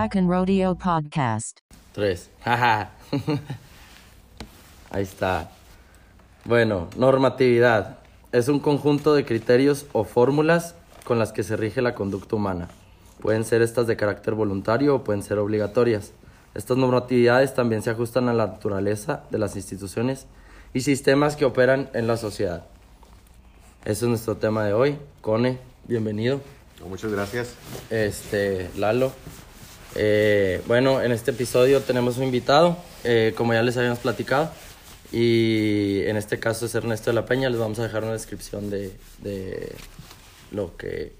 [0.00, 1.60] Track and Rodeo Podcast.
[1.92, 2.30] Tres.
[2.42, 2.88] Jaja.
[4.90, 5.50] Ahí está.
[6.46, 7.98] Bueno, normatividad.
[8.32, 10.74] Es un conjunto de criterios o fórmulas
[11.04, 12.68] con las que se rige la conducta humana.
[13.20, 16.12] Pueden ser estas de carácter voluntario o pueden ser obligatorias.
[16.54, 20.26] Estas normatividades también se ajustan a la naturaleza de las instituciones
[20.72, 22.64] y sistemas que operan en la sociedad.
[23.84, 24.96] Ese es nuestro tema de hoy.
[25.20, 26.40] Cone, bienvenido.
[26.88, 27.52] Muchas gracias.
[27.90, 29.12] Este, Lalo.
[29.94, 34.50] Eh, bueno, en este episodio tenemos un invitado, eh, como ya les habíamos platicado,
[35.12, 37.50] y en este caso es Ernesto de la Peña.
[37.50, 39.74] Les vamos a dejar una descripción de, de
[40.52, 41.12] lo que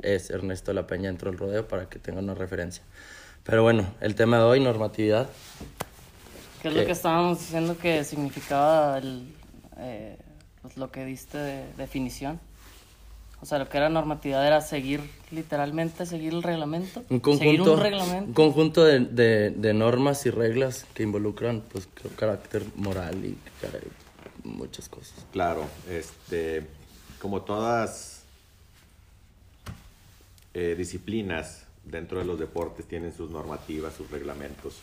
[0.00, 2.82] es Ernesto de la Peña dentro del rodeo para que tengan una referencia.
[3.44, 5.28] Pero bueno, el tema de hoy, normatividad.
[6.60, 9.32] ¿Qué es lo que estábamos diciendo que significaba el,
[9.78, 10.18] eh,
[10.60, 12.40] pues lo que diste de definición?
[13.40, 17.04] O sea, lo que era normatividad era seguir, literalmente, seguir el reglamento.
[17.08, 18.24] Un Seguir conjunto, un reglamento.
[18.26, 23.36] un conjunto de, de, de normas y reglas que involucran pues, carácter moral y
[24.42, 25.24] muchas cosas.
[25.30, 26.66] Claro, este,
[27.20, 28.22] como todas
[30.54, 34.78] eh, disciplinas dentro de los deportes tienen sus normativas, sus reglamentos.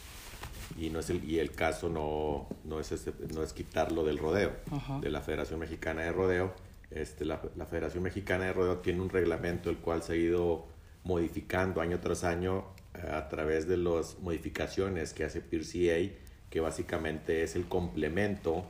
[0.79, 4.17] Y, no es el, y el caso no, no, es ese- no es quitarlo del
[4.17, 4.99] rodeo, Ajá.
[4.99, 6.53] de la Federación Mexicana de Rodeo.
[6.95, 10.65] Este, la, la Federación Mexicana de Rodeo tiene un reglamento el cual se ha ido
[11.03, 12.65] modificando año tras año
[12.95, 16.16] eh, a través de las modificaciones que hace PIRCA,
[16.49, 18.66] que básicamente es el complemento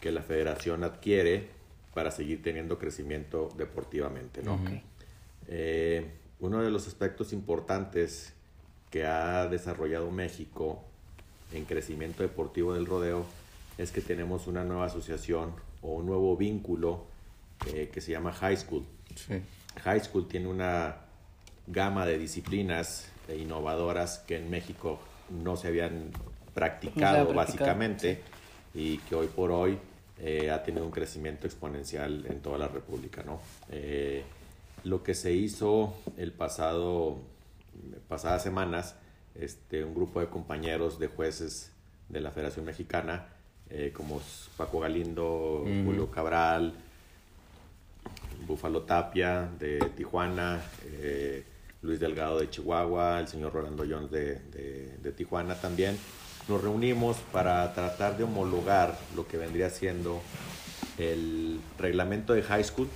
[0.00, 1.50] que la federación adquiere
[1.94, 4.54] para seguir teniendo crecimiento deportivamente, ¿no?
[4.54, 4.70] Ok.
[5.48, 8.32] Eh, uno de los aspectos importantes
[8.90, 10.82] que ha desarrollado México
[11.52, 13.26] en crecimiento deportivo del rodeo
[13.78, 17.11] es que tenemos una nueva asociación o un nuevo vínculo
[17.66, 18.84] eh, que se llama High School.
[19.14, 19.40] Sí.
[19.84, 20.96] High School tiene una
[21.66, 26.10] gama de disciplinas e innovadoras que en México no se habían
[26.54, 28.20] practicado, practicado, básicamente
[28.74, 29.78] y que hoy por hoy
[30.18, 33.22] eh, ha tenido un crecimiento exponencial en toda la República.
[33.22, 33.40] ¿no?
[33.70, 34.22] Eh,
[34.84, 37.18] lo que se hizo el pasado,
[38.08, 38.96] pasadas semanas,
[39.34, 41.72] este, un grupo de compañeros de jueces
[42.08, 43.28] de la Federación Mexicana,
[43.70, 44.20] eh, como
[44.56, 46.74] Paco Galindo, Julio Cabral,
[48.46, 51.44] Búfalo Tapia de Tijuana, eh,
[51.82, 55.98] Luis Delgado de Chihuahua, el señor Rolando Jones de, de- de Tijuana también.
[56.48, 60.20] Nos reunimos para tratar de homologar lo que vendría siendo
[60.98, 62.88] el reglamento de high school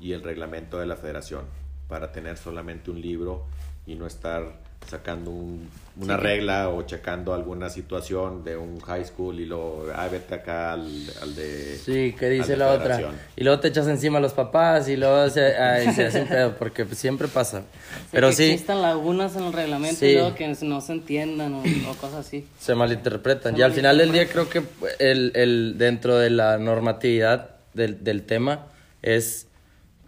[0.00, 1.44] y el reglamento de la federación
[1.88, 3.46] para tener solamente un libro
[3.86, 9.38] y no estar sacando un- una regla o checando alguna situación de un high school
[9.38, 10.88] y luego, ah, vete acá al,
[11.22, 11.76] al de...
[11.78, 13.12] Sí, que dice la otra.
[13.36, 16.28] Y luego te echas encima a los papás y luego se, ay, se hace un
[16.28, 17.62] pedo, porque pues, siempre pasa.
[18.10, 20.06] Pero que sí, Existan lagunas en el reglamento Sí.
[20.06, 22.44] y luego que no se entiendan o, o cosas así.
[22.58, 23.54] se malinterpretan.
[23.54, 24.64] Se y al final del día creo que
[24.98, 28.66] el, el, dentro de la normatividad del, del tema
[29.00, 29.46] es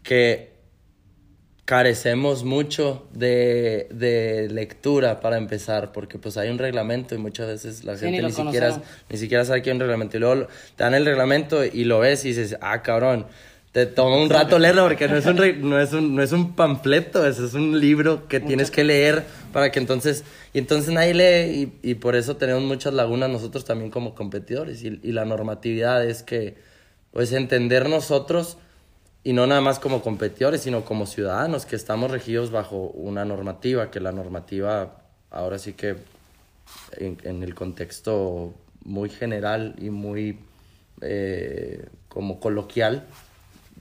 [0.03, 0.55] que
[1.66, 7.84] carecemos mucho de, de lectura para empezar, porque pues hay un reglamento y muchas veces
[7.84, 10.16] la Sí, gente ni siquiera, ni siquiera sabe que hay un reglamento.
[10.16, 10.47] Y luego
[10.77, 13.27] te dan el reglamento y lo ves y dices, ah, cabrón,
[13.72, 16.32] te toma un rato leerlo porque no es un, re- no es un, no es
[16.32, 20.22] un panfleto, eso es un libro que tienes que leer para que entonces,
[20.54, 24.83] y entonces nadie lee y, y por eso tenemos muchas lagunas nosotros también como competidores.
[24.84, 26.54] Y, y la normatividad es que,
[27.12, 28.56] pues entender nosotros
[29.26, 33.91] y no nada más como competidores, sino como ciudadanos que estamos regidos bajo una normativa,
[33.91, 34.98] que la normativa
[35.32, 35.97] ahora sí que
[36.92, 38.54] en, en el contexto
[38.84, 40.38] muy general y muy
[41.00, 43.04] eh, como coloquial,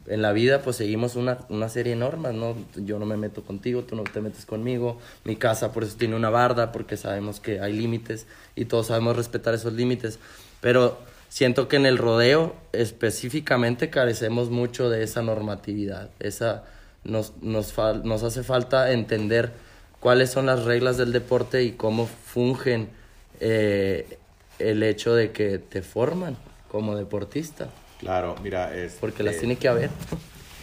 [0.07, 2.55] en la vida pues seguimos una, una serie de normas, ¿no?
[2.77, 6.15] Yo no me meto contigo, tú no te metes conmigo, mi casa por eso tiene
[6.15, 10.17] una barda, porque sabemos que hay límites y todos sabemos respetar esos límites,
[10.59, 10.97] pero
[11.29, 16.63] siento que en el rodeo específicamente carecemos mucho de esa normatividad, esa,
[17.03, 19.51] nos, nos, fal- nos hace falta entender
[19.99, 22.89] cuáles son las reglas del deporte y cómo fungen
[23.39, 24.17] eh,
[24.59, 26.37] el hecho de que te forman
[26.71, 27.69] como deportista,
[27.99, 28.97] Claro, mira, es...
[28.99, 29.89] porque las eh, tiene que haber.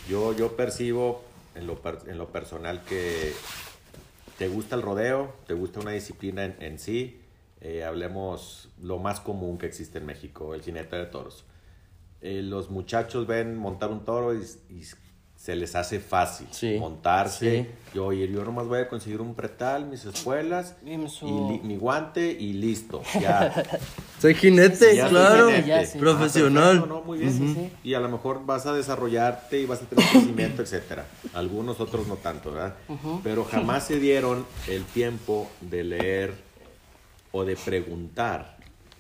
[0.09, 1.25] Yo, yo percibo
[1.55, 3.33] en lo, per- en lo personal que
[4.39, 7.19] te gusta el rodeo, te gusta una disciplina en, en sí.
[7.63, 11.45] Eh, hablemos lo más común que existe en México, el jinete de toros.
[12.21, 14.83] Eh, los muchachos ven montar un toro y, y
[15.37, 17.63] se les hace fácil Sí, montarse.
[17.65, 17.69] sí.
[17.95, 21.31] Yo, oye, yo nomás voy a conseguir un pretal, mis espuelas Y me su- y
[21.33, 23.03] li- mi guante y listo.
[23.21, 23.53] Ya.
[24.21, 25.47] Soy jinete, Ya soy claro.
[25.49, 25.69] jinete.
[25.69, 25.99] Ya, sí.
[25.99, 26.63] Profesional.
[26.63, 27.03] Ah, perfecto, ¿no?
[27.03, 27.33] Muy bien.
[27.33, 27.73] Sí, sí.
[27.83, 31.07] Y a lo mejor vas a desarrollarte y vas a tener crecimiento, etcétera.
[31.35, 32.77] Algunos otros no tanto, ¿verdad?
[33.25, 36.52] Pero jamás se dieron el tiempo de leer
[37.33, 38.57] o de preguntar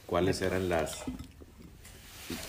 [0.07, 0.99] cuáles eran las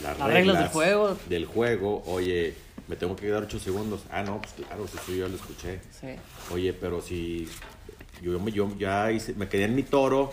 [0.01, 1.17] las Las reglas del juego.
[1.27, 2.03] del juego.
[2.07, 2.53] Oye,
[2.87, 4.01] me tengo que quedar ocho segundos.
[4.11, 5.79] Ah, no, pues claro, si eso yo lo escuché.
[5.99, 6.07] Sí.
[6.53, 7.47] Oye, pero si
[8.21, 10.31] yo, me- yo ya hice- me quedé en mi toro.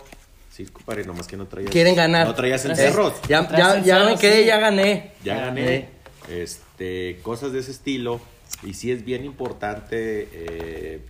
[0.52, 1.70] Sí, compadre, nomás que no traías.
[1.72, 2.26] Quieren ganar.
[2.26, 3.14] No traías Eh, encerros.
[3.28, 4.46] Ya, Traes ya, ya cero, me quedé, sí.
[4.46, 5.12] ya gané.
[5.24, 5.88] Ya Eh, gané.
[6.28, 8.20] Este, cosas de ese estilo.
[8.62, 11.00] Y sí es bien importante eh,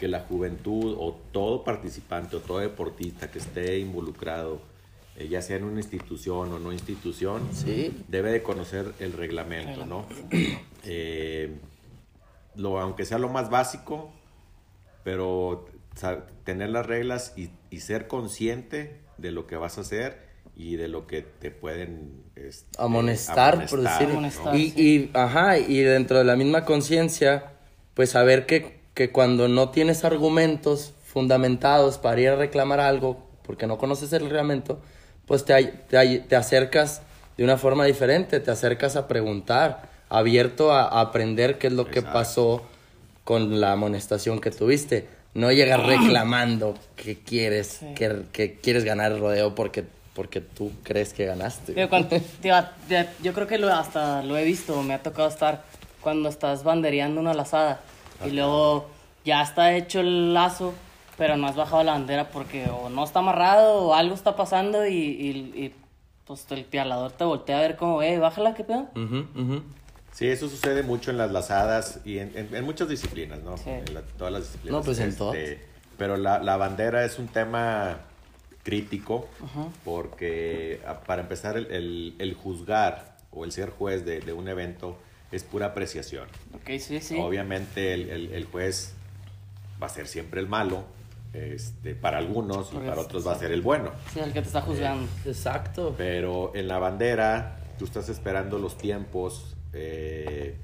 [0.00, 4.62] que la juventud o todo participante o todo deportista que esté involucrado,
[5.18, 7.94] eh, ya sea en una institución o no institución, Sí.
[8.08, 10.06] debe de conocer el reglamento, ¿no?
[10.84, 11.54] Eh,
[12.56, 14.10] lo, aunque sea lo más básico,
[15.04, 15.66] pero
[16.44, 20.88] tener las reglas y, y ser consciente de lo que vas a hacer y de
[20.88, 24.12] lo que te pueden este, amonestar, por amonestar, decirlo.
[24.12, 24.56] Amonestar.
[24.56, 24.82] Y, sí.
[24.82, 27.52] y, ajá, y dentro de la misma conciencia,
[27.92, 33.16] pues saber que, que cuando no tienes argumentos fundamentados para ir a reclamar algo,
[33.46, 34.78] porque no conoces el reglamento,
[35.24, 37.00] pues te, te, te acercas
[37.38, 41.86] de una forma diferente, te acercas a preguntar, abierto a, a aprender qué es lo
[41.86, 42.12] que Exacto.
[42.12, 42.62] pasó
[43.24, 45.08] con la amonestación que tuviste.
[45.32, 49.82] No llegas reclamando que quieres, que, que quieres ganar el rodeo porque,
[50.14, 51.72] porque tú crees que ganaste.
[51.72, 52.74] Digo, cuando- ya-
[53.22, 55.64] yo creo que lo, hasta lo he visto, me ha tocado estar
[56.02, 57.80] cuando estás bandereando una lazada
[58.26, 58.88] y luego
[59.24, 60.74] ya está hecho el lazo,
[61.18, 64.86] pero no has bajado la bandera porque o no está amarrado o algo está pasando
[64.86, 65.74] y, y- y,
[66.26, 68.86] pues el pialador te voltea a ver como, eh, bájala, ¿qué pedo?
[70.12, 73.56] Sí, eso sucede mucho en las lazadas y en, en- en muchas disciplinas, ¿no?
[73.56, 73.70] Sí.
[73.70, 74.78] En la- todas las disciplinas.
[74.80, 75.36] No, pues en Este, todas.
[75.98, 77.98] Pero la, la bandera es un tema
[78.62, 79.26] crítico
[79.84, 84.48] porque a- para empezar el, el- el juzgar o el ser juez de, de un
[84.48, 84.96] evento
[85.32, 86.28] es pura apreciación.
[86.54, 87.16] Ok, sí, sí.
[87.20, 88.92] Obviamente el, el- el juez
[89.82, 90.84] va a ser siempre el malo
[91.32, 93.92] este, para algunos y para otros va a ser el bueno.
[94.12, 95.06] Sí, el que te está juzgando.
[95.24, 95.94] Exacto.
[95.96, 100.56] Pero en la bandera, tú estás esperando los tiempos eh,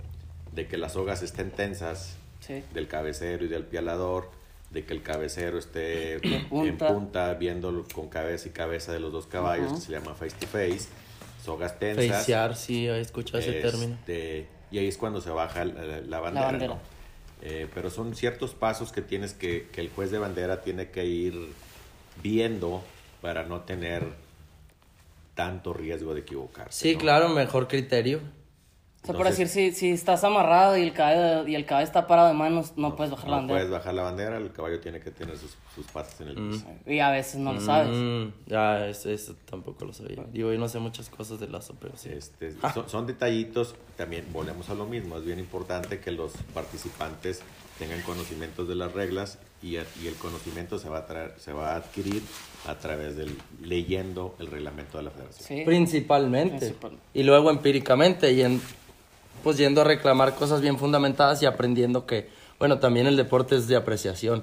[0.52, 2.62] de que las sogas estén tensas, Sí.
[2.74, 4.30] del cabecero y del pialador,
[4.70, 6.88] de que el cabecero esté punta.
[6.88, 10.36] en punta, viendo con cabeza y cabeza de los dos caballos, que se llama face
[10.38, 10.88] to face,
[11.44, 12.06] sogas tensas.
[12.08, 13.96] Facear, sí, he escuchado ese término.
[14.76, 16.46] Y ahí es cuando se baja la, la bandera.
[16.48, 16.74] bandera.
[16.74, 16.80] ¿no?
[17.40, 21.06] Eh, pero son ciertos pasos que tienes que, que el juez de bandera tiene que
[21.06, 21.34] ir
[22.22, 22.82] viendo
[23.22, 24.02] para no tener
[25.34, 26.78] tanto riesgo de equivocarse.
[26.78, 27.00] Sí, ¿no?
[27.00, 28.20] claro, mejor criterio.
[29.06, 31.86] O sea, por Entonces- decir, si, si estás amarrado y el caballo, y el caballo
[31.86, 33.58] está parado de manos, no, puedes bajar la No bandera.
[33.60, 36.66] puedes bajar la bandera, el caballo tiene que tener sus, sus patas en el piso.
[36.86, 37.90] Y a veces no lo sabes.
[37.96, 40.24] Mm, ya, eso, eso tampoco lo sabía.
[40.32, 42.08] Digo, yo no sé muchas cosas de lazo, pero sí.
[42.12, 47.42] Este, son, son detallitos, también volvemos a lo mismo, es bien importante que los participantes
[47.78, 51.74] tengan conocimientos de las reglas y, y el conocimiento se va, a traer, se va
[51.74, 52.22] a adquirir
[52.66, 55.46] a través del leyendo el reglamento de la federación.
[55.46, 55.62] Sí.
[55.64, 56.58] Principalmente.
[56.58, 56.92] Principal.
[57.14, 58.60] Y luego empíricamente, y en,
[59.46, 62.28] pues yendo a reclamar cosas bien fundamentadas y aprendiendo que,
[62.58, 64.42] bueno, también el deporte es de apreciación.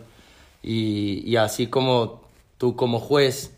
[0.62, 2.22] Y, y así como
[2.58, 3.52] tú como juez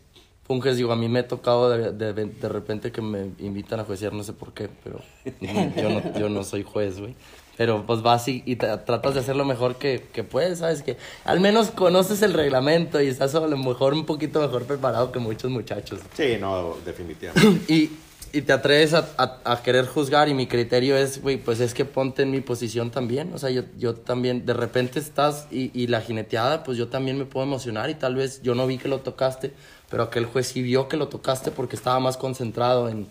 [0.44, 3.84] funges, digo, a mí me ha tocado de, de, de repente que me invitan a
[3.84, 5.00] juecear, no sé por qué, pero
[5.80, 7.14] yo no, yo no soy juez, güey.
[7.56, 10.82] Pero pues vas y, y tra- tratas de hacer lo mejor que, que puedes, ¿sabes?
[10.82, 15.12] Que al menos conoces el reglamento y estás a lo mejor un poquito mejor preparado
[15.12, 16.00] que muchos muchachos.
[16.14, 17.62] Sí, no, definitivamente.
[17.72, 17.92] Y,
[18.32, 21.72] y te atreves a, a- a querer juzgar y mi criterio es, güey, pues es
[21.74, 23.32] que ponte en mi posición también.
[23.34, 27.18] O sea, yo, yo también, de repente estás y, y la jineteada, pues yo también
[27.18, 29.52] me puedo emocionar y tal vez yo no vi que lo tocaste,
[29.90, 33.06] pero aquel juez sí vio que lo tocaste porque estaba más concentrado en,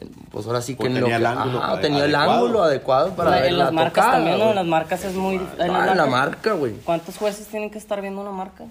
[0.00, 1.14] en, pues ahora sí que en tenía lo que...
[1.16, 4.48] el ángulo Ajá, tenía el ángulo adecuado para La- en las marcas tocada, también, ¿no?
[4.50, 5.36] En las marcas es muy...
[5.36, 6.72] en Ah, en la marca, güey.
[6.84, 8.64] ¿Cuántos jueces tienen que estar viendo una marca?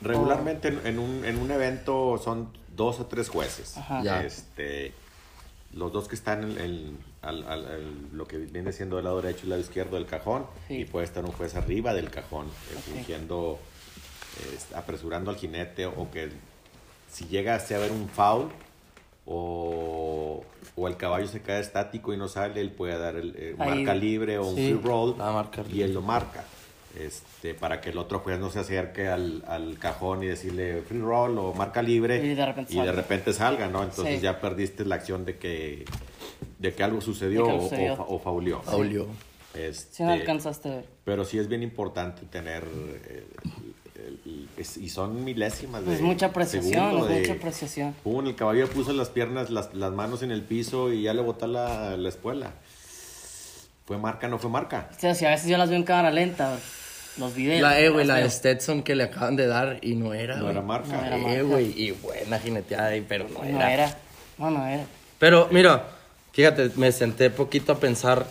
[0.00, 3.76] Regularmente en, en un, en un evento son dos o tres jueces.
[3.76, 4.22] Ajá.
[4.24, 4.92] Este,
[5.72, 9.20] los dos que están en, en- al- al- al- lo que viene siendo el lado
[9.20, 10.46] derecho y el lado izquierdo del cajón.
[10.68, 10.74] Sí.
[10.80, 13.58] Y puede estar un juez arriba del cajón, eh, fingiendo,
[14.40, 16.30] eh, apresurando al jinete o que
[17.10, 18.48] si llega a haber un foul
[19.24, 20.44] o,
[20.76, 23.94] o el caballo se queda estático y no sale, él puede dar el eh, marca
[23.94, 26.44] libre o un Sí, free roll marca y él lo marca.
[26.98, 31.00] Este, para que el otro juez no se acerque al, al cajón y decirle free
[31.00, 32.92] roll o marca libre Y de repente y de salga.
[33.02, 33.82] repente salga, ¿no?
[33.82, 34.20] Entonces Sí.
[34.22, 35.84] ya perdiste la acción de que,
[36.58, 37.94] de que algo sucedió, De que algo o- sucedió.
[37.94, 38.62] O, o fauleó.
[38.66, 39.08] Aulio.
[39.54, 40.84] Este, Si no alcanzaste a ver.
[41.04, 42.64] Pero sí es bien importante tener.
[42.64, 43.26] eh,
[44.80, 45.94] y son milésimas de.
[45.94, 47.94] Es mucha apreciación, segundo es de- mucha apreciación.
[48.04, 51.22] Pum, el caballero puso las piernas, las, las manos en el piso y ya le
[51.22, 52.52] botó la, la espuela.
[53.84, 54.90] ¿Fue marca no fue marca?
[54.96, 56.58] O sea, si a veces yo las veo en cámara lenta,
[57.18, 57.62] los videos.
[57.62, 58.30] La E, güey, la de.
[58.30, 60.88] Stetson que le acaban de dar y no era, No era marca.
[60.88, 61.42] No era Eh, marca.
[61.42, 63.72] güey, y buena jineteada ahí, pero no No era.
[63.72, 63.98] era.
[64.38, 64.84] No, no era.
[65.18, 65.88] Pero mira,
[66.32, 68.26] fíjate, me senté poquito a pensar,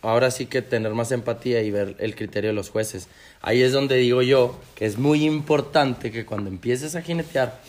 [0.00, 3.08] ahora sí que tener más empatía y ver el criterio de los jueces.
[3.42, 7.60] Ahí es donde digo yo que es muy importante que cuando empieces a jinetear,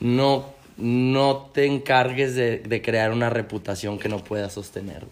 [0.00, 5.04] no, no te encargues de, de crear una reputación que no puedas sostener.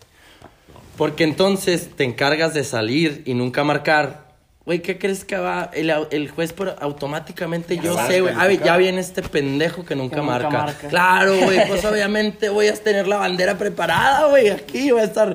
[0.96, 4.21] Porque entonces te encargas de salir y nunca marcar.
[4.64, 5.70] Güey, ¿qué crees que va?
[5.74, 8.32] El, el juez por automáticamente, yo sé, güey.
[8.38, 8.48] ah.
[8.52, 10.50] Ya viene este pendejo que nunca, Que nunca marca.
[10.50, 10.88] marca.
[10.88, 14.50] Claro, güey, pues obviamente voy a tener la bandera preparada, güey.
[14.50, 15.34] Aquí voy a estar.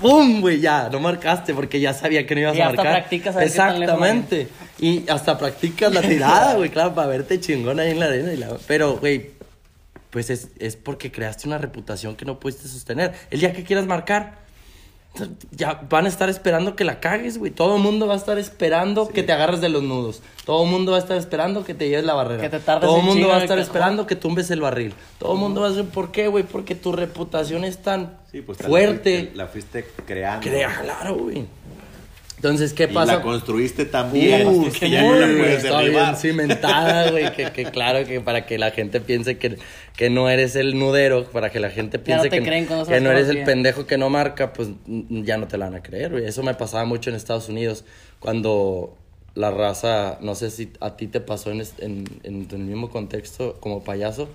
[0.00, 0.40] ¡Pum!
[0.40, 2.94] Güey, ya, no marcaste porque ya sabía que no ibas Y a hasta marcar.
[3.00, 4.48] practicas a ver qué tan lejos Exactamente.
[4.80, 8.32] Y hasta practicas la tirada, güey, claro, para verte chingón ahí en la arena.
[8.32, 9.30] y la- Pero, güey,
[10.10, 13.12] pues es, es porque creaste una reputación que no pudiste sostener.
[13.30, 14.43] El día que quieras marcar,
[15.52, 17.50] ya van a estar esperando que la cagues, güey.
[17.52, 20.22] Todo el mundo va a estar esperando que te agarres de los nudos.
[20.44, 22.42] Todo el mundo va a estar esperando que te lleves la barrera.
[22.42, 24.92] Que te tardes Todo el un mundo va a estar esperando que tumbes el barril.
[25.18, 26.42] Todo el mundo va a decir, ¿por qué, güey?
[26.44, 29.18] Porque tu reputación es tan Sí, pues te la fuerte.
[29.20, 30.46] fuiste- La, fuiste creando.
[30.48, 31.46] Crea, claro, güey.
[32.44, 33.16] Entonces, ¿qué Y pasa?
[33.16, 37.32] la construiste tan bien Uh, que ya no la puedes está bien cimentada, güey.
[37.34, 39.56] Que, que claro que para que la gente piense que,
[39.96, 43.44] que no eres el nudero, para que la gente piense que, que no eres el
[43.44, 46.26] pendejo que no marca, pues ya no te la van a creer, güey.
[46.26, 47.86] Eso me pasaba mucho en Estados Unidos
[48.20, 48.94] cuando
[49.34, 53.56] la raza, no sé si a ti te pasó en, en, en el mismo contexto
[53.58, 54.28] como payaso.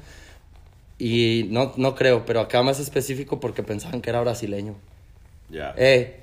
[0.98, 4.74] Y no, no creo, pero acá más específico porque pensaban que era brasileño.
[5.52, 5.76] Ya.
[5.78, 6.19] Eh.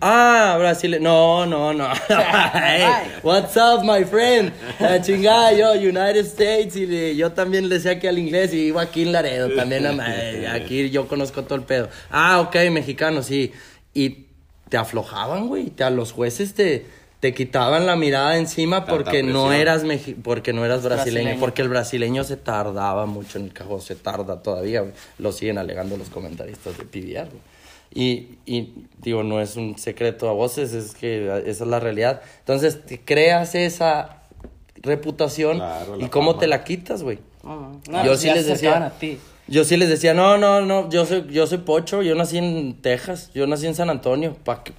[0.00, 0.96] Ah, Brasil.
[1.00, 1.88] No, no, no.
[2.08, 2.86] Hey,
[3.22, 4.52] what's up, my friend?
[4.80, 6.74] La chingada, yo, United States.
[6.76, 9.50] Y le- yo también le decía que al inglés y iba aquí en Laredo.
[9.54, 10.00] También,
[10.46, 11.88] aquí yo conozco todo el pedo.
[12.10, 13.52] Ah, ok, mexicano, sí.
[13.92, 14.26] Y
[14.70, 15.66] te aflojaban, güey.
[15.70, 16.86] Te, a los jueces te,
[17.20, 19.82] te quitaban la mirada encima Tanta porque no eras
[20.22, 21.40] porque no eras brasileño, Brasileño.
[21.40, 24.92] porque el brasileño se tardaba mucho en el cajón, se tarda todavía, güey.
[25.18, 27.57] Lo siguen alegando los comentaristas de PBR, güey.
[27.94, 32.20] Y, y digo, no es un secreto a voces, es que esa es la realidad.
[32.40, 34.18] Entonces, te creas esa
[34.76, 36.40] reputación Claro, y cómo fama.
[36.40, 37.18] te la quitas, güey.
[37.42, 37.80] No, no.
[37.90, 39.18] No, Yo sí les decía- acercaban a ti.
[39.46, 42.74] Yo sí les decía, no, no, no, yo soy, yo soy pocho, yo nací en
[42.82, 44.74] Texas, yo nací en San Antonio, pa' que-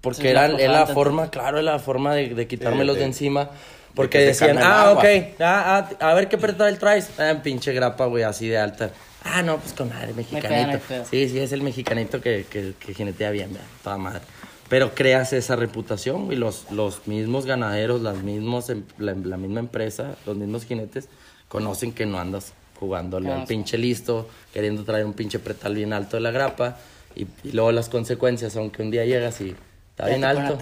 [0.00, 3.00] porque Sí, era, la era la forma, claro, era la forma de, de quitármelos de-
[3.00, 3.50] de, encima.
[3.94, 5.02] Porque decían, ah, agua".
[5.02, 5.08] ok,
[5.40, 7.10] ah, ah, a ver qué el traes.
[7.18, 8.90] Ah, pinche grapa, güey, así de alta.
[9.24, 10.78] Ah, no, pues con madre, mexicanito.
[11.10, 13.50] Sí, sí, es el mexicanito que, que, que jinetea bien,
[13.82, 14.20] toda madre.
[14.68, 16.36] Pero creas esa reputación, güey.
[16.38, 21.08] Los, los mismos ganaderos, las mismos, em- la, la misma empresa, los mismos jinetes,
[21.48, 26.16] conocen que no andas jugándole al pinche listo, queriendo traer un pinche pretal bien alto
[26.16, 26.76] de la grapa.
[27.16, 29.50] Y, y luego las consecuencias, aunque un día llegas y
[29.90, 30.58] está Ya bien alto.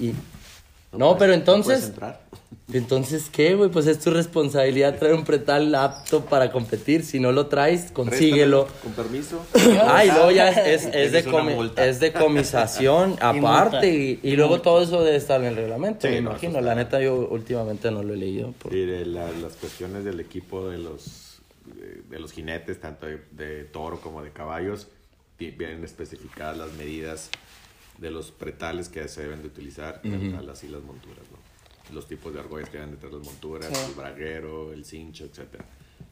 [0.00, 0.14] Y,
[0.92, 2.20] No no, puedes- pero no puedes entonces, entrar.
[2.72, 3.70] entonces, ¿qué, güey?
[3.70, 7.04] Pues es tu responsabilidad traer un pretal apto para competir.
[7.04, 8.66] Si no lo traes, consíguelo.
[8.66, 9.46] Préstamelo, Con permiso.
[9.86, 13.88] Ah, y luego ya es, es, de comi- es de comisación aparte.
[13.94, 16.60] Y, y luego todo eso debe estar en el reglamento, Sí, me no, imagino.
[16.60, 18.52] La neta, yo últimamente no lo he leído.
[18.52, 23.06] por- Sí, de la- las cuestiones del equipo de los, de, de los jinetes, tanto
[23.06, 24.88] de, de toro como de caballos,
[25.38, 27.30] vienen especificadas las medidas
[27.98, 31.94] de los pretales que se deben de utilizar a las y las monturas, ¿no?
[31.94, 33.74] Los tipos de argollas que deben de tener las monturas, Sí.
[33.88, 35.64] el braguero, el cincho, etcétera.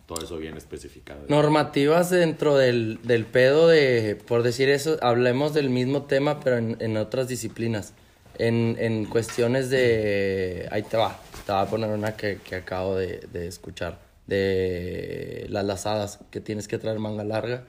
[0.07, 1.25] Todo eso viene especificado.
[1.29, 6.77] Normativas dentro del, del pedo de, por decir eso, hablemos del mismo tema, pero en,
[6.81, 7.93] en otras disciplinas.
[8.39, 10.69] En, en cuestiones de...
[10.71, 11.19] Ahí te va.
[11.45, 13.99] Te voy a poner una que, que acabo de, de escuchar.
[14.27, 17.65] De las lazadas, que tienes que traer manga larga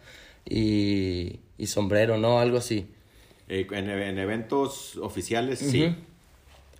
[0.45, 2.39] y, y sombrero, ¿no?
[2.39, 2.87] Algo así.
[3.49, 5.95] Eh, en, en eventos oficiales, sí.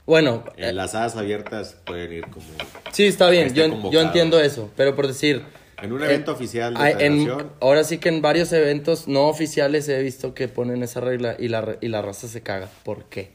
[0.06, 2.46] Bueno, En las hadas abiertas pueden ir como...
[2.94, 5.44] Sí, está bien, esté yo, yo entiendo eso, pero por decir...
[5.82, 7.52] En un evento oficial de hay- en- federación.
[7.60, 11.50] ahora sí que en varios eventos no oficiales he visto que ponen esa regla y
[11.50, 12.68] la, y la raza se caga.
[12.84, 13.32] ¿Por qué?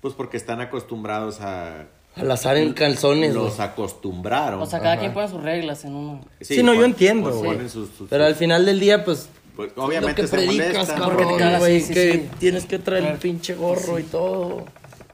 [0.00, 1.86] Pues porque están acostumbrados a...
[2.16, 4.60] Al azar en calzones, Los acostumbraron.
[4.62, 6.24] O sea, cada quien pone sus reglas en uno.
[6.40, 7.52] Sí, no, yo pon- entiendo, pues güey.
[7.54, 9.28] ponen sus- sus- Pero al final del día, pues...
[9.58, 10.98] Pues, lo obviamente que se predicas, molestan.
[11.00, 12.30] Cabrón, güey, sí, sí, que sí.
[12.38, 14.64] tienes que traer el pinche gorro y todo.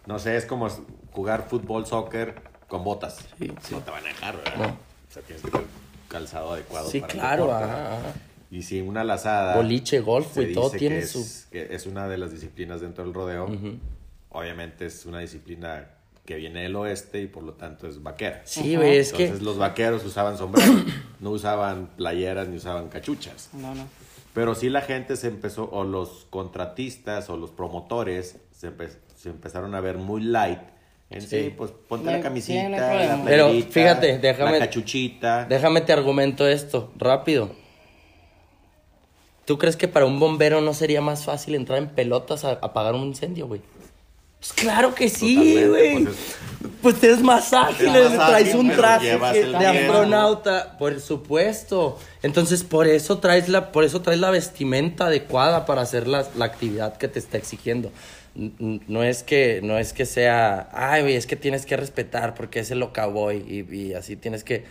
[0.05, 0.69] No sé, es como
[1.13, 2.35] jugar fútbol, soccer
[2.69, 3.21] con botas.
[3.39, 3.75] Sí, sí.
[3.75, 4.57] No te van a dejar, ¿verdad?
[4.59, 4.65] No.
[4.67, 5.67] O sea, tienes que tener
[6.09, 7.65] calzado adecuado Sí, para el claro, deporte.
[7.65, 8.13] ajá, ajá.
[8.51, 9.57] Y si una lazada.
[9.57, 13.03] Boliche, golf, güey, todo tiene que su- Es, que es una de las disciplinas dentro
[13.03, 13.49] del rodeo.
[14.29, 15.87] Obviamente es una disciplina
[16.27, 18.43] que viene del oeste y por lo tanto es vaquera.
[18.45, 19.45] Sí, güey, es Entonces que...
[19.45, 20.83] los vaqueros usaban sombreros,
[21.21, 23.49] no usaban playeras ni usaban cachuchas.
[23.55, 23.87] No, no.
[24.35, 29.31] Pero sí la gente se empezó, o los contratistas o los promotores se, empe- se
[29.31, 30.59] empezaron a ver muy light.
[31.11, 31.55] En sí, Sí.
[31.57, 35.45] pues ponte la camisita, la Pero, fíjate, déjame- La cachuchita.
[35.45, 37.51] Déjame te argumento esto, rápido.
[39.45, 42.53] ¿Tú crees que para un bombero no sería más fácil entrar en pelotas a a
[42.55, 43.61] apagar un incendio, güey?
[44.45, 46.05] Pues claro que sí, güey.
[46.05, 46.17] pues
[46.83, 51.99] Pues eres más ágil, más traes ágil, un traje de astronauta, por supuesto.
[52.23, 56.45] Entonces, por eso traes la, por eso traes la vestimenta adecuada para hacer la, la
[56.45, 57.91] actividad que te está exigiendo.
[58.35, 62.61] No es que, no es que sea, ay, güey, es que tienes que respetar porque
[62.61, 64.65] es el cowboy y, y así tienes que.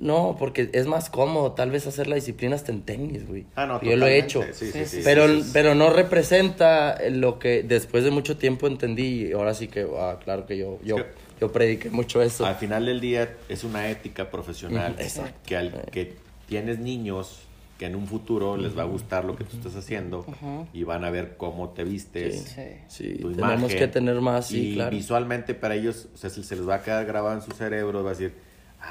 [0.00, 3.46] No, porque es más cómodo tal vez hacer la disciplina hasta en tenis, güey.
[3.54, 4.42] Ah, no, Yo lo he hecho.
[4.42, 8.66] Sí, sí, Sí, sí, sí, pero, pero no representa lo que después de mucho tiempo
[8.66, 11.06] entendí y ahora sí que, ah, claro que yo, yo, que-
[11.40, 12.44] yo prediqué mucho eso.
[12.46, 15.38] Al final del día es una ética profesional exacto.
[15.46, 16.16] que al que
[16.48, 17.40] tienes niños
[17.78, 20.24] que en un futuro les va a gustar lo que tú estás haciendo
[20.72, 22.52] y van a ver cómo te vistes.
[22.54, 22.62] Sí.
[22.86, 24.90] Sí, tu tenemos imagen, que tener más, sí, y claro.
[24.96, 28.10] visualmente para ellos o sea, se les va a quedar grabado en su cerebro, va
[28.10, 28.32] a decir,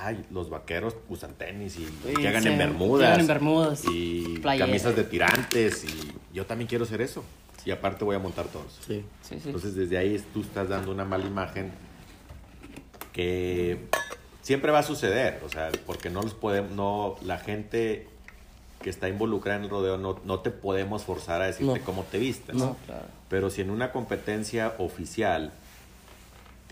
[0.01, 3.01] ay, los vaqueros usan tenis y Sí, llegan sí, en bermudas.
[3.07, 4.67] llegan en bermudas, Y playeras.
[4.67, 7.23] camisas de tirantes y yo también quiero hacer eso.
[7.65, 8.77] Y aparte voy a montar todos.
[8.85, 9.05] Sí.
[9.21, 9.41] Sí, sí.
[9.45, 11.71] Entonces desde ahí tú estás dando una mala imagen
[13.13, 13.77] que
[14.41, 18.07] siempre va a suceder, o sea, porque no los podemos, no, la gente
[18.81, 21.85] que está involucrada en el rodeo no, no te podemos forzar a decirte No.
[21.85, 22.55] cómo te vistas.
[22.55, 22.75] No.
[22.85, 23.05] Claro.
[23.29, 25.53] Pero si en una competencia oficial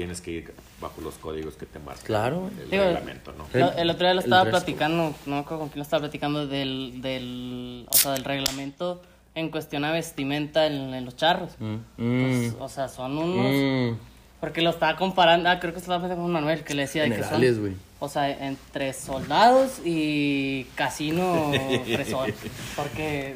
[0.01, 2.49] tienes que ir bajo los códigos que te marca Claro.
[2.59, 3.45] el Digo, reglamento, ¿no?
[3.53, 7.03] El otro día lo estaba platicando, no me acuerdo con quién lo estaba platicando del,
[7.03, 8.99] del, o sea, del reglamento
[9.35, 11.51] en cuestión a vestimenta en, en los charros.
[11.59, 11.75] Mm.
[11.97, 13.93] Pues, o sea, son unos...
[13.93, 13.97] Mm.
[14.39, 17.15] Porque lo estaba comparando, ah, creo que estaba platicando con Manuel, que le decía de
[17.15, 17.59] que son...
[17.59, 17.73] güey.
[17.99, 21.51] O sea, entre soldados y casino
[21.85, 22.33] fresón.
[22.75, 23.35] Porque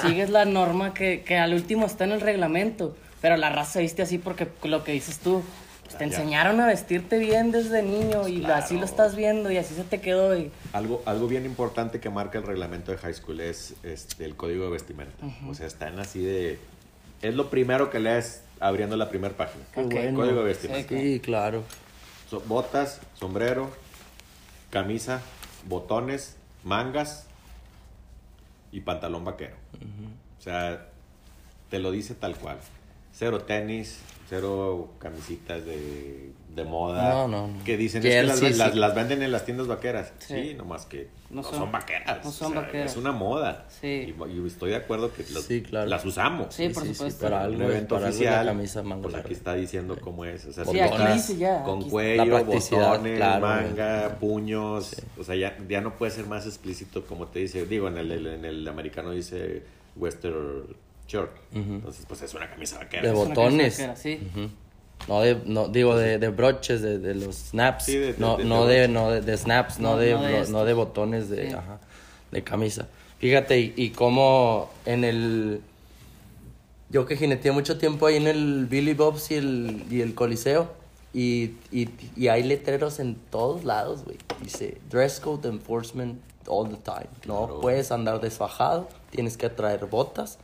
[0.00, 2.94] sigues la norma que, que al último está en el reglamento.
[3.20, 5.42] Pero la raza se viste así porque lo que dices tú,
[6.00, 6.22] pues te Ya.
[6.22, 8.54] enseñaron a vestirte bien desde niño y Claro.
[8.64, 10.36] así lo estás viendo y así se te quedó.
[10.36, 14.34] Y, Algo, algo bien importante que marca el reglamento de high school es este, el
[14.36, 15.14] código de vestimenta.
[15.48, 16.58] O sea, están así de...
[17.22, 19.64] Es lo primero que lees abriendo la primera página.
[19.74, 19.92] Qué Ok.
[19.92, 20.18] bueno.
[20.20, 20.88] Código de vestimenta.
[20.88, 21.62] Sí, claro.
[22.30, 23.70] So- botas, sombrero,
[24.70, 25.20] camisa,
[25.66, 27.26] botones, mangas
[28.72, 29.56] y pantalón vaquero.
[30.38, 30.86] O sea,
[31.68, 32.58] te lo dice tal cual.
[33.12, 33.98] Cero tenis,
[34.30, 37.10] cero camisitas de, de moda.
[37.12, 37.64] No, no, no.
[37.64, 38.78] Que dicen es que las, las- sí.
[38.78, 40.12] las venden en las tiendas vaqueras.
[40.20, 40.54] Sí, Sí.
[40.54, 42.24] nomás que No no, son- son, vaqueras.
[42.24, 42.92] no son O sea, vaqueras.
[42.92, 43.66] Es una moda.
[43.80, 44.14] Sí.
[44.16, 45.88] Y, y estoy de acuerdo que las, Sí, claro.
[45.90, 46.54] las usamos.
[46.54, 47.22] Sí, por supuesto.
[47.24, 50.44] para Un algo, evento para oficial, la camisa manga pues aquí está diciendo cómo es.
[50.46, 54.94] O sea, Sí, aquí dice ya, con aquí cuello, botones, claro, manga, puños.
[55.18, 57.66] O sea, ya, ya no puede ser más explícito como te dice.
[57.66, 59.64] Digo, en el, en el americano dice
[59.96, 60.66] western
[61.10, 61.30] shirt.
[61.54, 63.02] Entonces, pues es una camisa vaquera.
[63.02, 63.74] De botones.
[63.78, 64.20] vaquera, sí.
[65.08, 67.84] No de, no, digo de, de broches, de, de los snaps.
[67.84, 70.76] Sí, de- de- no, de- no de no de, snaps, no, de, no de no
[70.76, 71.54] botones de, Sí.
[71.54, 71.80] ajá,
[72.30, 72.86] de camisa.
[73.18, 75.60] Fíjate, y, y cómo en el...
[76.90, 80.70] Yo que jineteé mucho tiempo ahí en el Billy Bob's y el, y el Coliseo.
[81.12, 84.16] Y, y, y hay letreros en todos lados, güey.
[84.42, 87.06] Dice, dress code enforcement all the time.
[87.26, 87.60] No Claro.
[87.60, 90.38] puedes andar desfajado, tienes que traer botas.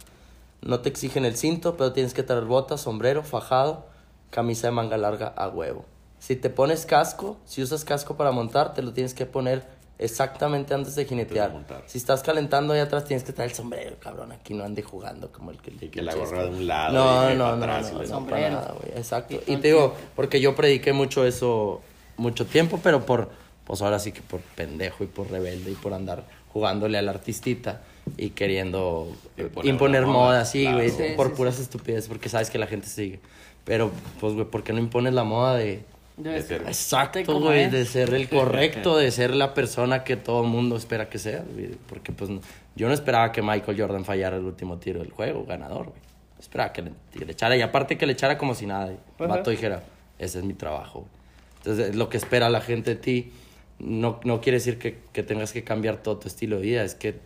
[0.66, 3.86] No te exigen el cinto, pero tienes que traer botas, sombrero, fajado,
[4.30, 5.84] camisa de manga larga a huevo.
[6.18, 9.64] Si te pones casco, si usas casco para montar, te lo tienes que poner
[9.98, 11.52] exactamente antes de jinetear.
[11.86, 14.32] Si estás calentando ahí atrás, tienes que traer el sombrero, cabrón.
[14.32, 15.70] Aquí no ande jugando como el que...
[15.80, 17.98] Y que la el gorra de un lado No, y no, no, atrás y no,
[18.02, 18.42] la- no, Sombrero.
[18.42, 18.98] para nada, güey.
[18.98, 19.36] Exacto.
[19.46, 21.80] Y Y te digo, porque yo prediqué mucho eso
[22.16, 23.30] mucho tiempo, pero por,
[23.64, 27.82] pues ahora sí que por pendejo y por rebelde y por andar jugándole al artistita
[28.16, 30.76] y queriendo Imponer imponer, moda, moda, sí, claro.
[30.78, 33.20] güey, Sí, por sí, puras estupideces, porque sabes que la gente sigue.
[33.64, 33.90] Pero,
[34.20, 35.82] pues, güey, ¿por qué no impones la moda de...
[36.16, 36.62] De ser.
[36.62, 41.10] Exacto, güey, de ser el correcto, de ser la persona que todo el mundo espera
[41.10, 42.40] que sea, güey, porque pues no-
[42.74, 45.98] yo no esperaba que Michael Jordan fallara el último tiro del juego, ganador, güey.
[46.38, 48.98] Esperaba que le, que le echara, y aparte que le echara como si nada, el
[49.18, 49.26] Ajá.
[49.26, 49.82] vato dijera,
[50.18, 51.10] ese es mi trabajo, güey.
[51.58, 53.32] Entonces, lo que espera la gente de ti
[53.78, 56.94] no, no quiere decir que, que tengas que cambiar todo tu estilo de vida, es
[56.94, 57.16] que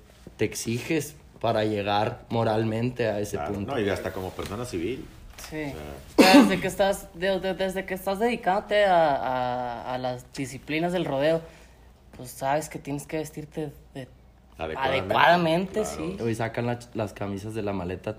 [0.40, 3.72] te exiges para llegar moralmente a ese Claro, punto.
[3.74, 5.04] no, y hasta como persona civil.
[5.50, 5.70] Sí.
[6.16, 11.04] Desde que estás, de- de- desde que estás dedicándote a, a- a las disciplinas del
[11.04, 11.42] rodeo,
[12.16, 14.08] pues sabes que tienes que vestirte de
[14.56, 15.04] Adecuadamente.
[15.14, 15.88] Adecuadamente, Claro.
[15.96, 16.16] sí.
[16.18, 18.16] Güey, sacan la- las camisas de la maleta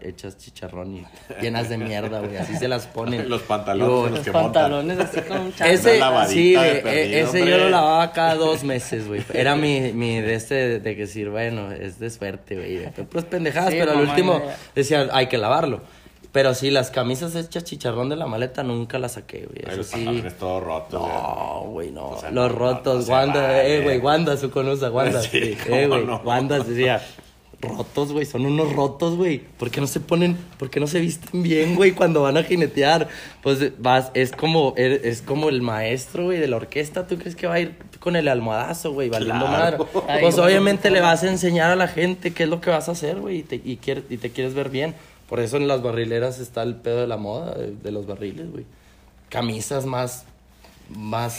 [0.00, 1.06] hechas chicharrón y
[1.42, 2.36] llenas de mierda, güey.
[2.36, 3.28] Así se las ponen.
[3.30, 4.52] Los pantalones los Los que montan.
[4.52, 5.48] pantalones así con un.
[5.64, 7.50] Ese, sí, de güey, perdido, e- ese hombre.
[7.50, 9.22] yo lo lavaba cada dos meses, güey.
[9.34, 13.06] Era mi, mi de este, de, de que decir, bueno, es de suerte, güey.
[13.06, 14.40] Pues pendejadas, Sí, pero al último
[14.74, 15.80] decía, hay que lavarlo.
[16.30, 19.64] Pero sí, las camisas hechas chicharrón de la maleta nunca las saqué, güey.
[19.66, 20.22] Eso los sí.
[20.40, 21.00] rotos.
[21.02, 21.12] güey.
[21.12, 22.06] No, güey, no.
[22.08, 23.76] O sea, Los no, rotos, no, no se Wanda, vale.
[23.76, 25.20] eh, güey, Wanda, su conusa, Wanda.
[25.22, 26.22] Sí, Sí, cómo eh, güey, no.
[26.24, 27.02] Wanda decía,
[27.62, 29.38] rotos, güey, son unos rotos, güey.
[29.38, 32.42] ¿Por qué no se ponen, por qué no se visten bien, güey, cuando van a
[32.42, 33.08] jinetear?
[33.42, 37.06] Pues vas, es como, er- es como el maestro, güey, de la orquesta.
[37.06, 39.78] ¿Tú crees que va a ir con el almohadazo, güey, valiendo Claro.
[39.94, 40.02] madre?
[40.08, 42.88] Ay, Pues obviamente le vas a enseñar a la gente qué es lo que vas
[42.88, 44.94] a hacer, güey, y te, y, quiere- y te quieres ver bien.
[45.28, 48.50] Por eso en las barrileras está el pedo de la moda, de, de los barriles,
[48.50, 48.64] güey.
[49.30, 50.26] Camisas más
[50.90, 51.36] más.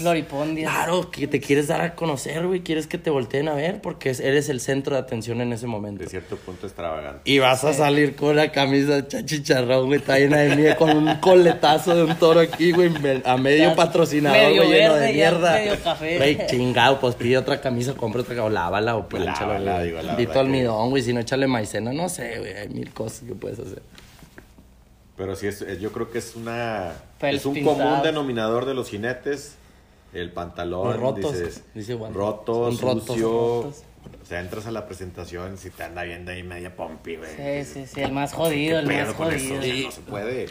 [0.72, 4.10] Claro, que te quieres dar a conocer, güey, quieres que te volteen a ver porque
[4.10, 6.04] es- eres el centro de atención en ese momento.
[6.04, 7.22] De cierto punto extravagante.
[7.26, 11.16] Y vas a salir con la camisa chachicharrón, güey, está llena de miel, con un
[11.18, 12.92] coletazo de un toro aquí, güey,
[13.26, 15.54] a medio Ya, patrocinador, medio güey, lleno de verde, mierda.
[15.54, 16.18] medio café.
[16.18, 19.86] Güey, chingado, pues pide otra camisa, compra otra, o lávala o planchala, lávala, güey.
[19.88, 23.22] digo, la Dito almidón, güey, si no échale maicena, no sé, güey, hay mil cosas
[23.28, 23.82] que puedes hacer.
[25.18, 26.94] Pero sí, es, es- yo creo que es una.
[27.22, 29.56] Es un común denominador de los jinetes.
[30.14, 30.88] El pantalón.
[30.92, 32.14] Los rotos, dices, dice Juan.
[32.14, 32.84] roto, sucio.
[33.64, 33.84] rotos.
[34.22, 37.64] O sea, entras a la presentación si te anda viendo ahí media pompi, güey.
[37.66, 39.18] Sí, sí, sí, el más jodido, el ¿Qué más eso?
[39.18, 39.60] jodido.
[39.60, 40.46] O sea, no se puede.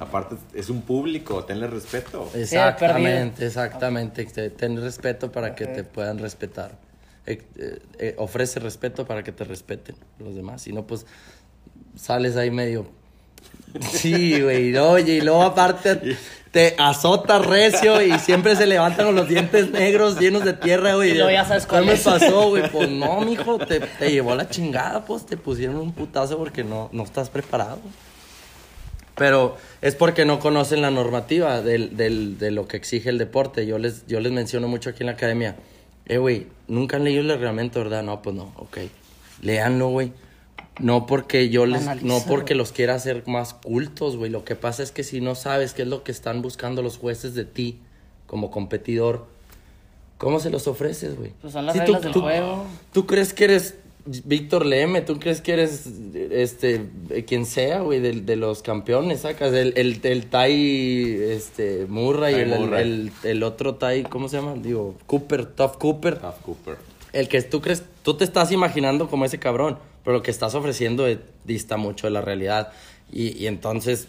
[0.00, 2.30] Aparte, es un público, tenle respeto.
[2.34, 4.24] Exactamente, exactamente.
[4.24, 6.78] Te- Ten respeto para que te puedan respetar.
[7.26, 10.62] Eh, eh, eh, ofrece respeto para que te respeten los demás.
[10.62, 11.04] Si no, pues
[11.96, 12.86] sales ahí medio.
[13.90, 14.76] Sí, güey.
[14.76, 16.16] Oye, y luego aparte
[16.50, 21.14] te azota recio y siempre se levantan con los dientes negros llenos de tierra, güey.
[21.14, 22.68] Luego ya sabes ¿Qué cuál me pasó, güey?
[22.70, 26.90] Pues no, mijo, te, te llevó la chingada, pues te pusieron un putazo porque no,
[26.92, 27.78] no estás preparado.
[29.14, 33.66] Pero es porque no conocen la normativa del, del- de lo que exige el deporte.
[33.66, 35.56] Yo les, yo les menciono mucho aquí en la academia.
[36.06, 38.02] Eh, güey, nunca han leído el reglamento, ¿verdad?
[38.02, 38.78] No, pues no, ok.
[39.42, 40.12] Léanlo, güey.
[40.80, 44.30] No porque yo les, no porque los quiera hacer más cultos, güey.
[44.30, 46.96] Lo que pasa es que si no sabes qué es lo que están buscando los
[46.98, 47.78] jueces de ti
[48.26, 49.26] como competidor,
[50.18, 51.32] ¿cómo se los ofreces, güey?
[51.40, 52.64] Pues son las Si reglas del juego.
[52.92, 53.74] ¿Tú crees que eres
[54.24, 55.02] Víctor Leme?
[55.02, 55.86] ¿Tú crees que eres
[56.30, 56.86] este
[57.26, 59.20] quien sea, güey, de, de los campeones?
[59.20, 59.52] ¿Sacas?
[59.52, 60.52] El, el, el Tai
[61.32, 62.82] este, Murray, el- Murray.
[62.82, 64.54] El, el otro Tai, ¿cómo se llama?
[64.56, 66.18] Digo, Cooper, Tough Cooper.
[66.18, 66.76] Tough Cooper.
[67.12, 70.54] El que tú crees, tú te estás imaginando como ese cabrón, pero lo que estás
[70.54, 72.72] ofreciendo eh, dista mucho de la realidad.
[73.12, 74.08] Y, y entonces,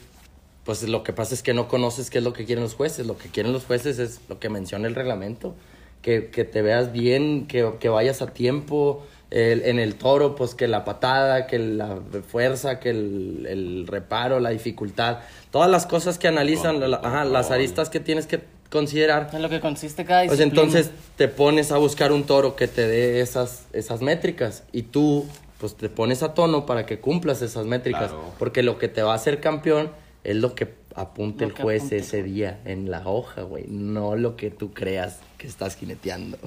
[0.66, 3.06] pues lo que pasa es que no conoces qué es lo que quieren los jueces.
[3.06, 5.56] Lo que quieren los jueces es lo que menciona el reglamento.
[6.02, 9.06] Que, que te veas bien, que, que vayas a tiempo.
[9.32, 14.40] El- en el toro, pues que la patada, que la fuerza, que el, el reparo,
[14.40, 15.20] la dificultad.
[15.52, 19.30] Todas las cosas que analizan, la- ajá, las aristas que tienes que considerar.
[19.34, 20.64] En lo que consiste cada Pues disciplina.
[20.68, 25.26] entonces te pones a buscar un toro que te dé esas, esas métricas y tú
[25.64, 28.10] pues te pones a tono para que cumplas esas métricas.
[28.12, 28.34] Claro.
[28.38, 29.90] Porque lo que te va a hacer campeón
[30.26, 31.98] es lo que apunte Lo el que juez apunte.
[32.00, 33.64] ese día en la hoja, güey.
[33.70, 36.38] No lo que tú creas que estás jineteando.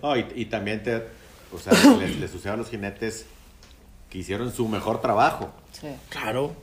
[0.00, 1.02] No, y, y también te.
[1.52, 3.26] O sea, les, les sucedió a los jinetes
[4.08, 5.50] que hicieron su mejor trabajo.
[5.72, 5.88] Sí.
[6.08, 6.54] Claro.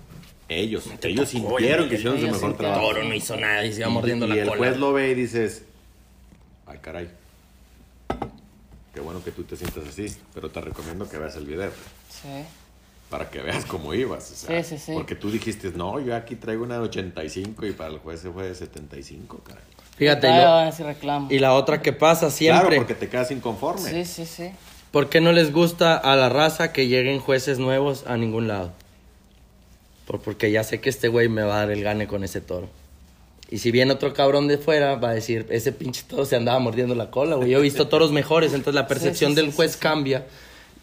[0.47, 2.87] Ellos, te ellos tocó, sintieron que hicieron su mejor trabajo.
[2.87, 4.57] Toro no hizo nada y se iba Y- mordiendo y la el cola.
[4.59, 5.65] juez lo ve y dices,
[6.67, 7.09] ay caray,
[8.97, 11.69] qué bueno que tú te sientas así, pero te recomiendo que veas el video
[12.09, 12.27] Sí.
[13.11, 14.31] para que veas cómo ibas.
[14.31, 14.93] o sea, Sí, sí, sí.
[14.95, 18.31] Porque tú dijiste, no, yo aquí traigo una de 85 y para el juez se
[18.31, 19.61] fue de 75, caray.
[19.97, 21.27] Fíjate, y, Todavía lo- van a decir reclamo.
[21.29, 22.61] y la otra que pasa siempre.
[22.69, 23.87] Claro, porque te quedas inconforme.
[23.91, 24.49] Sí, sí, sí.
[24.89, 28.71] ¿Por qué no les gusta a la raza que lleguen jueces nuevos a ningún lado?
[30.07, 32.41] Por, porque ya sé que este güey me va a dar el gane con ese
[32.41, 32.67] toro.
[33.49, 36.59] Y si viene otro cabrón de fuera, va a decir, ese pinche toro se andaba
[36.59, 37.51] mordiendo la cola, güey.
[37.51, 39.83] Yo he visto toros mejores, entonces la percepción sí, del sí, juez sí, sí.
[39.83, 40.25] cambia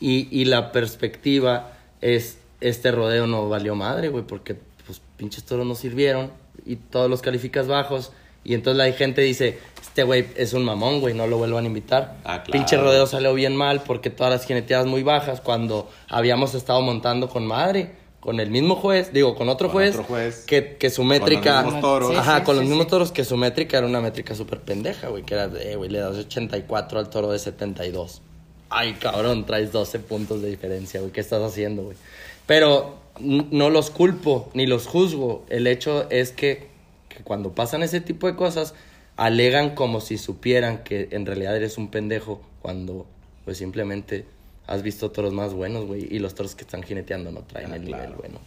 [0.00, 5.66] y, y la perspectiva es, este rodeo no valió madre, güey, porque pues pinches toros
[5.66, 6.31] no sirvieron
[6.64, 8.12] y todos los calificas bajos.
[8.44, 11.66] Y entonces la gente dice, este güey es un mamón, güey, no lo vuelvan a
[11.66, 12.16] invitar.
[12.24, 12.53] Ah, claro.
[12.53, 17.29] Pinche rodeo salió bien mal porque todas las jineteadas muy bajas cuando habíamos estado montando
[17.29, 17.92] con madre,
[18.24, 21.10] con el mismo juez, digo, con otro Con juez, otro juez, que, que su con
[21.10, 21.62] los métrica...
[21.62, 22.10] mismos toros.
[22.10, 24.60] Sí, Ajá, sí, con sí, los mismos toros que su métrica era una métrica súper
[24.60, 28.22] pendeja, güey, que era eh, güey, le das 84 al toro de 72.
[28.70, 31.98] Ay, cabrón, traes 12 puntos de diferencia, güey, ¿qué estás haciendo, güey?
[32.46, 35.44] Pero no los culpo ni los juzgo.
[35.50, 36.68] El hecho es que,
[37.10, 38.74] que cuando pasan ese tipo de cosas,
[39.18, 43.04] alegan como si supieran que en realidad eres un pendejo cuando
[43.44, 44.24] pues simplemente
[44.66, 46.07] has visto toros más buenos, güey.
[46.14, 48.03] Y los toros que están jineteando no traen Ah, el claro.
[48.05, 48.38] nivel bueno.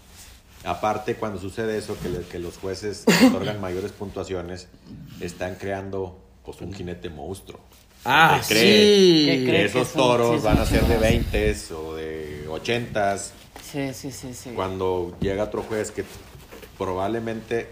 [0.64, 4.68] Aparte, cuando sucede eso, que, le- que los jueces otorgan mayores puntuaciones,
[5.22, 7.60] están creando pues, un jinete monstruo.
[8.06, 9.26] Ah, Que cree sí.
[9.26, 11.70] Que Que cree esos que son- toros sí, van a ser de chingones.
[11.70, 14.52] 20 o de 80 Sí, sí, sí, sí.
[14.56, 16.06] Cuando llega otro juez que
[16.78, 17.68] probablemente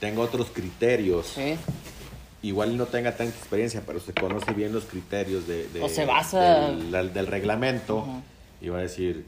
[0.00, 1.56] tenga otros criterios, Sí.
[2.48, 6.04] Igual no tenga tanta experiencia, pero se conoce bien los criterios de, de- O se
[6.06, 8.22] basa- del, del- del reglamento Ujú.
[8.60, 9.24] y va a decir,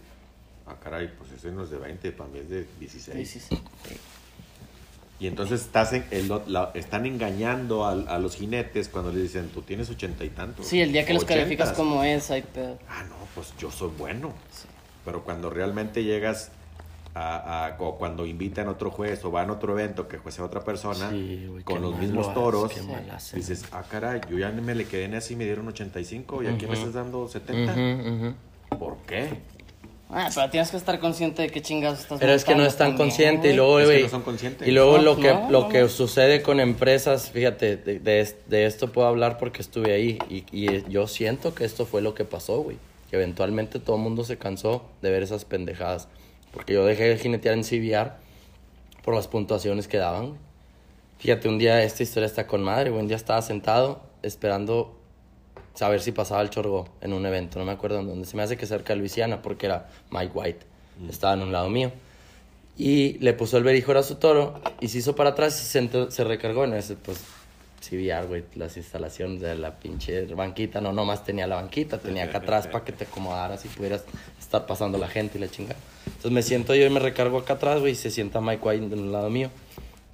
[0.66, 3.28] ah, caray, pues ese no es de 20, para mí es de 16.
[3.30, 3.96] Sí, sí, sí.
[5.20, 9.48] Y entonces estás en- el- la- están engañando a, a los jinetes cuando les dicen,
[9.48, 10.66] tú tienes ochenta y tantos.
[10.66, 11.42] Sí, el día que los ochentas".
[11.44, 12.78] calificas como es, hay pedo.
[12.88, 14.32] Ah, no, pues yo soy bueno.
[15.04, 16.50] Pero cuando realmente llegas
[17.18, 20.40] a, a- o cuando invitan a otro juez o van a otro evento que juece
[20.40, 22.70] a otra persona Sí, con los mal mismos toros,
[23.34, 26.66] dices, ah, caray, yo ya me le quedé en así, me dieron 85 y aquí
[26.66, 27.72] me estás dando 70.
[27.72, 28.78] Ujú, ujú.
[28.78, 29.28] ¿Por qué?
[30.10, 32.92] Ah, pero tienes que estar consciente de qué chingados estás Pero es que no están
[32.92, 34.66] también, conscientes y luego, Es que güey, no son conscientes.
[34.66, 35.68] Y luego No, lo que no, lo no.
[35.68, 40.44] que sucede con empresas, fíjate, de, de de esto puedo hablar porque estuve ahí y,
[40.50, 42.78] y yo siento que esto fue lo que pasó, güey.
[43.10, 46.08] Que eventualmente todo el mundo se cansó de ver esas pendejadas.
[46.58, 48.14] Porque yo dejé de jinetear en CBR
[49.04, 50.36] por las puntuaciones que daban.
[51.20, 53.00] Fíjate, un día esta historia está con madre, güey.
[53.02, 54.96] Un día estaba sentado esperando
[55.74, 57.60] saber si pasaba el chorgo en un evento.
[57.60, 58.26] No me acuerdo en dónde.
[58.26, 60.66] Se me hace que cerca de Luisiana porque era Mike White.
[61.08, 61.92] Estaba en un lado mío.
[62.76, 65.78] Y le puso el berijor a su toro y se hizo para atrás y se,
[65.78, 67.22] entró- se recargó en ese, pues,
[67.80, 70.80] CBR, güey, las instalaciones de la pinche banquita.
[70.80, 74.04] No, nomás tenía la banquita, tenía acá atrás para que te acomodaras y pudieras
[74.48, 75.78] estar pasando la gente y la chingada.
[76.06, 78.84] Entonces me siento yo y me recargo acá atrás, güey, y se sienta Mike White
[78.86, 79.50] en un lado mío.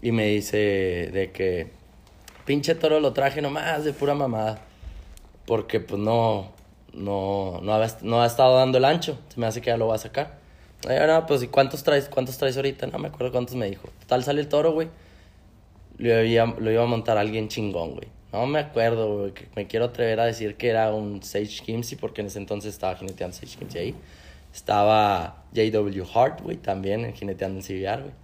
[0.02, 0.56] Y me dice
[1.12, 1.68] de que,
[2.44, 4.60] pinche toro lo traje nomás de pura mamada.
[5.46, 6.50] Porque, pues, no,
[6.92, 9.16] no, no, había- no ha estado dando el ancho.
[9.32, 10.38] Se me hace que ya lo va a sacar.
[10.88, 12.08] Eh, no, pues, ¿y cuántos traes?
[12.08, 12.86] ¿Cuántos traes ahorita?
[12.88, 13.88] No me acuerdo cuántos me dijo.
[14.00, 14.88] Total, sale el toro, güey.
[15.98, 18.08] Lo iba, lo iba a montar alguien chingón, güey.
[18.32, 19.32] No me acuerdo, güey.
[19.54, 22.96] Me quiero atrever a decir que era un Sage Kimsey, porque en ese entonces estaba
[22.96, 23.94] jineteando Sage Kimsey ahí.
[24.54, 26.04] Estaba J.W.
[26.14, 28.14] Hart, güey, también jineteando en CBR, güey.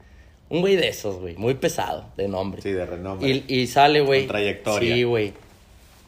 [0.48, 1.36] Un güey de esos, güey.
[1.36, 2.62] Muy pesado, de nombre.
[2.62, 3.28] Sí, de renombre.
[3.28, 4.26] Y, y sale, güey.
[4.26, 4.94] Trayectoria.
[4.94, 5.32] Sí, güey.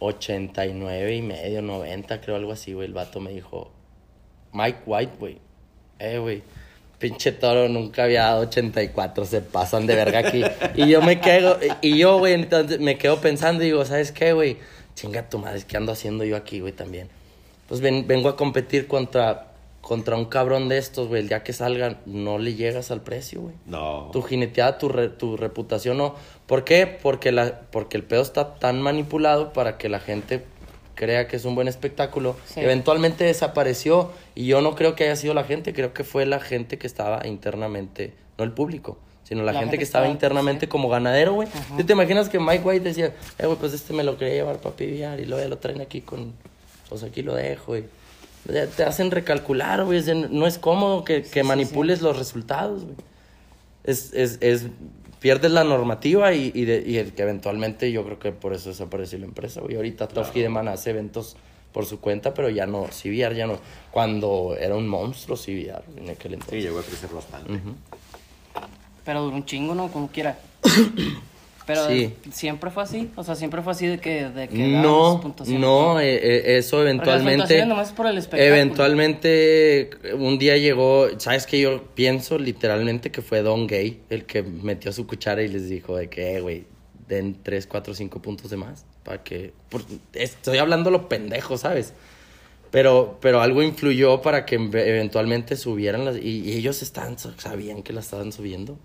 [0.06, 2.88] 89 y medio, 90, creo, algo así, güey.
[2.88, 3.70] El vato me dijo,
[4.52, 5.38] Mike White, güey.
[5.98, 6.42] Eh, güey.
[6.98, 10.42] Pinche toro nunca había dado 84, se pasan de verga aquí.
[10.76, 14.32] Y yo me quedo, y yo, güey, entonces me quedo pensando y digo, ¿sabes qué,
[14.32, 14.56] güey?
[14.94, 17.08] Chinga tu madre, ¿qué ando haciendo yo aquí, güey, también?
[17.68, 19.51] Pues ven- vengo a competir contra,
[19.82, 21.20] contra un cabrón de estos, güey.
[21.22, 24.08] El día que salgan, no le llegas al precio, güey No.
[24.12, 26.14] tu jineteada, tu, re- tu reputación no.
[26.46, 26.86] ¿Por qué?
[26.86, 30.44] Porque, la, porque el pedo está tan manipulado para que la gente
[30.94, 32.36] crea que es un buen espectáculo.
[32.46, 32.60] Sí.
[32.60, 36.38] Eventualmente desapareció y yo no creo que haya sido la gente, creo que fue la
[36.40, 40.70] gente que estaba internamente, no el público, sino la, gente, que estaba internamente sí.
[40.70, 41.48] como ganadero, güey.
[41.76, 43.06] ¿Tú te imaginas que Mike White decía,
[43.38, 45.80] eh, güey, pues este me lo quería llevar para piviar y luego ya lo traen
[45.80, 46.32] aquí con,
[46.88, 47.84] pues aquí lo dejo, güey.
[48.46, 49.98] Te hacen recalcular, güey.
[49.98, 52.96] es de- No es cómodo que, que manipules los resultados, güey
[53.84, 54.66] es, es, es
[55.18, 58.68] pierdes la normativa y, y, de- y el que eventualmente yo creo que por eso
[58.70, 59.74] desapareció la empresa, güey.
[59.76, 61.36] Ahorita Top Hideman hace eventos
[61.72, 63.58] por su cuenta, pero ya no, CBR ya no.
[63.90, 66.62] Cuando era un monstruo CBR en aquel Sí, entonces.
[66.62, 67.52] llegó a crecer bastante.
[69.04, 69.88] Pero duró un chingo, ¿no?
[69.90, 70.38] Como quiera.
[71.66, 72.12] Pero Sí.
[72.32, 73.10] siempre fue así.
[73.14, 74.28] O sea, siempre fue así de que.
[74.30, 77.64] De que No, no, eh, eh, eso las eventualmente.
[77.66, 78.54] nomás por el espectáculo.
[78.56, 81.60] Eventualmente, un día llegó, ¿sabes qué?
[81.60, 85.96] Yo pienso literalmente que fue Don Gay el que metió su cuchara y les dijo
[85.96, 86.64] de que, eh, güey,
[87.08, 88.84] den 3, 4, 5 puntos de más.
[89.04, 89.52] Para que.
[89.68, 89.82] por-
[90.14, 91.92] estoy hablando lo pendejo, ¿sabes?
[92.70, 96.16] Pero, pero algo influyó para que eventualmente subieran las.
[96.16, 98.78] Y, y ellos estaban, sabían que la estaban subiendo.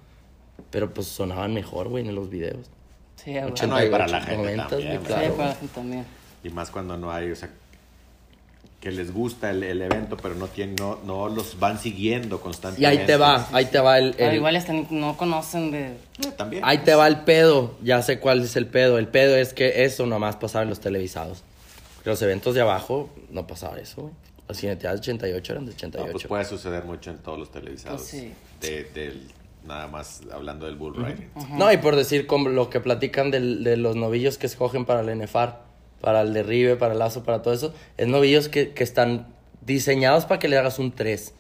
[0.71, 2.67] Pero pues sonaban mejor, güey, en los videos.
[3.15, 3.43] Sí, güey.
[3.62, 5.25] Ah, no, y para la gente 90, también, claro.
[5.25, 6.06] Sí, para la gente también.
[6.43, 7.49] Y más cuando no hay, o sea,
[8.80, 12.39] que les gusta el, el evento, pero no, tienen, no, no los van siguiendo Y
[12.39, 13.01] constantemente.
[13.01, 15.88] ahí te va, ahí te va el, Pero el- igual hasta no conocen de.
[15.88, 16.62] Eh, también.
[16.63, 17.75] Ahí te va el pedo.
[17.82, 18.99] Ya sé cuál es el pedo.
[18.99, 21.43] El pedo es que eso nomás pasaba en los televisados.
[22.06, 24.13] Los eventos de abajo no pasaba eso, güey.
[24.47, 26.12] Las jineteadas de 88 eran de No, 88.
[26.13, 27.99] pues puede suceder mucho en todos los televisados.
[27.99, 28.34] Pues sí.
[28.62, 29.27] de, del,
[29.67, 31.30] nada más hablando del bull riding.
[31.58, 35.01] No, y por decir como lo que platican del- de los novillos que escogen para
[35.01, 35.62] el NFAR,
[36.01, 39.27] para el derribe, para el lazo, para todo eso, es novillos que, que están
[39.62, 41.34] diseñados para que le hagas un 3.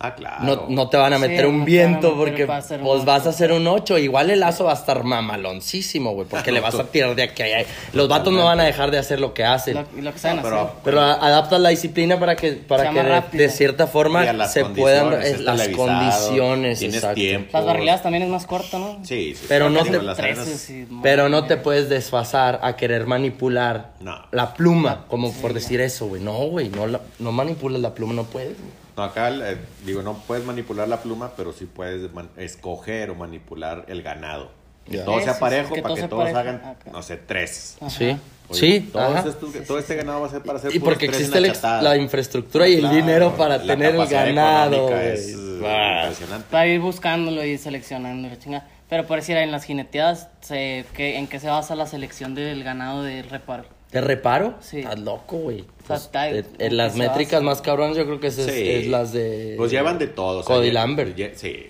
[0.00, 0.44] Ah, claro.
[0.44, 3.26] No, no te van a meter un a viento meter porque hacer un pues vas
[3.26, 3.98] a hacer un 8.
[3.98, 7.42] Igual el lazo va a estar mamaloncísimo, güey, porque le vas a tirar de aquí
[7.42, 7.66] a allá.
[7.92, 9.74] Los vatos no van a dejar de hacer lo que hacen.
[9.74, 10.72] Lo, y lo que saben No, pero- hacer.
[10.84, 15.10] Pero a- adaptas la disciplina para que, para que de, cierta forma a se puedan
[15.44, 16.78] las condiciones.
[16.78, 17.14] Tienes exacto.
[17.16, 17.50] tiempo.
[17.52, 18.98] Las barriladas también es más corto, ¿no?
[19.04, 19.46] Sí, sí.
[19.48, 24.16] Pero sí, no te- Pero no te puedes desfasar a querer manipular No.
[24.30, 26.22] la pluma, como por decir eso, güey.
[26.22, 28.50] No, güey, no, la- no manipulas la pluma, no puedes.
[28.56, 28.78] güey.
[28.98, 29.56] No, acá, eh,
[29.86, 34.50] digo, no puedes manipular la pluma, pero sí puedes escoger o manipular el ganado.
[34.90, 36.90] Que todo sea parejo para todo que todos hagan, Acá.
[36.90, 37.76] no sé, tres.
[37.80, 37.90] Ajá.
[37.90, 38.16] Sí,
[38.48, 38.90] Oye, sí.
[38.90, 41.96] Todo, este, todo este ganado va a ser para hacer Y porque existe la, la
[41.96, 44.88] infraestructura y el dinero para la tener el ganado.
[44.98, 46.46] Es eh, impresionante.
[46.50, 48.66] Para ir buscándolo y seleccionando y la chingada.
[48.88, 52.64] Pero por decir, en las jineteadas, se, ¿qué- ¿en qué se basa la selección del
[52.64, 53.64] ganado de reparo?
[53.90, 54.54] ¿Te reparo?
[54.60, 54.80] Sí.
[54.80, 55.64] Estás loco, güey.
[55.88, 58.68] Pues, está- eh, ¿cómo en las métricas más cabronas yo creo que es, es- Sí.
[58.68, 59.54] es las de...
[59.56, 60.40] Pues llevan de todo.
[60.40, 61.16] o sea, Cody Lambert.
[61.36, 61.66] Sí.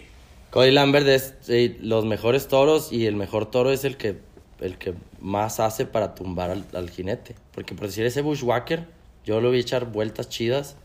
[0.51, 4.19] Cody Lambert es eh, los mejores toros y el mejor toro es el que,
[4.61, 7.35] el que más hace para tumbar al, al jinete.
[7.53, 8.85] Porque por decir ese bushwhacker,
[9.25, 10.77] yo lo vi echar vueltas chidas,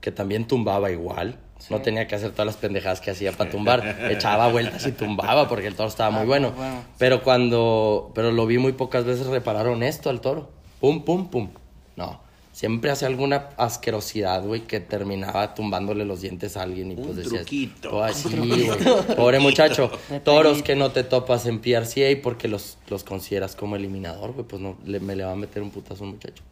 [0.00, 1.36] que también tumbaba igual.
[1.68, 4.08] No tenía que hacer todas las pendejadas que hacía para tumbar.
[4.10, 6.52] Echaba vueltas y tumbaba porque el toro estaba muy bueno.
[6.52, 6.82] bueno.
[6.98, 10.48] Pero cuando, pero lo vi muy pocas veces reparar honesto al toro.
[10.80, 11.50] Pum, pum, pum.
[11.96, 12.20] No.
[12.52, 17.42] Siempre hacía alguna asquerosidad, güey, que terminaba tumbándole los dientes a alguien y pues decías,
[17.42, 17.96] truquito.
[17.96, 18.66] "Oh, así, güey".
[19.16, 19.90] Pobre muchacho.
[20.24, 24.60] Toros que no te topas en PRCA porque los, los consideras como eliminador, güey, pues
[24.60, 26.42] no, le- me le va a meter un putazo a un muchacho.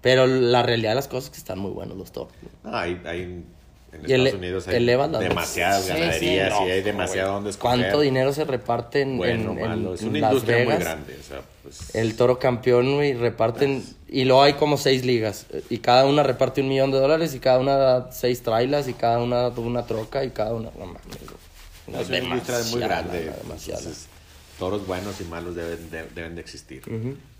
[0.00, 2.32] Pero la realidad de las cosas es que están muy buenos los toros.
[2.64, 3.44] No, hay, hay
[3.92, 6.64] en Y Estados Unidos hay elevan las- demasiadas Sí, ganaderías sí.
[6.64, 7.34] y hay No, demasiado güey.
[7.36, 7.78] donde escoger.
[7.80, 9.94] ¿Cuánto dinero se reparte en, Bueno, en- en-.
[9.94, 10.80] Es una Las industria muy Vegas?
[10.80, 11.16] grande.
[11.20, 13.84] O sea, pues, El toro campeón, güey, reparten.
[14.08, 15.46] Y luego hay como seis ligas.
[15.70, 17.34] Y cada una reparte un millón de dólares.
[17.34, 18.88] Y cada una da seis trailas.
[18.88, 20.24] Y cada una da una troca.
[20.24, 20.70] Y cada una.
[20.78, 21.02] No mames,
[21.86, 22.02] güey.
[22.02, 23.30] es una industria muy grande.
[23.50, 24.06] Entonces,
[24.58, 26.82] toros buenos y malos deben de, deben de existir.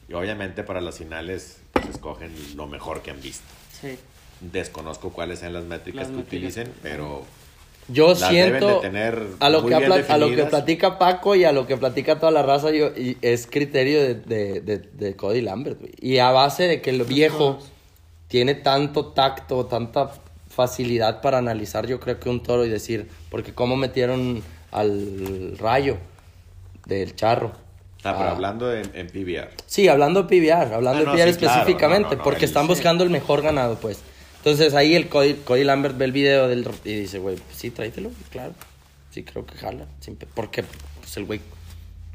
[0.09, 3.45] Y obviamente para las finales, pues escogen lo mejor que han visto.
[3.81, 3.99] Sí.
[4.51, 6.53] Desconozco cuáles sean las métricas Las que métricas.
[6.53, 7.23] utilicen, pero
[7.89, 8.69] Yo Las deben siento.
[8.77, 10.49] de tener a, lo muy que bien apla- a lo que definidas.
[10.51, 14.15] platica Paco y a lo que platica toda la raza, yo, y es criterio de,
[14.15, 15.93] de, de, de Cody Lambert, güey.
[16.01, 17.59] Y a base de que el viejo
[18.29, 20.11] tiene tanto tacto, tanta
[20.49, 25.97] facilidad para analizar, yo creo que un toro y decir, porque cómo metieron al rayo
[26.87, 27.53] del charro.
[28.05, 28.33] Ah, pero Ah.
[28.33, 29.51] hablando en, en PBR.
[29.67, 32.45] Sí, hablando de PBR, hablando Ah, de PBR sí, claro, específicamente, no, no, no, porque
[32.45, 32.69] él- están sí.
[32.69, 34.01] buscando el mejor ganado, pues.
[34.43, 37.71] Entonces ahí el Cody, Cody Lambert ve el video del, y dice, güey, pues sí,
[37.71, 38.55] tráetelo, claro.
[39.13, 39.87] Sí, creo que jala.
[40.35, 40.65] Porque
[41.01, 41.41] pues, el güey,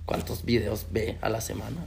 [0.06, 1.78] ¿cuántos videos ve a la semana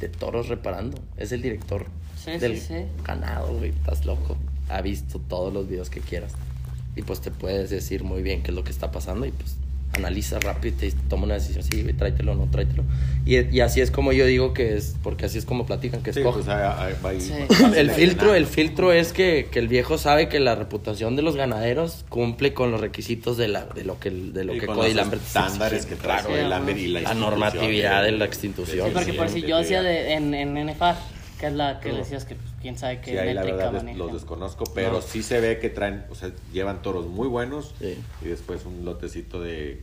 [0.00, 0.98] de toros reparando?
[1.16, 1.86] Es el director
[2.22, 2.74] Sí, del sí, sí.
[3.04, 4.36] ganado, güey, estás loco.
[4.68, 6.32] Ha visto todos los videos que quieras.
[6.96, 9.56] Y pues te puedes decir muy bien qué es lo que está pasando y pues
[9.96, 12.82] analiza rápido y te toma una decisión, sí, güey, tráetelo o no, tráetelo.
[13.24, 16.12] Y, y así es como yo digo que es, porque así es como platican, que
[16.12, 16.44] Sí, escogen.
[17.02, 17.32] pues, Sí.
[17.76, 21.36] el filtro, el filtro es que, que el viejo sabe que la reputación de los
[21.36, 24.76] ganaderos cumple con los requisitos de, la, de lo que, de lo Y que con
[24.76, 28.26] Cody los Lambert estándares que trae claro, Sí, Lambert y la, la normatividad de la
[28.26, 28.88] institución.
[28.88, 30.96] Sí, porque Sí, por si yo hacía de, en, en NFA,
[31.40, 34.12] que es la que decías que pues, quién sabe qué Sí, ahí la verdad los
[34.14, 35.02] desconozco, pero No.
[35.02, 37.98] sí se ve que traen, o sea, llevan toros muy buenos Sí.
[38.22, 39.82] y después un lotecito de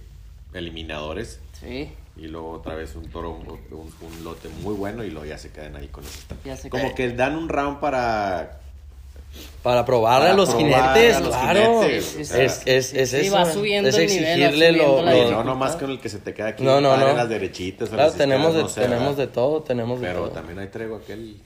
[0.56, 5.12] eliminadores Sí, y luego otra vez un toro, un, un- un lote muy bueno y
[5.12, 6.22] luego ya se quedan ahí con eso.
[6.72, 6.96] Como quedan.
[6.96, 8.58] que dan un round para...
[9.64, 11.82] Para probarle Para a los probar jinetes, a los claro.
[11.84, 13.36] jinetes, Sí, o sí, sea, es, es, es sí, eso.
[13.36, 15.32] va subiendo es el nivel, va exigirle subiendo lo, dificultad.
[15.38, 17.14] no nomás con el que se te queda aquí, No, no, no.
[17.14, 17.90] las derechitas.
[17.90, 20.30] Claro, las tenemos de, no tenemos de todo, tenemos de Pero todo.
[20.32, 21.38] también ahí traigo aquel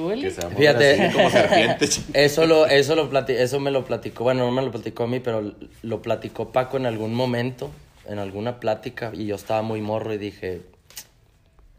[0.00, 0.22] Súbele.
[0.22, 1.02] que se va a Fíjate.
[1.02, 1.88] así como serpiente.
[2.14, 5.06] Eso lo, eso lo plati- eso me lo platicó, bueno, no me lo platicó a
[5.06, 7.70] mí, pero lo platicó Paco en algún momento,
[8.06, 10.62] en alguna plática, y yo estaba muy morro y dije,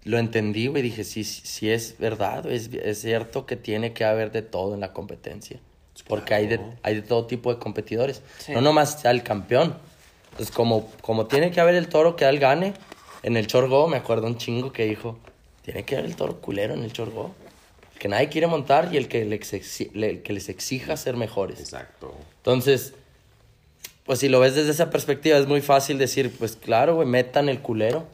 [0.04, 4.32] lo entendí, güey, dije, sí, sí es verdad, es, es cierto que tiene que haber
[4.32, 5.60] de todo en la competencia,
[6.08, 8.54] porque hay, de, hay de todo tipo de competidores, Sí.
[8.54, 9.76] no nomás está el campeón,
[10.32, 12.74] entonces como, como tiene que haber el toro que él gane,
[13.24, 15.20] en el chorgo, me acuerdo un chingo que dijo,
[15.64, 17.36] tiene que haber el toro culero en el chorgo,
[18.00, 21.60] que nadie quiere montar y el que les, el que les exija ser mejores.
[21.60, 22.16] Exacto.
[22.38, 22.94] Entonces,
[24.06, 27.50] pues si lo ves desde esa perspectiva, es muy fácil decir, pues claro, güey, metan
[27.50, 28.08] el culero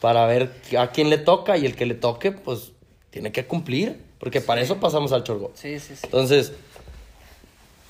[0.00, 2.72] para ver a quién le toca y el que le toque, pues
[3.10, 5.50] tiene que cumplir, porque para eso pasamos al chorgo.
[5.54, 6.00] Sí, sí, sí.
[6.04, 6.52] Entonces,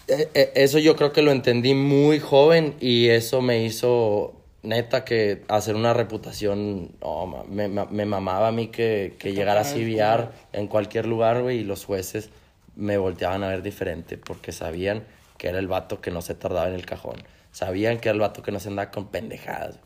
[0.09, 5.05] eh, eh, eso yo creo que lo entendí muy joven y eso me hizo neta
[5.05, 10.29] que hacer una reputación, ma- me, me- mamaba a mí que, que llegara a CBR
[10.53, 12.31] en cualquier lugar, güey, y los jueces
[12.77, 15.05] me volteaban a ver diferente porque sabían
[15.37, 17.17] que era el vato que no se tardaba en el cajón.
[17.53, 19.79] Sabían que era el vato que no se andaba con pendejadas.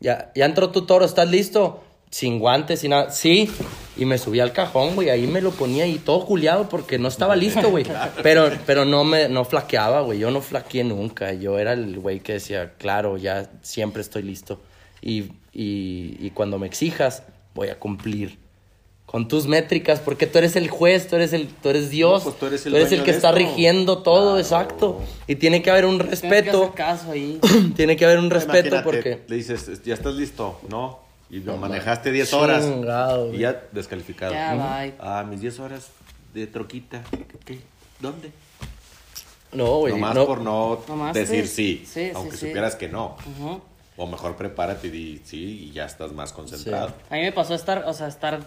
[0.00, 1.82] Ya, ya entró tu toro, ¿estás listo?
[2.10, 3.10] Sin guantes, sin nada.
[3.10, 3.50] Sí.
[3.96, 5.10] Y me subí al cajón, güey.
[5.10, 7.84] Ahí me lo ponía y todo juliado porque no estaba listo, güey.
[8.22, 10.18] Pero, pero no me no flaqueaba, güey.
[10.18, 11.32] Yo no flaqueé nunca.
[11.32, 14.60] Yo era el güey que decía, claro, ya siempre estoy listo.
[15.02, 17.22] Y, y, y cuando me exijas,
[17.54, 18.38] voy a cumplir
[19.06, 22.32] con tus métricas, porque tú eres el juez, tú eres el, tú eres Dios, No,
[22.32, 23.38] pues tú eres el que está esto.
[23.38, 24.38] rigiendo todo, Claro.
[24.40, 25.00] exacto.
[25.28, 27.38] Y tiene que haber un que respeto, hacer caso ahí.
[27.76, 29.22] tiene que haber un respeto Imagínate, porque...
[29.28, 31.05] Le dices, ya estás listo, ¿no?
[31.30, 32.64] Y lo manejaste 10 horas.
[32.64, 34.32] Chingado, y ya descalificado.
[34.32, 34.62] Ya, Ujú.
[34.62, 34.94] bye.
[35.00, 35.88] Ah, mis 10 horas
[36.32, 37.02] de troquita.
[37.44, 37.60] ¿Qué?
[38.00, 38.30] ¿Dónde?
[39.52, 40.26] No, güey, Nomás no.
[40.26, 41.82] por no Nomás decir sí.
[41.84, 42.46] sí, Sí, sí, aunque sí.
[42.46, 43.16] supieras que no.
[43.38, 43.60] Ujú.
[43.96, 46.92] O mejor prepárate y di sí y ya estás más concentrado.
[47.10, 48.40] A mí me pasó estar, o sea, estar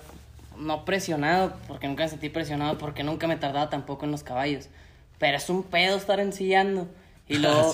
[0.57, 4.67] no presionado, porque nunca me sentí presionado, porque nunca me tardaba tampoco en los caballos.
[5.17, 6.87] Pero es un pedo estar ensillando.
[7.27, 7.73] Y luego.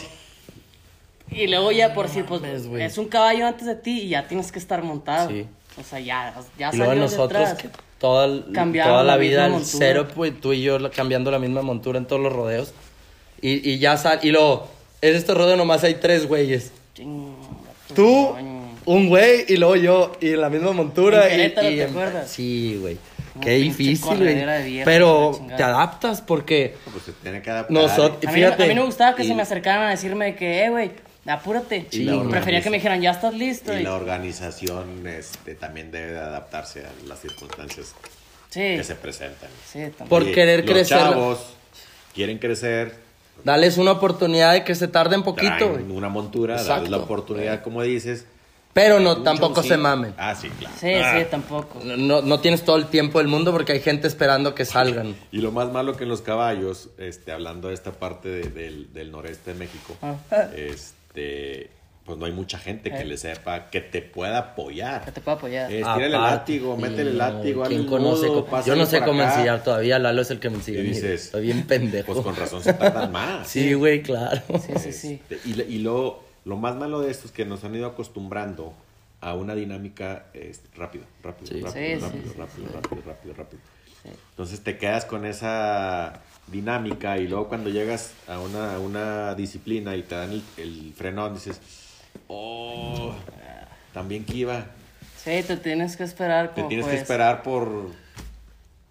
[1.32, 2.84] Y luego ya por si, pues, mames, güey.
[2.84, 5.30] es un caballo antes de ti y ya tienes que estar montado.
[5.30, 5.46] Sí.
[5.80, 7.70] O sea, ya, ya Y luego salió de nosotros, que
[8.00, 9.70] toda, toda la, la vida, montura.
[9.78, 12.74] cero, pues tú y yo cambiando la misma montura en todos los rodeos.
[13.42, 14.70] Y, y ya sal, y luego,
[15.02, 16.72] en este rodeo nomás hay tres güeyes.
[17.94, 18.70] Tú, coño.
[18.86, 21.30] un güey, y luego yo, y en la misma montura.
[21.30, 22.30] En y- y ¿te en- acuerdas?
[22.32, 22.98] Sí, güey.
[23.42, 24.84] Qué difícil, güey.
[24.86, 27.72] Pero te adaptas porque Pues se tiene que adaptar.
[27.74, 28.64] nosotros, A mí, fíjate.
[28.64, 30.92] a mí me gustaba que y- se me acercaran a decirme de que, eh, güey,
[31.34, 31.88] apúrate.
[31.92, 33.74] Sí, prefería que me dijeran, ya estás listo.
[33.74, 37.94] Y y- la organización este, también debe de adaptarse a las circunstancias
[38.50, 39.50] Sí, que se presentan.
[39.66, 40.08] sí, también.
[40.10, 40.98] Por querer los crecer.
[40.98, 41.40] chavos
[42.14, 42.96] quieren crecer.
[43.44, 47.82] Dales una oportunidad de que se tarden poquito, traen una montura, darles la oportunidad, como
[47.82, 48.26] dices.
[48.74, 50.14] Pero no, tampoco se mamen.
[50.18, 50.76] Ah, sí, claro.
[50.80, 51.16] Sí, Ah.
[51.18, 51.80] sí, tampoco.
[51.84, 55.16] No, no tienes todo el tiempo del mundo porque hay gente esperando que salgan.
[55.32, 58.92] Y lo más malo que en los caballos, este, hablando de esta parte de- del,
[58.94, 60.16] del noreste de México, Ah.
[60.56, 60.94] este,
[62.06, 63.06] pues no hay mucha gente que Eh.
[63.06, 65.06] le sepa que te pueda apoyar.
[65.06, 65.72] Que te puedo apoyar.
[65.72, 69.22] Eh, Estírale el látigo, métele el látigo, ¿quién el conoce nudo, Yo no sé cómo
[69.24, 69.34] acá.
[69.34, 70.80] ensillar todavía, Lalo es el que me enseña.
[70.82, 72.14] Y dices, Estoy bien pendejo.
[72.14, 73.48] Pues con razón se tardan más.
[73.48, 74.42] Sí, güey, claro.
[74.66, 75.22] Sí, sí, sí.
[75.30, 78.74] Este, y y lo, lo más malo de esto es que nos han ido acostumbrando
[79.22, 81.62] a una dinámica este, rápida, rápido, Sí.
[81.62, 83.62] rápido, Sí, sí, rápido, sí, rápido, rápido, rápido, rápido.
[84.30, 89.96] Entonces te quedas con esa dinámica y luego cuando llegas a una, a una disciplina
[89.96, 91.60] y te dan el, el frenón, dices,
[92.28, 93.14] oh,
[93.94, 94.66] también que iba.
[95.24, 97.02] Sí, te tienes que esperar Te tienes que juez.
[97.02, 97.90] esperar por,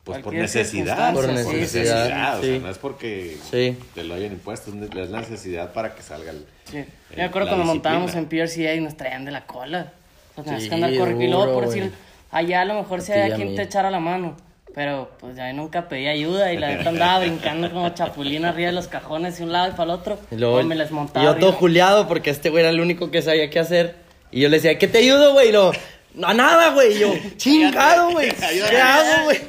[0.02, 1.12] pues, por necesidad.
[1.14, 2.48] Por sí, necesidad, o sí.
[2.48, 3.78] sea, no es porque Sí.
[3.94, 6.44] te lo hayan impuesto, es la necesidad para que salga el...
[6.64, 6.78] Sí.
[6.78, 8.26] el- Yo me acuerdo cuando montábamos en.
[8.26, 9.92] PRCA y nos traían de la cola.
[10.32, 11.24] O sea, tenías Sí, que andar corriendo.
[11.24, 11.92] Y luego, por decir,
[12.32, 14.36] allá a lo mejor si había quien te echara la mano.
[14.74, 18.74] Pero pues ya nunca pedí ayuda y la neta andaba brincando como chapulín arriba de
[18.74, 20.18] los cajones de un lado y para el otro.
[20.30, 21.24] Y luego me les montaba.
[21.24, 21.60] y yo todo arriba.
[21.60, 23.94] juliado porque este güey era el único que sabía qué hacer.
[24.32, 25.50] Y yo le decía, ¿qué te ayudo, güey?
[25.50, 25.70] Y lo,
[26.14, 26.96] no, a nada, güey.
[26.96, 28.30] Y yo, chingado, güey.
[28.32, 29.40] ¿Qué hago, güey?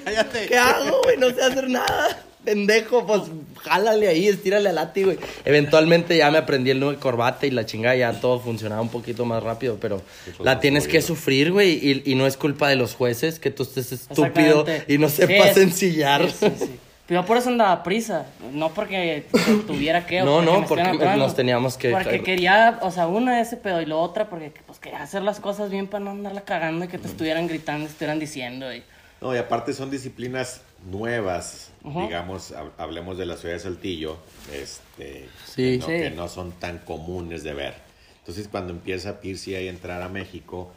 [0.47, 1.17] ¿Qué hago, güey?
[1.17, 2.19] No sé hacer nada.
[2.45, 3.23] Pendejo, pues
[3.61, 5.19] jálale ahí, estírale al látigo, güey.
[5.43, 8.89] Eventualmente ya me aprendí el nudo de corbata y la chingada ya todo funcionaba un
[8.89, 10.01] poquito más rápido, pero
[10.39, 11.71] la tienes que sufrir, güey.
[11.81, 15.51] Y, y no es culpa de los jueces que tú estés estúpido y no sepas
[15.51, 16.29] es- ensillar.
[16.29, 16.79] Sí, sí, sí.
[17.07, 19.25] Pero yo por eso andaba a prisa, no porque
[19.67, 20.23] tuviera que.
[20.23, 20.83] No, no, porque
[21.17, 24.79] nos teníamos que- Porque quería, o sea, una ese pedo y lo otra porque pues
[24.79, 28.17] quería hacer las cosas bien para no andarla cagando y que te estuvieran gritando, estuvieran
[28.17, 28.73] diciendo.
[28.73, 28.81] Y...
[29.21, 32.01] No, y aparte son disciplinas nuevas, Ujú.
[32.01, 34.17] digamos, hab- hablemos de la ciudad de Saltillo,
[34.53, 35.55] este, Sí.
[35.55, 35.91] que, no, Sí.
[35.91, 37.73] que no son tan comunes de ver.
[38.19, 40.71] Entonces, cuando empieza Pirsi a entrar a México,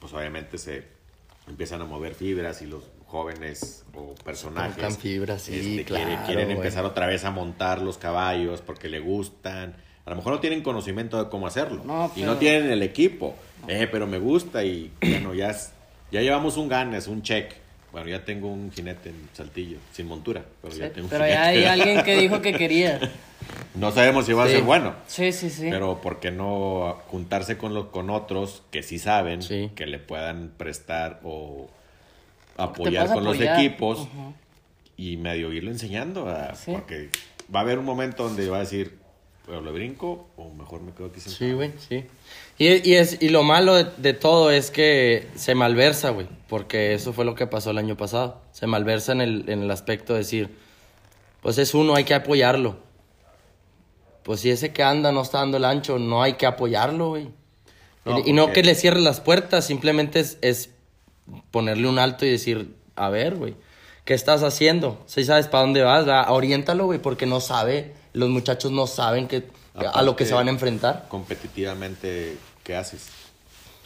[0.00, 0.84] pues obviamente se
[1.48, 6.44] empiezan a mover fibras y los jóvenes o personajes fibras, sí, este, quieren, claro, quieren
[6.46, 6.56] güey.
[6.58, 9.74] empezar otra vez a montar los caballos porque le gustan.
[10.04, 12.82] A lo mejor no tienen conocimiento de cómo hacerlo No, y pero- no tienen el
[12.82, 13.34] equipo.
[13.66, 15.72] Eh, pero me gusta y bueno, ya, es-
[16.12, 17.52] ya llevamos un ganes, un check.
[17.98, 21.46] Bueno, ya tengo un jinete en Saltillo, sin montura, pero ya tengo un Pero ya
[21.46, 23.00] hay alguien que dijo que quería.
[23.74, 24.94] No sabemos si va a ser bueno.
[25.06, 25.68] Sí, sí, sí.
[25.70, 29.70] Pero ¿por qué no juntarse con, los, con otros que sí saben, Sí.
[29.74, 31.68] que le puedan prestar o
[32.56, 34.06] apoyar con los equipos
[34.96, 36.28] y medio irlo enseñando?
[36.28, 36.70] a- Sí.
[36.72, 37.10] Porque
[37.54, 38.96] va a haber un momento donde va a decir,
[39.48, 41.38] ¿o lo brinco o mejor me quedo aquí sentado?
[41.48, 42.04] Sí, güey, sí.
[42.58, 46.94] Y, y, es, y lo malo de, de todo es que se malversa, güey, porque
[46.94, 48.40] eso fue lo que pasó el año pasado.
[48.52, 50.50] Se malversa en el, en el aspecto de decir,
[51.40, 52.78] pues es uno, hay que apoyarlo.
[54.24, 57.28] Pues si ese que anda no está dando el ancho, no hay que apoyarlo, güey.
[58.04, 60.70] No, y, y no que le cierre las puertas, simplemente es, es
[61.50, 63.54] ponerle un alto y decir, a ver, güey,
[64.04, 65.02] ¿qué estás haciendo?
[65.06, 66.30] Si sabes para dónde vas, ¿verdad?
[66.30, 69.44] oriéntalo, güey, porque no sabe los muchachos no saben que,
[69.74, 71.06] a lo que se van a enfrentar.
[71.08, 72.36] Competitivamente,
[72.68, 73.06] ¿qué haces?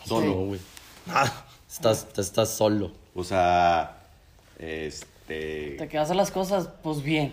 [0.04, 0.32] Solo.
[0.46, 0.60] güey.
[1.08, 2.90] Ah, estás, estás solo.
[3.14, 4.00] O sea,
[4.58, 5.76] este.
[5.78, 7.32] Te quedas a las cosas, pues bien.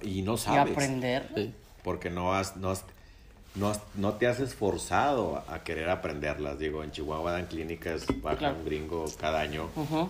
[0.00, 0.72] Y no Y sabes.
[0.72, 1.28] aprender.
[1.36, 1.54] Sí.
[1.84, 2.84] Porque no has, no, has-
[3.54, 6.58] no, has- no te has esforzado a querer aprenderlas.
[6.58, 8.56] Digo, en Chihuahua dan clínicas, baja Claro.
[8.56, 9.68] un gringo cada año.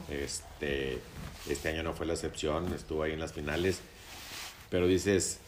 [0.08, 1.00] Este,
[1.48, 3.80] este año no fue la excepción, estuvo ahí en las finales.
[4.68, 5.40] Pero dices,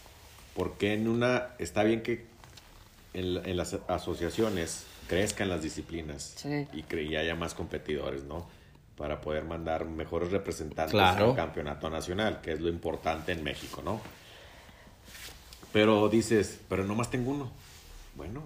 [0.57, 1.51] ¿por qué en una...
[1.61, 2.27] Está bien que
[3.15, 6.67] en, la- en las asociaciones crezcan las disciplinas Sí.
[6.73, 8.49] y que y haya más competidores, ¿no?
[8.97, 11.31] Para poder mandar mejores representantes Claro.
[11.31, 14.01] al campeonato nacional, que es lo importante en México, ¿no?
[15.73, 17.51] Pero dices, pero nomás tengo uno.
[18.15, 18.43] Bueno,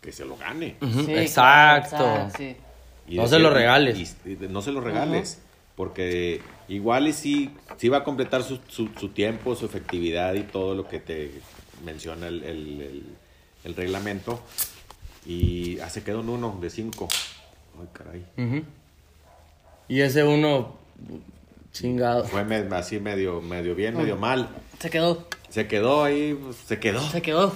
[0.00, 0.76] que se lo gane.
[0.80, 1.96] Sí, exacto.
[1.96, 2.56] claro, exacto, sí.
[3.06, 4.16] Y No se lo regales.
[4.24, 5.40] y- y de- no se lo regales.
[5.76, 10.42] Porque igual y sí, sí va a completar su, su- su tiempo, su efectividad y
[10.44, 11.32] todo lo que te
[11.84, 13.06] menciona el, el- el-
[13.64, 14.40] el reglamento.
[15.26, 17.08] Y ah, se quedó en uno de cinco.
[17.80, 18.24] Ay, caray.
[19.88, 20.76] Y ese uno,
[21.72, 22.24] chingado.
[22.24, 24.48] Fue me- así medio, medio bien, medio mal.
[24.78, 25.26] Se quedó.
[25.48, 27.00] Se quedó ahí, pues, se quedó.
[27.10, 27.54] Se quedó.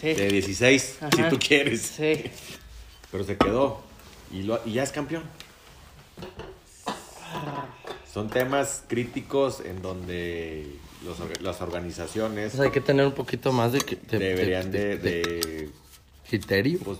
[0.00, 0.14] Sí.
[0.14, 1.80] De 16, si tú quieres.
[1.82, 2.24] Sí.
[3.10, 3.80] Pero se quedó.
[4.32, 5.22] Y, lo- y ya es campeón.
[8.12, 13.72] Son temas críticos en donde los las organizaciones Pues hay que tener un poquito más
[13.72, 15.70] de, que- de- deberían de- de, de- de,
[16.28, 16.78] criterio.
[16.84, 16.98] pues,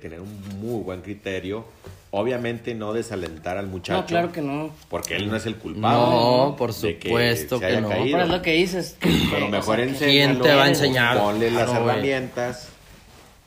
[0.00, 1.64] tener un muy buen criterio.
[2.12, 4.00] Obviamente no desalentar al muchacho.
[4.00, 4.74] No, claro que no.
[4.88, 5.96] Porque él no es el culpable.
[5.96, 7.88] No, por de que supuesto que haya no.
[7.88, 8.12] caído.
[8.18, 8.96] Pero es lo que dices.
[9.30, 10.10] Pero mejor que- enséñalo.
[10.10, 11.18] ¿Quién te va a enseñar?
[11.18, 11.94] Ponle las Claro, güey.
[11.94, 12.68] herramientas.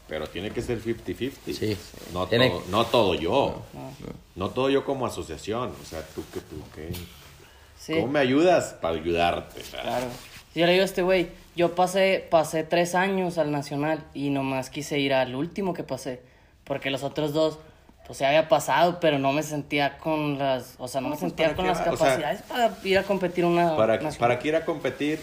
[0.07, 1.53] Pero tiene que ser 50-50.
[1.53, 1.75] Sí.
[2.13, 3.63] No, Tiene- todo, no todo yo.
[4.35, 5.71] No todo yo como asociación.
[5.81, 6.89] O sea, tú que tú qué.
[7.83, 7.95] Sí.
[7.95, 8.75] ¿Cómo me ayudas?
[8.79, 9.61] Para ayudarte.
[9.61, 10.05] Claro.
[10.55, 14.69] Yo le digo a este güey, yo pasé, pasé tres años al Nacional y nomás
[14.69, 16.21] quise ir al último que pasé.
[16.63, 17.59] Porque los otros dos,
[18.07, 21.19] pues se había pasado, pero no me sentía con las, o sea, no, me pues,
[21.21, 21.91] sentía ¿para con las va?
[21.91, 24.17] O sea, capacidades para ir a competir una Para, nacional.
[24.17, 25.19] para que ir a competir,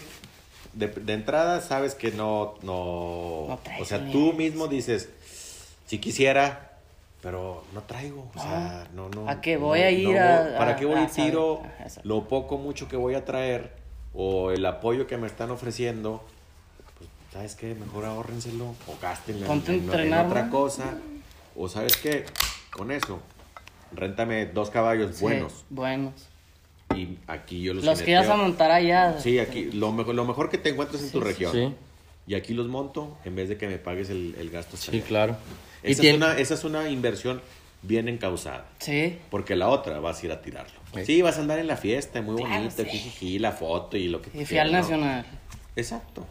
[0.73, 5.09] de, de entrada sabes que no, no, No o sea, tú mismo dices,
[5.87, 6.70] si quisiera,
[7.21, 9.29] pero no traigo, o sea, no, no.
[9.29, 11.61] ¿A qué no- voy a no ir voy- a- ¿Para a- qué voy a tiro
[11.79, 12.01] exacto.
[12.07, 13.71] lo poco, mucho que voy a traer
[14.13, 16.23] o el apoyo que me están ofreciendo?
[16.97, 17.75] Pues, ¿sabes qué?
[17.75, 20.49] Mejor ahórrenselo o gástenlo en, a en- otra ¿no?
[20.51, 20.95] cosa.
[21.55, 22.25] O ¿sabes qué?
[22.71, 23.19] Con eso,
[23.93, 26.13] réntame dos caballos Sí, buenos Buenos.
[26.95, 29.19] y aquí yo los Los que ibas a montar allá.
[29.19, 31.51] Sí, aquí lo mejor, lo mejor que te encuentres en tu región.
[31.51, 31.75] Sí,
[32.27, 34.77] Y aquí los monto en vez de que me pagues el, el gasto.
[34.77, 35.05] sí, allá.
[35.05, 35.35] claro.
[35.83, 37.41] Esa, tiene- es una, esa es una inversión
[37.81, 38.65] bien encausada.
[38.79, 39.17] Sí.
[39.29, 40.79] Porque la otra vas a ir a tirarlo.
[40.93, 41.05] Sí.
[41.05, 42.83] Sí, vas a andar en la fiesta, muy Claro, bonito,
[43.19, 43.39] sí.
[43.39, 44.97] la foto y lo que Y tú fui al quieras, ¿no?
[44.97, 45.25] Nacional.
[45.75, 46.25] Exacto.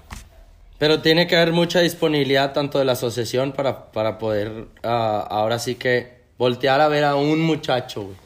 [0.79, 5.59] Pero tiene que haber mucha disponibilidad tanto de la asociación para, para poder ah, ahora
[5.59, 8.17] sí que voltear a ver a un muchacho güey,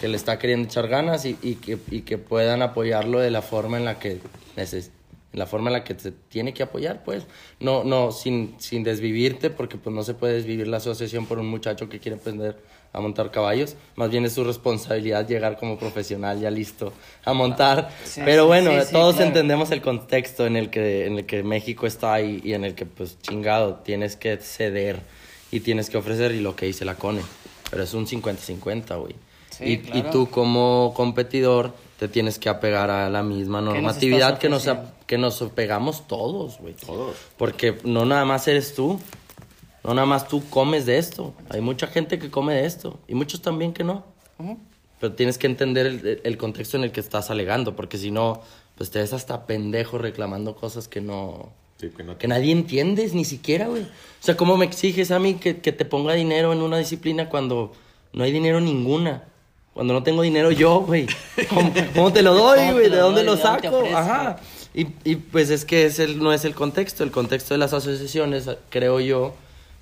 [0.00, 3.40] que le está queriendo echar ganas y, y que, y que puedan apoyarlo de la
[3.40, 4.18] forma en la que
[4.56, 4.90] neces-
[5.34, 7.24] en la forma en la que se tiene que apoyar, pues.
[7.58, 11.48] No, no, sin, sin desvivirte, porque pues no se puede desvivir la asociación por un
[11.48, 12.56] muchacho que quiere aprender
[12.92, 13.74] a montar caballos.
[13.96, 16.92] Más bien es su responsabilidad llegar como profesional ya listo
[17.24, 17.90] a montar.
[18.04, 19.28] Sí, Pero bueno, sí, sí, todos claro.
[19.28, 22.76] entendemos el contexto en el que en el que México está ahí y en el
[22.76, 25.00] que pues chingado tienes que ceder
[25.50, 27.22] y tienes que ofrecer y lo que dice la Cone.
[27.70, 29.16] Pero es un 50-50, güey.
[29.58, 30.10] Y, y claro.
[30.10, 34.68] tú como competidor te tienes que apegar a la misma normatividad que nos,
[35.06, 36.74] que nos pegamos todos, güey.
[36.74, 37.16] Todos.
[37.36, 38.98] Porque no nada más eres tú,
[39.82, 41.34] no nada más tú comes de esto.
[41.50, 44.04] Hay mucha gente que come de esto y muchos también que no.
[44.38, 44.58] Ujú.
[45.00, 48.40] Pero tienes que entender el, el contexto en el que estás alegando, porque si no,
[48.76, 51.50] pues te ves hasta pendejo reclamando cosas que no...
[51.78, 53.82] Sí, que no Que nadie entiendes ni siquiera, güey.
[53.82, 53.86] O
[54.20, 57.72] sea, ¿cómo me exiges a mí que, que te ponga dinero en una disciplina cuando
[58.12, 59.24] no hay dinero ninguna?
[59.74, 61.06] Cuando no tengo dinero yo, güey.
[61.50, 62.84] ¿Cómo, cómo te lo doy, ¿Cómo güey?
[62.84, 63.26] te ¿De dónde doy?
[63.26, 63.96] lo ¿De dónde te saco?
[63.96, 64.36] Ajá.
[64.74, 67.04] Y, y pues es que es el, no es el contexto.
[67.04, 69.34] El contexto de las asociaciones, creo yo,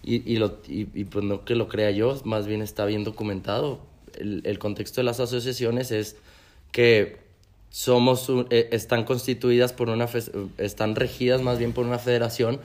[0.04, 3.02] y, y, lo, y, y pues no que lo crea yo, más bien está bien
[3.04, 3.80] documentado.
[4.18, 6.16] El, el contexto de las asociaciones es
[6.72, 7.16] que
[7.70, 12.60] somos un- eh, están constituidas por una fe- están regidas más bien por una federación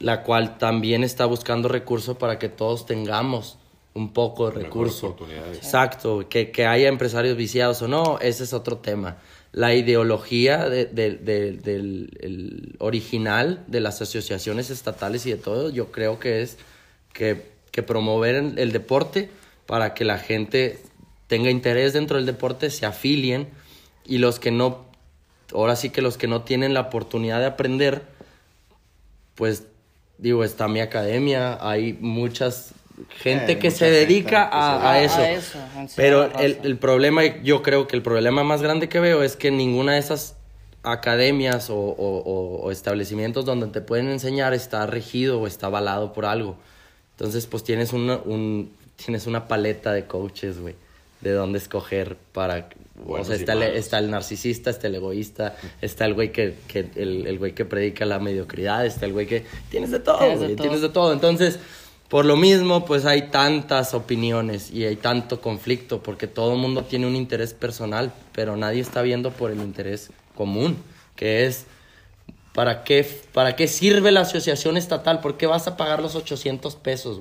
[0.00, 3.58] la cual también está buscando recursos para que todos tengamos
[3.94, 5.06] un poco de Mejores recurso.
[5.08, 5.56] oportunidades.
[5.58, 9.16] Exacto, que, que haya empresarios viciados o no, ese es otro tema.
[9.52, 15.70] La ideología de- de- de- del el original de las asociaciones estatales y de todo,
[15.70, 16.58] yo creo que es
[17.12, 19.30] que, que promover el deporte
[19.66, 20.78] para que la gente
[21.28, 23.48] tenga interés dentro del deporte, se afilien
[24.04, 24.84] y los que no,
[25.52, 28.02] ahora sí que los que no tienen la oportunidad de aprender,
[29.34, 29.64] pues,
[30.18, 32.72] digo, está mi academia, hay muchas
[33.20, 35.18] gente Eh, que se gente dedica que a, se a eso.
[35.20, 35.58] a eso,
[35.96, 39.50] Pero el, el problema, yo creo que el problema más grande que veo es que
[39.50, 40.36] ninguna de esas
[40.82, 46.12] academias o, o- o- o establecimientos donde te pueden enseñar está regido o está avalado
[46.12, 46.56] por algo.
[47.16, 50.74] Entonces, pues tienes una, un, tienes una paleta de coaches, güey,
[51.20, 52.68] de dónde escoger para...
[53.06, 53.76] O sea, está el, malos.
[53.76, 57.64] está el narcisista, está el egoísta, está el güey que, que- el, el güey que
[57.64, 59.44] predica la mediocridad, está el güey que...
[59.70, 60.62] Tienes de todo, Tienes de güey, todo.
[60.64, 61.12] tienes de todo.
[61.12, 61.58] Entonces,
[62.08, 66.84] por lo mismo, pues hay tantas opiniones y hay tanto conflicto, porque todo el mundo
[66.84, 70.76] tiene un interés personal, pero nadie está viendo por el interés común,
[71.16, 71.66] que es
[72.54, 75.20] ¿para qué, para qué sirve la asociación estatal?
[75.20, 77.20] ¿Por qué vas a pagar los 800 pesos?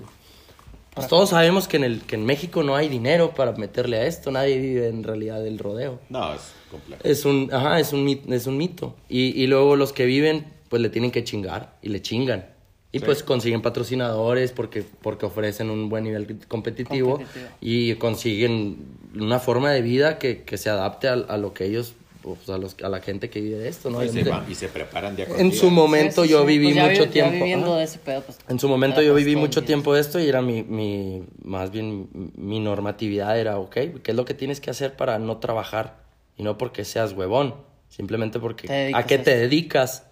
[0.95, 4.07] Pues todos sabemos que en, el, que en México no hay dinero para meterle a
[4.07, 5.99] esto, nadie vive en realidad del rodeo.
[6.09, 7.03] No, es complejo.
[7.03, 8.95] Es un, ajá, es un, es un mito.
[9.09, 12.56] Y, y luego los que viven, pues le tienen que chingar y le chingan.
[12.97, 13.05] Y Sí.
[13.05, 17.45] pues consiguen patrocinadores porque, porque ofrecen un buen nivel competitivo, Competitivo.
[17.61, 18.77] y consiguen
[19.15, 21.93] una forma de vida que, que se adapte a, a lo que ellos,
[22.23, 24.03] pues, a, los, a la gente que vive de esto, ¿no?
[24.03, 26.89] y, se van- y se preparan con en su momento Sí, sí, yo viví Pues
[26.89, 27.75] mucho vi- tiempo.
[27.75, 30.41] de ese pedo, pues, En su momento yo viví mucho tiempo de esto y era
[30.41, 34.95] mi, mi, más bien mi normatividad era, ok, ¿qué es lo que tienes que hacer
[34.95, 35.97] para no trabajar?
[36.35, 37.53] Y no porque seas huevón,
[37.89, 40.03] simplemente porque a qué te dedicas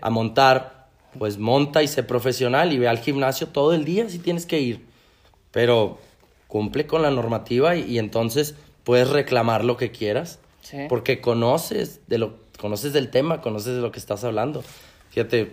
[0.00, 0.81] a montar,
[1.18, 4.60] pues monta y sé profesional y ve al gimnasio todo el día si tienes que
[4.60, 4.84] ir.
[5.50, 5.98] Pero
[6.48, 8.54] cumple con la normativa y, y entonces
[8.84, 10.38] puedes reclamar lo que quieras.
[10.62, 10.78] Sí.
[10.88, 14.62] Porque conoces de lo conoces del tema, conoces de lo que estás hablando.
[15.10, 15.52] Fíjate,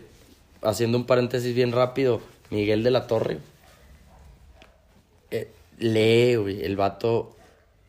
[0.62, 3.40] haciendo un paréntesis bien rápido, Miguel de la Torre
[5.32, 7.36] eh, lee, güey, el vato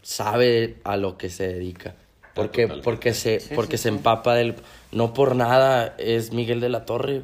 [0.03, 1.95] sabe a lo que se dedica.
[2.35, 3.97] Porque, porque se, Sí, porque sí, se sí.
[3.97, 4.55] empapa del.
[4.93, 7.23] No por nada es Miguel de la Torre.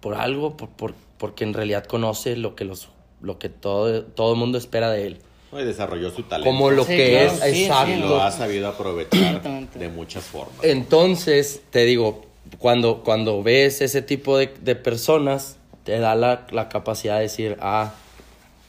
[0.00, 2.88] Por algo, por, por- porque en realidad conoce lo que los
[3.20, 5.18] lo que todo todo el mundo espera de él.
[5.52, 6.50] Y desarrolló su talento.
[6.50, 7.92] Como lo Sí, que claro, es, sí, sí.
[7.92, 9.42] y lo ha sabido aprovechar
[9.74, 10.58] de muchas formas.
[10.62, 12.26] Entonces, te digo,
[12.58, 17.56] cuando, cuando ves ese tipo de, de personas, te da la, la capacidad de decir,
[17.60, 17.94] ah,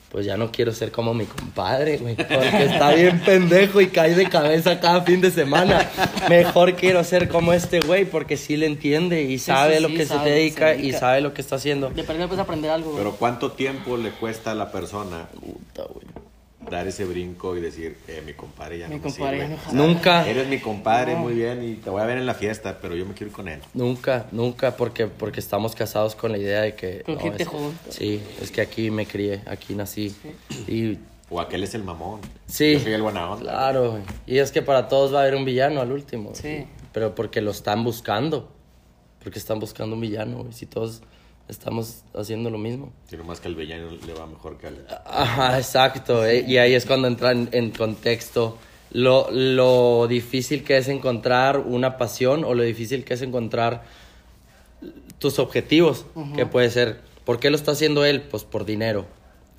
[0.09, 4.15] pues ya no quiero ser como mi compadre, güey, porque está bien pendejo y cae
[4.15, 5.87] de cabeza cada fin de semana.
[6.29, 9.97] Mejor quiero ser como este güey, porque sí le entiende y sabe sí, lo sí,
[9.97, 11.89] que sabe se dedica, y sabe lo que está haciendo.
[11.91, 12.91] De perder puedes aprender algo.
[12.91, 13.03] güey.
[13.03, 16.28] Pero ¿cuánto tiempo le cuesta a la persona Puta, güey.
[16.69, 19.87] Dar ese brinco y decir, eh, mi compadre ya Mi no compadre me ya no
[19.87, 20.27] Nunca.
[20.27, 23.05] Eres mi compadre, muy bien, y te voy a ver en la fiesta, pero yo
[23.05, 23.59] me quiero ir con él.
[23.73, 27.01] Nunca, nunca, porque, porque estamos casados con la idea de que...
[27.03, 27.95] Con gente es-.
[27.95, 30.15] Sí, es que aquí me crié, aquí nací.
[30.67, 30.97] Y
[31.29, 32.21] O aquel es el mamón.
[32.47, 32.73] Sí.
[32.73, 33.51] Yo soy el buena onda.
[33.51, 34.03] Claro, güey.
[34.25, 36.31] y es que para todos va a haber un villano al último.
[36.33, 36.65] Sí.
[36.91, 38.51] Pero porque lo están buscando.
[39.23, 40.53] Porque están buscando un villano, güey.
[40.53, 41.03] Si todos
[41.49, 42.91] estamos haciendo lo mismo.
[43.09, 44.85] Sino más que al villano le va mejor que al...
[45.05, 46.25] Ajá, exacto.
[46.25, 48.57] eh, Y ahí es cuando entra en, en contexto
[48.91, 53.83] lo, lo difícil que es encontrar una pasión o lo difícil que es encontrar
[55.17, 56.05] tus objetivos.
[56.35, 58.21] Que puede ser, ¿por qué lo está haciendo él?
[58.21, 59.05] Pues por dinero.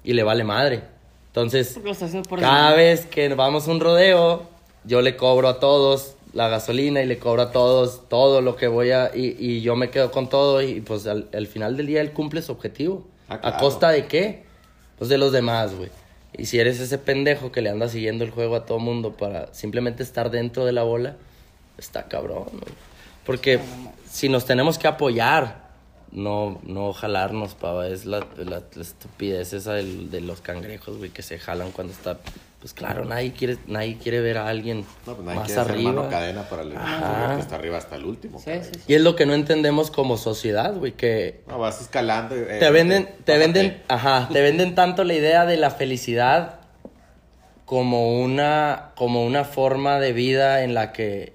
[0.02, 0.82] Y le vale madre.
[1.28, 2.76] Entonces, Porque lo estás haciendo por cada dinero.
[2.76, 4.48] vez que vamos a un rodeo,
[4.84, 8.68] yo le cobro a todos la gasolina y le cobro a todos todo lo que
[8.68, 9.10] voy a...
[9.14, 12.12] Y, y yo me quedo con todo y pues al, al final del día él
[12.12, 13.06] cumple su objetivo.
[13.28, 14.44] Ah, ¿A costa de qué?
[14.98, 15.90] Pues de los demás, güey.
[16.36, 19.52] Y si eres ese pendejo que le anda siguiendo el juego a todo mundo para
[19.52, 21.16] simplemente estar dentro de la bola,
[21.78, 22.74] está cabrón, güey.
[23.26, 23.58] Porque
[24.08, 25.68] si nos tenemos que apoyar,
[26.12, 27.88] no, no jalarnos, pava.
[27.88, 31.92] Es la, la- la estupidez esa del- de los cangrejos, güey, que se jalan cuando
[31.92, 32.18] está...
[32.60, 35.72] Pues claro, nadie quiere, nadie quiere ver a alguien No, pues nadie más quiere ser
[35.72, 35.92] arriba.
[35.92, 37.36] mano cadena para el Ajá.
[37.36, 38.38] que está arriba hasta el último.
[38.38, 38.80] Sí, sí, sí.
[38.86, 42.34] Y es lo que no entendemos como sociedad, güey, que No, vas escalando.
[42.36, 43.38] eh, te venden, te bájate.
[43.38, 46.60] venden, ajá, te venden tanto la idea de la felicidad
[47.64, 51.32] como una, como una forma de vida en la que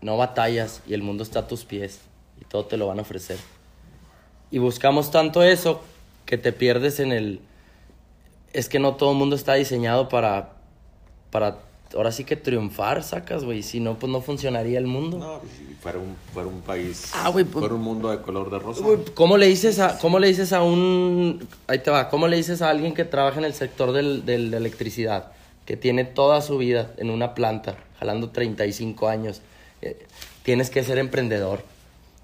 [0.00, 2.00] no batallas y el mundo está a tus pies
[2.40, 3.38] y todo te lo van a ofrecer.
[4.52, 5.82] Y buscamos tanto eso
[6.24, 7.40] que te pierdes en el...
[8.52, 10.52] Es que no todo el mundo está diseñado para,
[11.30, 11.58] para,
[11.94, 13.62] ahora sí que triunfar, sacas, güey.
[13.62, 15.18] Si no, pues no funcionaría el mundo.
[15.18, 17.10] No, pues, si fuera un, fuera un país.
[17.14, 18.82] Ah, güey, pues- fuera un mundo de color de rosa.
[18.82, 22.36] Güey, ¿Cómo le dices a, cómo le dices a un, ahí te va, cómo le
[22.36, 25.32] dices a alguien que trabaja en el sector del, del- de electricidad,
[25.66, 29.42] que tiene toda su vida en una planta, jalando 35 años,
[29.82, 29.98] eh,
[30.42, 31.62] tienes que ser emprendedor,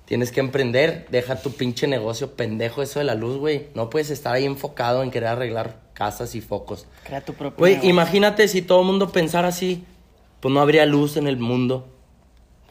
[0.04, 4.10] tienes que emprender, deja tu pinche negocio pendejo eso de la luz, güey, no puedes
[4.10, 6.86] estar ahí enfocado en querer arreglar casas y focos.
[7.04, 7.58] Crea tu propio.
[7.58, 9.84] Güey, imagínate si todo el mundo pensara así,
[10.40, 11.88] pues no habría luz en el mundo.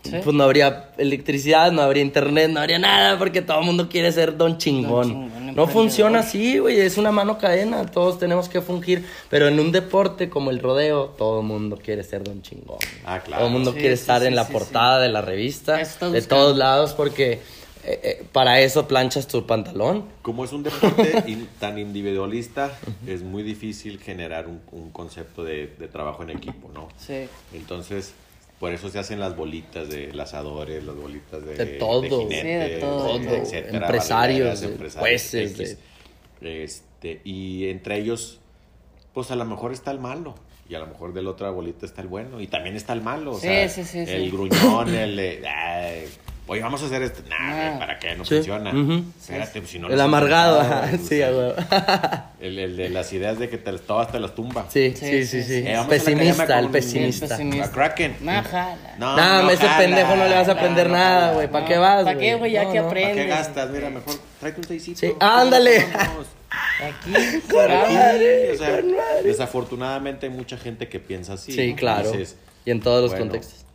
[0.04, 0.18] Sí.
[0.24, 4.12] pues no habría electricidad, no habría internet, no habría nada, porque todo el mundo quiere
[4.12, 5.08] ser don chingón.
[5.08, 9.60] chingón, no funciona así, güey, es una mano cadena, todos tenemos que fungir, pero en
[9.60, 12.80] un deporte como el rodeo, todo el mundo quiere ser don chingón.
[13.06, 13.39] Ah, claro.
[13.43, 15.78] Todo el mundo Sí, quiere sí, estar sí, en la sí, portada de la revista,
[15.78, 20.06] de todos lados, porque eh, eh, para eso planchas tu pantalón.
[20.22, 22.78] Como es un deporte in- tan individualista,
[23.08, 26.89] es muy difícil generar un, un concepto de, de trabajo en equipo, ¿no?
[26.97, 27.28] Sí.
[27.54, 28.14] Entonces,
[28.64, 32.01] por eso se hacen las bolitas de lazadores, las bolitas de, De todo.
[32.01, 33.18] jinetes, Sí, de todo.
[33.20, 35.78] etcétera, Empresarios, de empresarios, jueces, X.
[36.39, 38.39] Este, y entre ellos,
[39.14, 40.36] pues a lo mejor está el malo.
[40.70, 42.39] Y a lo mejor de la otra bolita está el bueno.
[42.39, 43.32] Y también está el malo.
[43.32, 46.05] O Sí, sea, sí, sí, el gruñón, el de, "Ay,
[46.48, 47.22] oye, vamos a hacer esto.
[47.30, 47.66] Nah, Ah.
[47.68, 48.16] güey, ¿para qué?
[48.16, 48.72] No Sí, funciona.
[49.20, 51.54] Espérate, pues, si no el amargado, ajá, pues, sí, a el- huevo.
[52.41, 54.66] el, el de las ideas de que te, todas te las tumba.
[54.70, 55.62] Sí, Sí, sí, sí, sí, sí.
[55.62, 55.68] sí.
[55.68, 57.26] Eh, Pesimista, el con- pesimista.
[57.26, 57.66] El pesimista.
[57.66, 58.18] A Kraken.
[58.22, 58.96] No, jala.
[58.98, 61.48] No, Nah, ese jala, pendejo no le vas a aprender no, nada, güey.
[61.48, 62.52] ¿Para No, qué vas, ¿pa' qué, güey?
[62.52, 63.22] Ya que ¿Para aprende.
[63.24, 63.70] qué gastas?
[63.70, 65.00] Mira, mejor tráete un seisito.
[65.00, 65.80] Sí, ándale.
[66.84, 67.89] Aquí, Aquí, cobramos.
[67.89, 68.82] o sea,
[69.24, 71.52] desafortunadamente hay mucha gente que piensa así.
[71.54, 71.76] Sí, ¿no?
[71.78, 72.12] claro.
[72.12, 72.36] Dices,
[72.66, 73.66] y en todos los bueno, contextos.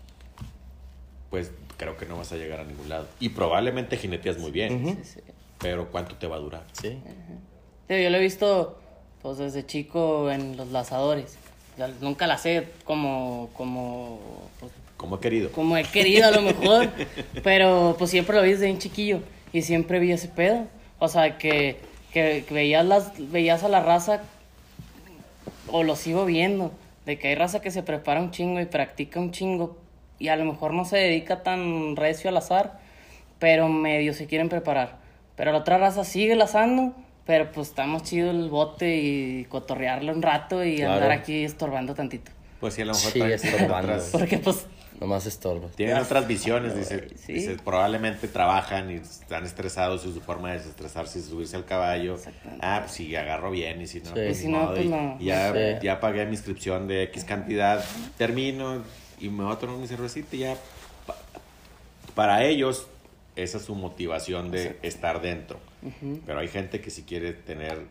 [1.30, 3.06] pues creo que no vas a llegar a ningún lado.
[3.20, 4.98] Y probablemente jineteas muy bien.
[5.02, 5.20] Sí, sí.
[5.58, 6.64] Pero ¿cuánto te va a durar?
[6.72, 6.98] Sí.
[7.88, 8.78] Sí, yo lo he visto
[9.22, 11.38] pues desde chico en los lazadores.
[11.76, 14.20] Sea, nunca las sé como, como,
[14.60, 15.50] pues, Como he querido.
[15.52, 16.90] como he querido a lo mejor,
[17.44, 19.20] pero pues siempre lo vi desde un chiquillo
[19.52, 20.66] y siempre vi ese pedo.
[20.98, 21.78] O sea, que,
[22.12, 24.22] que, que veías, las, veías a la raza,
[25.68, 26.72] o lo sigo viendo,
[27.06, 29.76] de que hay raza que se prepara un chingo y practica un chingo
[30.18, 32.78] y a lo mejor no se dedica tan recio al azar,
[33.38, 34.96] pero medio se quieren preparar.
[35.36, 36.94] Pero la otra raza sigue lazando,
[37.24, 40.94] pero pues estamos chido el bote y cotorrearlo un rato y Claro.
[40.94, 42.32] andar aquí estorbando tantito.
[42.60, 44.02] Pues sí, a lo mejor Sí, estorbando.
[44.12, 44.66] Porque pues
[45.00, 45.68] Nomás estorba.
[45.76, 47.34] Tienen otras visiones, dice, Sí.
[47.34, 52.14] dice, probablemente trabajan y están estresados y su forma de desestresarse es subirse al caballo.
[52.16, 52.66] Exactamente.
[52.66, 54.12] Ah, pues si agarro bien y si no, Sí.
[54.14, 55.16] pues Y si no, pues y- no.
[55.20, 55.58] y ya, Sí.
[55.86, 57.84] ya pagué mi inscripción de X cantidad,
[58.16, 58.82] termino
[59.20, 60.56] y me voy a tomar mi cervecita y ya.
[61.06, 61.16] pa-
[62.14, 62.86] Para ellos,
[63.36, 65.58] esa es su motivación de estar dentro.
[66.26, 67.82] Pero hay gente que si quiere tener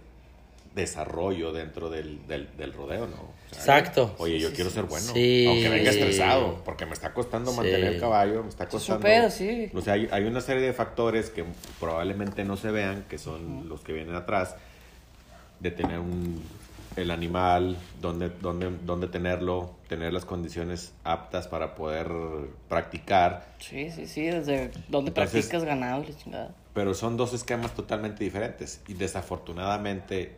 [0.76, 3.16] desarrollo dentro del, del, del rodeo, ¿no?
[3.16, 4.14] O sea, Exacto.
[4.20, 5.12] Oye, yo quiero ser bueno.
[5.14, 5.46] Sí.
[5.48, 7.58] Aunque venga estresado, porque me está costando Sí.
[7.58, 9.04] mantener el caballo, me está Es un costando.
[9.04, 9.72] pedo, sí.
[9.74, 11.46] O sea, hay, hay una serie de factores que
[11.80, 14.56] probablemente no se vean, que son los que vienen atrás,
[15.60, 16.44] de tener un,
[16.98, 22.12] el animal, dónde, dónde, dónde tenerlo, tener las condiciones aptas para poder
[22.68, 23.46] practicar.
[23.60, 26.56] Sí, sí, sí, desde donde Entonces- practicas ganado y la chingada.
[26.74, 30.36] Pero son dos esquemas totalmente diferentes y desafortunadamente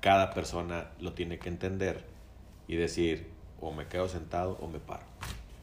[0.00, 2.04] cada persona lo tiene que entender
[2.68, 3.28] y decir
[3.60, 5.02] o me quedo sentado o me paro.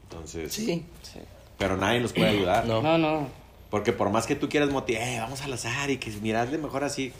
[0.04, 0.84] Entonces, Sí.
[1.02, 1.20] Sí.
[1.58, 2.66] pero nadie los puede ayudar.
[2.66, 2.82] No.
[2.82, 3.28] No, no.
[3.70, 6.84] Porque por más que tú quieras motivar, "Eh, vamos al azar y que miradle mejor
[6.84, 7.12] así.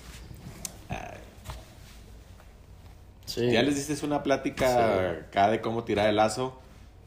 [0.91, 1.15] ah,
[3.37, 3.51] Sí.
[3.51, 6.59] Ya les diste una plática acá de cómo tirar el lazo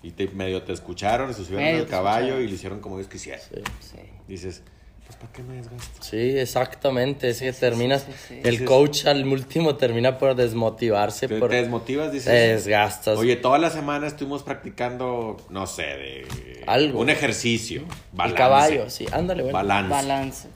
[0.02, 2.44] y te, medio te escucharon, se subieron Medio al caballo escucharon.
[2.46, 3.42] y lo hicieron como ellos quisieran.
[3.42, 3.62] Sí.
[3.82, 3.98] Sí.
[4.28, 4.62] Dices,
[5.06, 6.04] pues ¿para qué me desgasto?
[6.04, 7.30] Sí, exactamente.
[7.30, 8.04] Es que sí, terminas.
[8.04, 8.42] sí, sí.
[8.44, 11.28] El Dices- coach al último termina por desmotivarse.
[11.28, 12.26] Te, por, te desmotivas, dices.
[12.28, 13.18] te desgastas.
[13.18, 17.00] Oye, toda la semana estuvimos practicando, no sé, de Algo.
[17.02, 17.82] un ejercicio.
[17.82, 18.38] el Balance.
[18.38, 19.06] caballo, sí.
[19.12, 19.58] Ándale, bueno.
[19.58, 19.90] Balance.
[19.90, 20.48] Balance.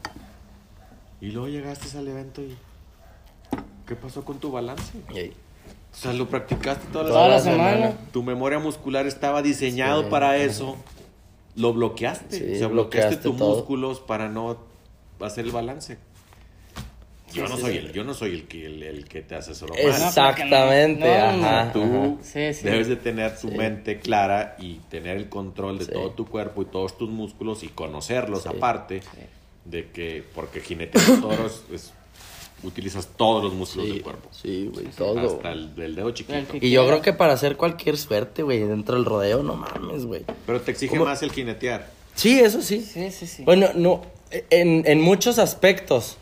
[1.19, 2.55] Y luego llegaste al evento y.
[3.87, 4.93] ¿Qué pasó con tu balance?
[5.93, 7.71] O sea, lo practicaste toda la Toda la semana.
[7.73, 7.97] semana.
[8.11, 10.07] Tu memoria muscular estaba diseñado Sí.
[10.09, 10.75] para eso.
[11.55, 12.35] Lo bloqueaste.
[12.37, 12.71] Sí, o sea, bloqueaste
[13.09, 13.55] bloqueaste tus todo.
[13.55, 14.57] músculos para no
[15.21, 15.97] hacer el balance.
[17.31, 17.77] Yo no sí, soy sí.
[17.79, 20.07] el, yo no soy el que el, el que te asesoró Es- mal.
[20.07, 21.71] Exactamente, No, no, ajá.
[21.73, 22.63] Tú Sí, sí.
[22.63, 23.55] debes de tener tu Sí.
[23.57, 25.91] mente clara y tener el control de Sí.
[25.93, 28.49] todo tu cuerpo y todos tus músculos y conocerlos Sí.
[28.49, 29.01] aparte
[29.65, 31.93] de que porque jinetear toros es-
[32.63, 34.29] utilizas todos los músculos Sí, del cuerpo.
[34.31, 35.35] sí, güey, todo.
[35.37, 36.37] Hasta el del dedo chiquito.
[36.37, 40.05] El Y yo creo que para hacer cualquier suerte, güey, dentro del rodeo, no mames,
[40.05, 40.23] güey.
[40.45, 41.05] Pero te exige ¿Cómo?
[41.05, 41.89] más el jinetear.
[42.15, 42.81] Sí, eso sí.
[42.81, 43.43] Sí, sí, sí.
[43.43, 44.01] Bueno, no,
[44.49, 46.17] en, en muchos aspectos.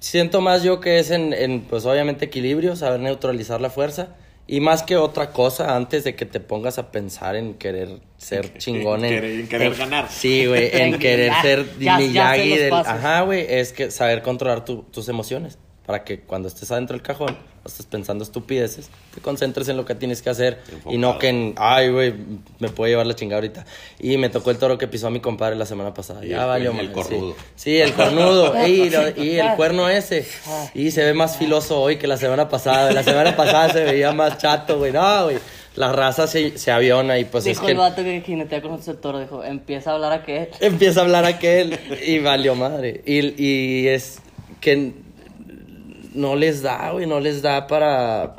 [0.00, 4.16] Siento más yo que es en, en, pues obviamente equilibrio, saber neutralizar la fuerza.
[4.46, 8.58] Y más que otra cosa, antes de que te pongas a pensar en querer ser
[8.58, 9.02] chingón.
[9.04, 10.10] En querer- en querer ganar.
[10.10, 12.74] Sí, güey, en querer Ya, ser ya- ya Miyagi los del...
[12.74, 15.58] Ajá, güey, es que saber controlar tu- tus emociones.
[15.86, 19.84] Para que cuando estés adentro del cajón, no estés pensando estupideces, te concentres en lo
[19.84, 20.60] que tienes que hacer.
[20.88, 21.18] Y no Enfocado.
[21.18, 22.14] que en, ay, güey,
[22.58, 23.66] me puede llevar la chingada ahorita.
[24.00, 26.24] Y me tocó el toro que pisó a mi compadre la semana pasada.
[26.24, 27.32] Y ya el- valió el madre, cornudo.
[27.34, 27.44] Sí.
[27.56, 28.54] Sí, el cornudo.
[28.66, 30.26] y, lo- y el cuerno ese.
[30.74, 32.90] Y se ve más filoso hoy que la semana pasada.
[32.90, 34.90] La semana pasada se veía más chato, güey.
[34.92, 35.36] No, güey.
[35.76, 38.72] la raza se, se aviona y pues dijo es que el vato que jinetea con
[38.86, 40.48] el toro, dijo, empieza a hablar aquel.
[40.60, 43.02] empieza a hablar aquel y valió madre.
[43.04, 44.18] Y, y es
[44.62, 45.03] que
[46.14, 48.36] no les da, güey, no les da para,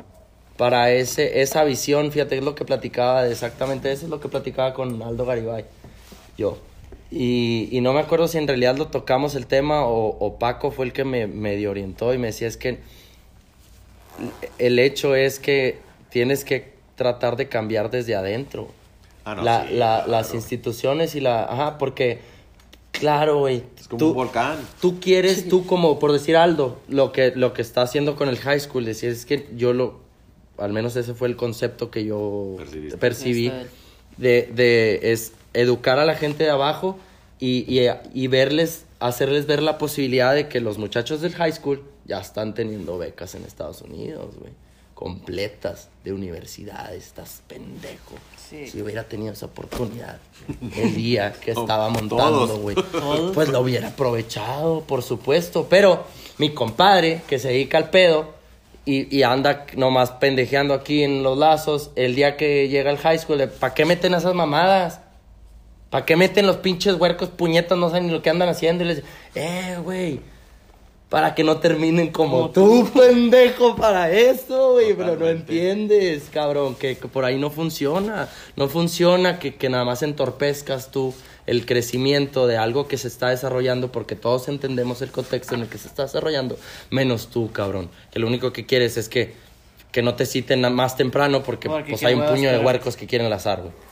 [0.56, 2.10] para ese, esa visión.
[2.10, 5.64] Fíjate, es lo que platicaba, exactamente eso es lo que platicaba con Aldo Garibay,
[6.36, 6.58] yo.
[7.10, 10.72] Y, y no me acuerdo si en realidad lo tocamos el tema o, o Paco
[10.72, 12.80] fue el que me medio orientó y me decía es que
[14.58, 15.78] el hecho es que
[16.10, 18.68] tienes que tratar de cambiar desde adentro.
[19.24, 20.10] Ah, no, La- sí, la- claro.
[20.10, 21.44] Las instituciones y la...
[21.44, 22.20] Ajá, porque,
[22.92, 23.62] claro, güey.
[23.86, 24.58] Es como tú- un volcán.
[24.80, 28.36] Tú quieres, tú como, por decir Aldo, lo que, lo que está haciendo con el
[28.38, 30.00] high school, decir, es que yo lo,
[30.58, 32.98] al menos ese fue el concepto que yo Percibiste.
[32.98, 33.52] percibí,
[34.16, 36.98] de, de, es educar a la gente de abajo
[37.38, 41.82] y, y, y verles, hacerles ver la posibilidad de que los muchachos del high school
[42.06, 44.52] ya están teniendo becas en Estados Unidos, güey.
[44.94, 48.14] Completas de universidades, estás pendejo.
[48.48, 48.68] Sí.
[48.68, 50.18] Si hubiera tenido esa oportunidad
[50.76, 52.76] el día que estaba montando, güey.
[53.34, 55.66] Pues lo hubiera aprovechado, por supuesto.
[55.68, 56.04] Pero
[56.38, 58.34] mi compadre, que se dedica al pedo
[58.84, 63.18] y, y anda nomás pendejeando aquí en los lazos, el día que llega al high
[63.18, 65.00] school, ¿para qué meten esas mamadas?
[65.90, 67.78] ¿Para qué meten los pinches huercos puñetas?
[67.78, 68.84] No saben ni lo que andan haciendo.
[68.84, 69.02] Y les
[69.34, 70.20] eh, güey.
[71.08, 74.94] Para que no terminen como, Como tú, pendejo, para eso, güey.
[74.94, 78.28] Pero no entiendes, cabrón, que, que por ahí no funciona.
[78.56, 81.14] No funciona que, que nada más entorpezcas tú
[81.46, 85.68] el crecimiento de algo que se está desarrollando porque todos entendemos el contexto en el
[85.68, 86.58] que se está desarrollando,
[86.90, 87.88] menos tú, cabrón.
[88.10, 89.34] Que lo único que quieres es que,
[89.92, 93.06] que no te citen más temprano porque, Porque pues hay un puño de huercos que
[93.06, 93.85] quieren lazar, güey.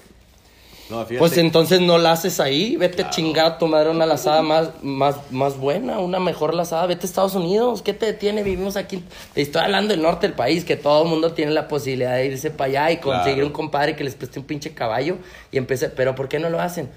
[0.90, 1.06] No.
[1.18, 5.16] Pues entonces no la haces ahí, vete a chingar a tomar una lazada más, más,
[5.30, 8.42] más buena, una mejor lazada, vete a Estados Unidos, ¿qué te detiene?
[8.42, 11.68] Vivimos aquí, te estoy hablando del norte del país, que todo el mundo tiene la
[11.68, 13.46] posibilidad de irse para allá y conseguir Claro.
[13.46, 15.16] un compadre que les preste un pinche caballo
[15.50, 16.90] y empecé, pero ¿por qué no lo hacen?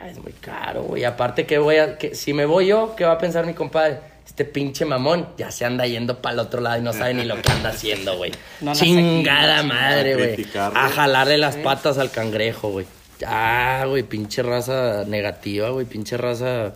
[0.00, 3.04] Ah, es muy caro, güey, aparte que voy a, que, si me voy yo, ¿qué
[3.04, 3.98] va a pensar mi compadre?
[4.32, 7.24] Este pinche mamón ya se anda yendo para el otro lado y no sabe ni
[7.26, 8.32] lo que anda haciendo, güey.
[8.62, 10.46] No aquí, Chingada madre, A güey.
[10.74, 12.86] A jalarle las patas al cangrejo, güey.
[13.18, 16.72] Ya, güey, pinche raza negativa, güey, pinche raza.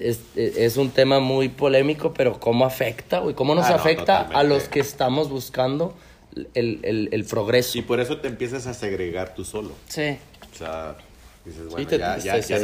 [0.00, 3.34] Es, es un tema muy polémico, pero ¿cómo afecta, güey?
[3.34, 5.96] ¿Cómo nos Ah, no, afecta a los que estamos buscando
[6.54, 7.76] el, el, el progreso?
[7.78, 9.72] Y por eso te empiezas a segregar tú solo.
[9.88, 10.16] Sí.
[10.54, 10.94] O sea,
[11.46, 12.58] dices, bueno, ya, te- ya, te- ya, sí, no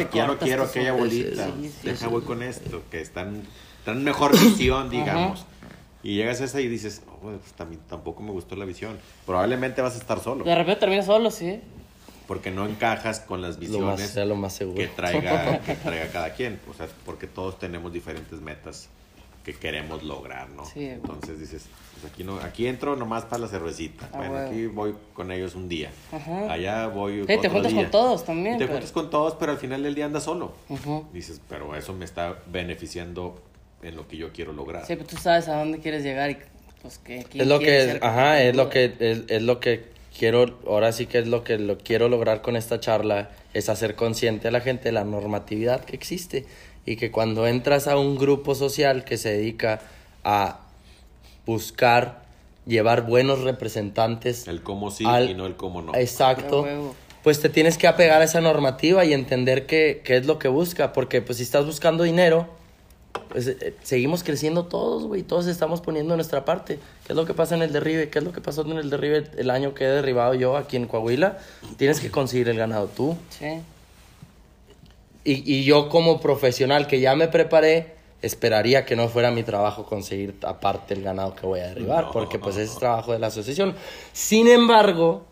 [0.00, 1.46] ya quiero, ya no aquella bolita.
[1.60, 3.42] Sí, Deja voy con esto, que están,
[3.80, 5.44] están mejor visión, digamos.
[6.02, 8.96] Y llegas a esa y dices, oh, pues también, tampoco me gustó la visión.
[9.26, 11.60] Probablemente vas a estar solo, De repente termina solo, sí.
[12.28, 14.76] porque no encajas con las Lo visiones más, sea lo más seguro.
[14.78, 16.60] que traiga, que traiga cada quien.
[16.70, 18.88] O sea, porque todos tenemos diferentes metas
[19.44, 20.64] que queremos lograr, ¿no?
[20.66, 20.84] Sí.
[20.86, 21.64] Entonces dices,
[22.00, 24.08] pues aquí no, aquí entro nomás para la cervecita.
[24.12, 24.46] Ah, bueno, huevo.
[24.48, 25.90] aquí voy con ellos un día.
[26.12, 26.52] Ajá.
[26.52, 27.82] Allá voy Sí, te otro juntas día.
[27.82, 30.24] con todos también, Y te pero- juntas con todos, pero al final del día andas
[30.24, 30.52] solo.
[31.12, 33.40] Dices, pero eso me está beneficiando
[33.82, 34.86] en lo que yo quiero lograr.
[34.86, 36.38] Sí, pero tú sabes a dónde quieres llegar y
[36.82, 39.86] pues que Es lo que, ser, ajá, te es lo que, es, es lo que
[40.16, 43.94] quiero, ahora sí que es lo que lo quiero lograr con esta charla, es hacer
[43.96, 46.46] consciente a la gente de la normatividad que existe
[46.86, 49.80] y que cuando entras a un grupo social que se dedica
[50.24, 50.60] a
[51.48, 52.22] buscar
[52.66, 55.94] llevar buenos representantes El cómo sí al- y no el cómo no.
[55.94, 56.66] Exacto.
[57.24, 60.48] Pues te tienes que apegar a esa normativa y entender qué, qué es lo que
[60.48, 62.46] busca, porque pues si estás buscando dinero,
[63.30, 66.78] pues eh, seguimos creciendo todos, güey, todos estamos poniendo nuestra parte.
[67.06, 68.10] ¿Qué es lo que pasa en el derribe?
[68.10, 70.76] ¿Qué es lo que pasó en el derribe el año que he derribado yo aquí
[70.76, 71.38] en Coahuila?
[71.78, 73.16] Tienes que conseguir el ganado tú.
[73.30, 73.60] Sí.
[75.24, 79.84] Y, y yo como profesional que ya me preparé, esperaría que no fuera mi trabajo
[79.84, 82.12] conseguir aparte el ganado que voy a derribar, No.
[82.12, 83.74] porque pues es trabajo de la asociación.
[84.12, 85.24] Sin embargo,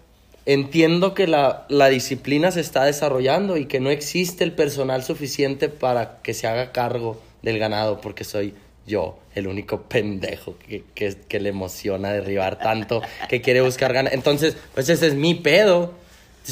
[0.45, 5.69] entiendo que la, la disciplina se está desarrollando y que no existe el personal suficiente
[5.69, 8.55] para que se haga cargo del ganado, porque soy
[8.87, 14.15] yo el único pendejo que, que, que le emociona derribar tanto, que quiere buscar ganado.
[14.15, 15.93] Entonces, pues ese es mi pedo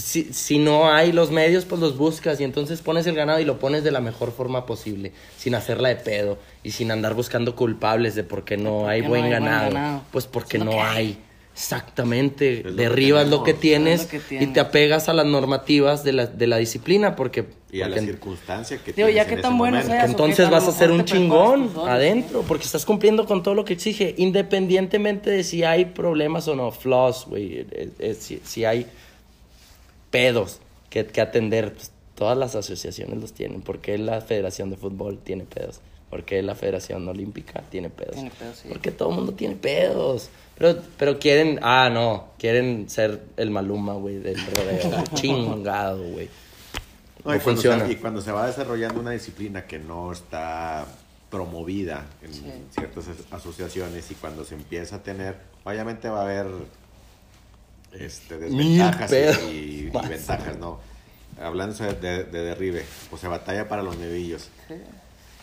[0.01, 3.45] si, si no hay los medios, pues los buscas y entonces pones el ganado y
[3.45, 7.55] lo pones de la mejor forma posible, sin hacerla de pedo y sin andar buscando
[7.55, 10.03] culpables de por qué no hay qué no buen, ganado.
[10.11, 11.19] Pues porque no que hay.
[11.53, 12.63] Exactamente.
[12.65, 16.27] Lo que Derribas lo que tienes que y te apegas a las normativas de la,
[16.27, 17.45] de la disciplina porque...
[17.71, 20.05] Y a la porque- circunstancia que Digo, tienes ya en ese tan bueno seas.
[20.05, 23.73] que entonces vas a ser un chingón adentro, porque estás cumpliendo con todo lo que
[23.75, 28.87] exige, independientemente de si hay problemas o no, flaws, güey, eh, eh, si, si hay
[30.15, 30.61] pedos
[30.91, 35.45] que, que atender, pues, todas las asociaciones los tienen, porque la Federación de Fútbol tiene
[35.45, 35.81] pedos.
[36.11, 38.15] Porque la Federación Olímpica tiene pedos.
[38.15, 38.69] Tiene pedos, sí.
[38.69, 40.29] Porque todo el mundo tiene pedos.
[40.57, 45.03] Pero, pero quieren, ah, no, quieren ser el Maluma, güey, del rodeo.
[45.15, 46.29] Chingado, güey.
[47.25, 47.87] No, No y, cuando funciona.
[47.87, 50.87] se, y cuando se va desarrollando una disciplina que no está
[51.31, 52.45] promovida en Sí.
[52.71, 56.47] ciertas as- asociaciones y cuando se empieza a tener, obviamente va a haber
[57.99, 59.13] este, desventajas
[59.51, 60.81] y, ventajas, ¿no?
[61.41, 64.49] Hablando de, de derribe, pues se batalla para los nevillos.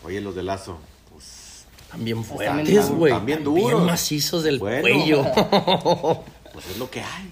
[0.04, 0.80] Oye, los de lazo,
[1.12, 3.12] pues, Están fuertes, güey.
[3.12, 3.86] Están bien Están bien duros.
[3.86, 4.82] macizos del Bueno.
[4.82, 5.26] cuello.
[6.54, 7.32] pues es lo que hay.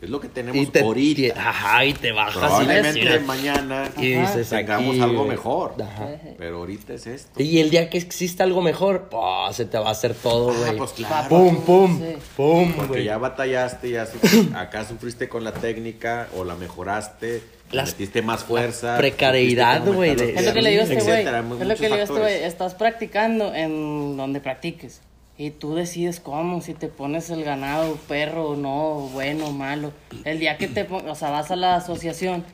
[0.00, 1.34] Es lo que y tenemos te, ahorita.
[1.48, 5.74] ajá, y te bajas y Probablemente dices, mañana y dices tengamos aquí, algo mejor.
[5.80, 6.08] Ajá.
[6.38, 7.40] Pero ahorita es esto.
[7.40, 10.54] Y el día que exista algo mejor, oh, se te va a hacer todo, Ah,
[10.66, 10.76] güey.
[10.76, 11.28] pues claro.
[11.28, 12.16] Pum, pum, Sí.
[12.36, 13.04] pum, Porque güey.
[13.04, 14.18] ya batallaste, ya su-
[14.56, 18.96] acá sufriste con la técnica o la mejoraste, Las- metiste más fuerza.
[18.98, 21.60] precariedad, supiste cómo güey, Es lo que le digo a este güey.
[21.60, 22.42] Es lo que le digo a este güey.
[22.42, 25.00] Estás practicando en donde practiques.
[25.38, 29.92] Y tú decides cómo, si te pones el ganado, perro, no, bueno, malo.
[30.24, 32.44] El día que te o sea, vas a la asociación,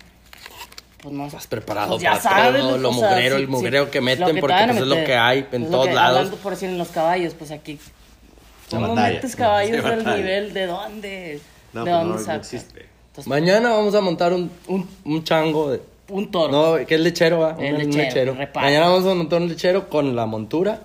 [1.03, 3.49] pues no Estás preparado pues ya para sabes, todo lo o sea, mugrero, sí, el
[3.49, 5.95] mugrero sí, que meten, te porque pues, es lo que hay en Es todos que-
[5.95, 6.17] lados.
[6.19, 7.79] Hablando por decir en los caballos, pues aquí.
[8.71, 9.15] ¿Cómo batalla.
[9.15, 10.53] metes caballos del nivel?
[10.55, 11.41] ¿De dónde?
[11.73, 12.53] No, ¿De pues dónde no, no sacas?
[12.55, 12.87] existe.
[13.09, 15.71] Entonces, Mañana vamos a montar un, un, un chango.
[15.71, 16.79] De, un toro.
[16.79, 17.57] no, que es lechero, va.
[17.59, 18.67] El Un lechero, reparo.
[18.67, 20.83] Mañana vamos a montar un lechero con la montura.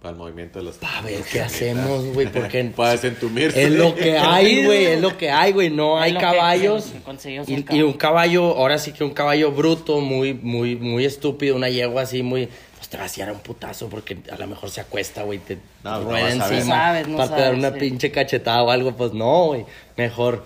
[0.00, 0.78] Para el movimiento de los.
[0.82, 3.64] A ver qué hacemos, güey, porque Para desentumirse.
[3.64, 5.70] es lo que hay, güey, es lo que hay, güey.
[5.70, 6.92] No Es hay caballos.
[7.24, 7.86] Y, un y caballo.
[7.88, 12.22] un caballo, ahora sí que un caballo bruto, muy, muy, muy estúpido, una yegua así,
[12.22, 12.48] muy.
[12.76, 15.58] Pues te va a hacer un putazo porque a lo mejor se acuesta, güey, te
[15.82, 16.32] No, no rueda ver.
[16.34, 16.54] encima.
[16.54, 17.78] No sabes, no para te dar sabes, una sí.
[17.80, 19.64] pinche cachetada o algo, pues no, güey.
[19.96, 20.44] Mejor.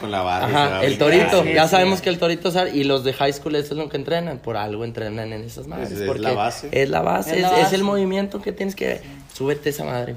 [0.00, 1.42] Con la barra Ajá, a el torito.
[1.42, 1.70] Sí, ya sí.
[1.70, 2.52] sabemos que el torito.
[2.72, 4.38] Y los de high school, eso es lo que entrenan.
[4.38, 5.88] Por algo entrenan en esas madres.
[5.88, 6.68] Pues es porque la base.
[6.70, 7.40] Es la base.
[7.40, 9.00] Es Es, es el movimiento que tienes que.
[9.32, 10.14] Súbete esa madre.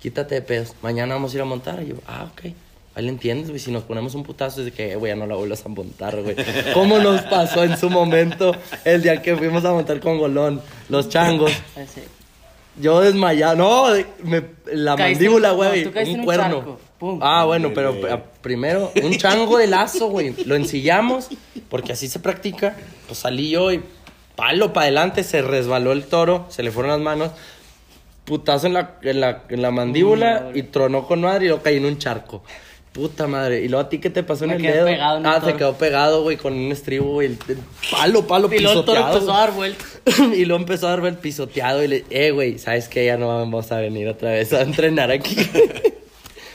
[0.00, 0.74] Quítate de pedos.
[0.82, 1.82] Mañana vamos a ir a montar.
[1.82, 2.52] Y yo, ah, ok.
[2.96, 3.58] Ahí le entiendes, güey.
[3.58, 5.68] Si nos ponemos un putazo es de que, eh, güey, ya no la vuelvas a
[5.68, 6.36] montar, güey.
[6.74, 10.62] ¿Cómo nos pasó en su momento el día que fuimos a montar con Golón?
[10.88, 11.50] Los changos.
[11.92, 12.02] Sí.
[12.80, 13.56] Yo desmayado.
[13.56, 13.86] No,
[14.22, 15.84] me- la Caíste- mandíbula, güey.
[15.86, 16.44] un un cuerno.
[16.56, 16.80] charco.
[17.04, 17.18] Pum.
[17.22, 17.94] Ah, bueno, pero
[18.40, 20.34] primero, un chango de lazo, güey.
[20.46, 21.28] Lo ensillamos,
[21.68, 22.76] porque así se practica.
[23.06, 23.82] Pues salí yo y
[24.36, 27.30] palo para adelante, se resbaló el toro, se le fueron las manos.
[28.24, 31.76] Putazo en la, en la, en la mandíbula y tronó con madre y lo caí
[31.76, 32.42] en un charco.
[32.94, 33.60] Puta madre.
[33.62, 34.86] Y luego a ti, ¿qué te pasó en el quedé dedo?
[34.86, 35.56] pegado en el ah, se toro.
[35.58, 37.26] quedó pegado, güey, con un estribo, güey.
[37.26, 37.58] el- el
[37.90, 39.12] Palo, palo, Y luego el toro pisoteado.
[39.18, 40.00] empezó a dar vueltas.
[40.34, 43.04] y luego empezó a darme el pisoteado y le, eh, güey, ¿sabes qué?
[43.04, 45.36] Ya no vamos a venir otra vez a entrenar aquí.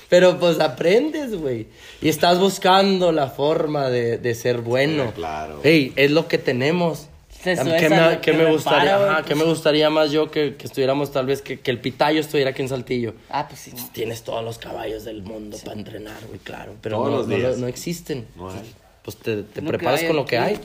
[0.10, 1.68] Pero pues aprendes, güey.
[2.01, 5.05] Y estás buscando la forma de, de ser bueno.
[5.07, 5.60] Sí, claro.
[5.64, 7.07] Ey, es lo que tenemos.
[7.43, 8.95] ¿Qué, me, que me gustaría?
[8.97, 9.38] Ajá, ¿qué pues.
[9.38, 12.62] me gustaría más yo que, que estuviéramos tal vez que, que el pitayo estuviera aquí
[12.62, 13.14] en Saltillo?
[13.30, 13.72] Ah, pues sí.
[13.74, 13.89] no.
[13.93, 16.74] Tienes todos los caballos del mundo para entrenar, güey, claro.
[16.82, 17.57] Pero Todos no, los no- días.
[17.57, 18.28] no existen.
[18.36, 18.74] No hay.
[19.03, 20.60] Pues te, te preparas con lo que hay.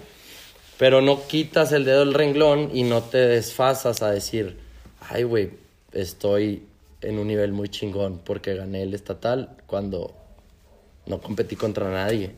[0.77, 4.57] Pero no quitas el dedo del renglón y no te desfasas a decir,
[5.09, 5.51] ay, güey,
[5.93, 6.65] estoy
[7.05, 10.15] en un nivel muy chingón porque gané el estatal cuando
[11.07, 12.35] no competí contra nadie.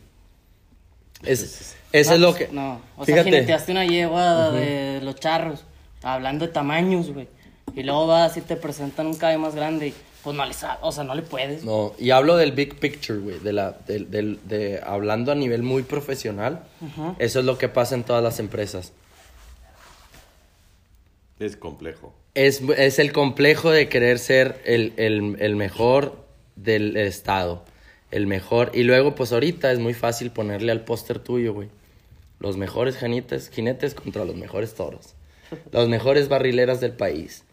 [1.22, 2.52] Es, eso es No, lo pues, que...
[2.54, 3.24] No, o sea, Fíjate.
[3.30, 5.64] jineteaste una yegua de los charros,
[6.02, 7.28] hablando de tamaños, güey.
[7.74, 10.78] Y luego vas y te presentan un caballo más grande y pues no le sabes,
[10.82, 11.62] o sea, no le puedes.
[11.64, 15.62] No, y hablo del big picture, güey, de la, del- del- de, hablando a nivel
[15.62, 16.64] muy profesional.
[17.18, 18.92] Eso es lo que pasa en todas las empresas.
[21.38, 22.12] Es complejo.
[22.36, 26.24] Es, es el complejo de querer ser el, el- el mejor
[26.54, 27.64] del estado.
[28.10, 28.70] El mejor.
[28.74, 31.68] Y luego, pues ahorita es muy fácil ponerle al póster tuyo, güey.
[32.38, 35.14] Los mejores jinetes, jinetes contra los mejores toros.
[35.72, 37.44] Los mejores barrileras del país.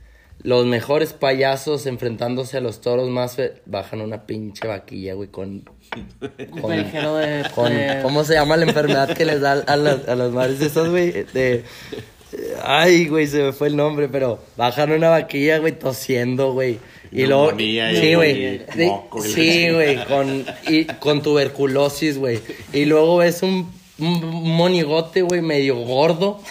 [0.42, 3.36] Los mejores payasos enfrentándose a los toros más...
[3.36, 5.62] fe- Bajan una pinche vaquilla, güey, con...
[6.62, 10.16] Con- de, con- de- ¿Cómo se llama la enfermedad que les da a las, a
[10.16, 11.12] las madres esas, güey?
[11.34, 11.64] De...
[12.64, 16.80] Ay, güey, se me fue el nombre, pero bajan una vaquilla, güey, tosiendo, güey.
[17.12, 17.52] Y luego...
[17.58, 18.62] Sí, güey.
[19.22, 22.40] Sí, güey, con, y, con tuberculosis, güey.
[22.72, 26.42] Y luego ves un, un monigote, güey, medio gordo.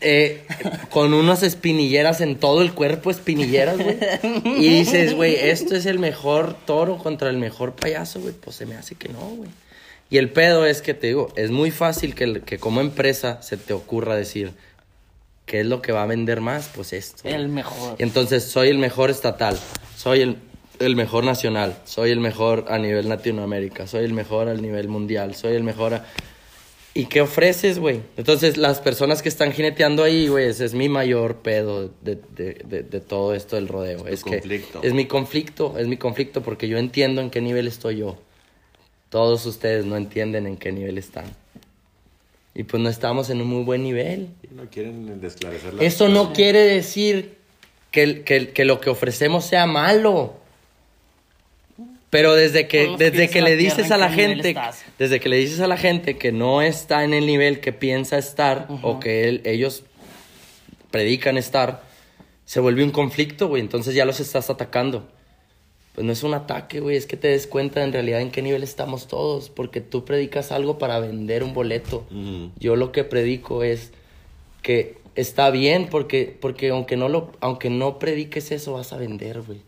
[0.00, 0.44] eh,
[0.90, 3.96] con unas espinilleras en todo el cuerpo, espinilleras, güey.
[4.44, 8.34] Y dices, güey, esto es el mejor toro contra el mejor payaso, güey.
[8.34, 9.50] Pues se me hace que no, güey.
[10.10, 13.58] Y el pedo es que te digo, es muy fácil que, que como empresa se
[13.58, 14.52] te ocurra decir,
[15.48, 16.70] ¿qué es lo que va a vender más?
[16.74, 17.22] Pues esto.
[17.28, 17.96] el mejor.
[17.98, 19.58] Y entonces soy el mejor estatal,
[19.96, 20.36] soy el,
[20.78, 25.34] el mejor nacional, soy el mejor a nivel Latinoamérica, soy el mejor a nivel mundial,
[25.34, 26.06] soy el mejor a...
[26.94, 28.00] ¿Y qué ofreces, güey?
[28.16, 32.54] Entonces, las personas que están jineteando ahí, güey, ese es mi mayor pedo de, de-
[32.64, 33.98] de- de todo esto del rodeo.
[34.00, 34.80] tu Es, que conflicto.
[34.82, 38.16] es mi conflicto, es mi conflicto porque yo entiendo en qué nivel estoy yo.
[39.10, 41.26] Todos ustedes no entienden en qué nivel están.
[42.58, 44.28] Y pues no estamos en un muy buen nivel.
[44.50, 47.36] No quieren desclarecer la Eso no quiere decir
[47.92, 50.34] que, que- que lo que ofrecemos sea malo.
[52.10, 54.56] Pero desde que, desde que le dices ¿en a la gente,
[54.98, 58.18] desde que le dices a la gente que no está en el nivel que piensa
[58.18, 59.84] estar o que él- ellos
[60.90, 61.82] predican estar,
[62.44, 63.60] se vuelve un conflicto, güey.
[63.62, 65.06] Entonces ya los estás atacando.
[65.98, 66.96] Pues no es un ataque, güey.
[66.96, 69.48] Es que te des cuenta en realidad en qué nivel estamos todos.
[69.50, 72.04] Porque tú predicas algo para vender un boleto.
[72.60, 73.90] Yo lo que predico es
[74.62, 79.40] que está bien porque, porque aunque, no lo, aunque no prediques eso, vas a vender,
[79.42, 79.60] güey.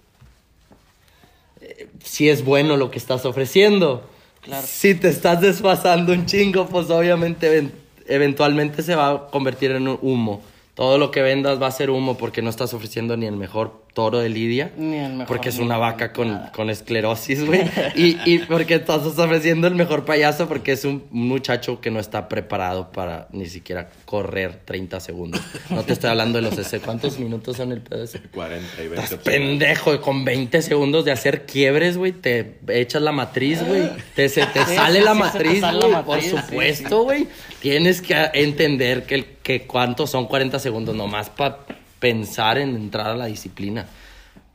[1.62, 4.04] Eh, Si es bueno lo que estás ofreciendo.
[4.42, 4.64] Claro.
[4.64, 7.72] Si te estás desfasando un chingo, pues obviamente even-
[8.06, 10.42] eventualmente se va a convertir en un humo.
[10.80, 13.82] Todo lo que vendas va a ser humo porque no estás ofreciendo ni el mejor
[13.92, 14.72] toro de Lidia.
[14.78, 17.60] Ni el mejor, Porque es una vaca con, con esclerosis, güey.
[17.96, 22.30] Y, y porque estás ofreciendo el mejor payaso porque es un muchacho que no está
[22.30, 25.42] preparado para ni siquiera correr 30 segundos.
[25.68, 26.80] No te estoy hablando de los ese.
[26.80, 28.20] ¿Cuántos minutos son el pedo ese?
[28.32, 33.12] 40 y 20 Estás pendejo, con 20 segundos de hacer quiebres, güey, te echas la
[33.12, 33.82] matriz, güey.
[34.14, 37.28] Te, se te Sí, sale sí, la se te matriz, la güey, por supuesto, güey.
[37.60, 39.26] Tienes que entender que, el-
[39.58, 41.58] que cuántos son 40 segundos nomás para
[41.98, 43.86] pensar en entrar a la disciplina.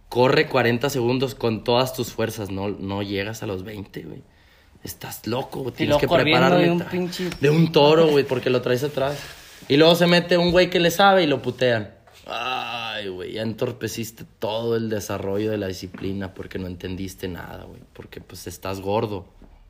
[0.10, 4.22] Corre 40 segundos con todas tus fuerzas, no, no llegas a los 20, güey.
[4.84, 5.74] Estás loco, güey.
[5.76, 6.66] Tienes que prepararle.
[6.66, 9.18] de un pinche- De un toro, güey, porque lo traes atrás.
[9.68, 11.90] Y luego se mete un güey que le sabe y lo putean.
[12.28, 17.82] Ay, güey, ya entorpeciste todo el desarrollo de la disciplina porque no entendiste nada, güey.
[17.94, 19.26] Porque pues estás gordo.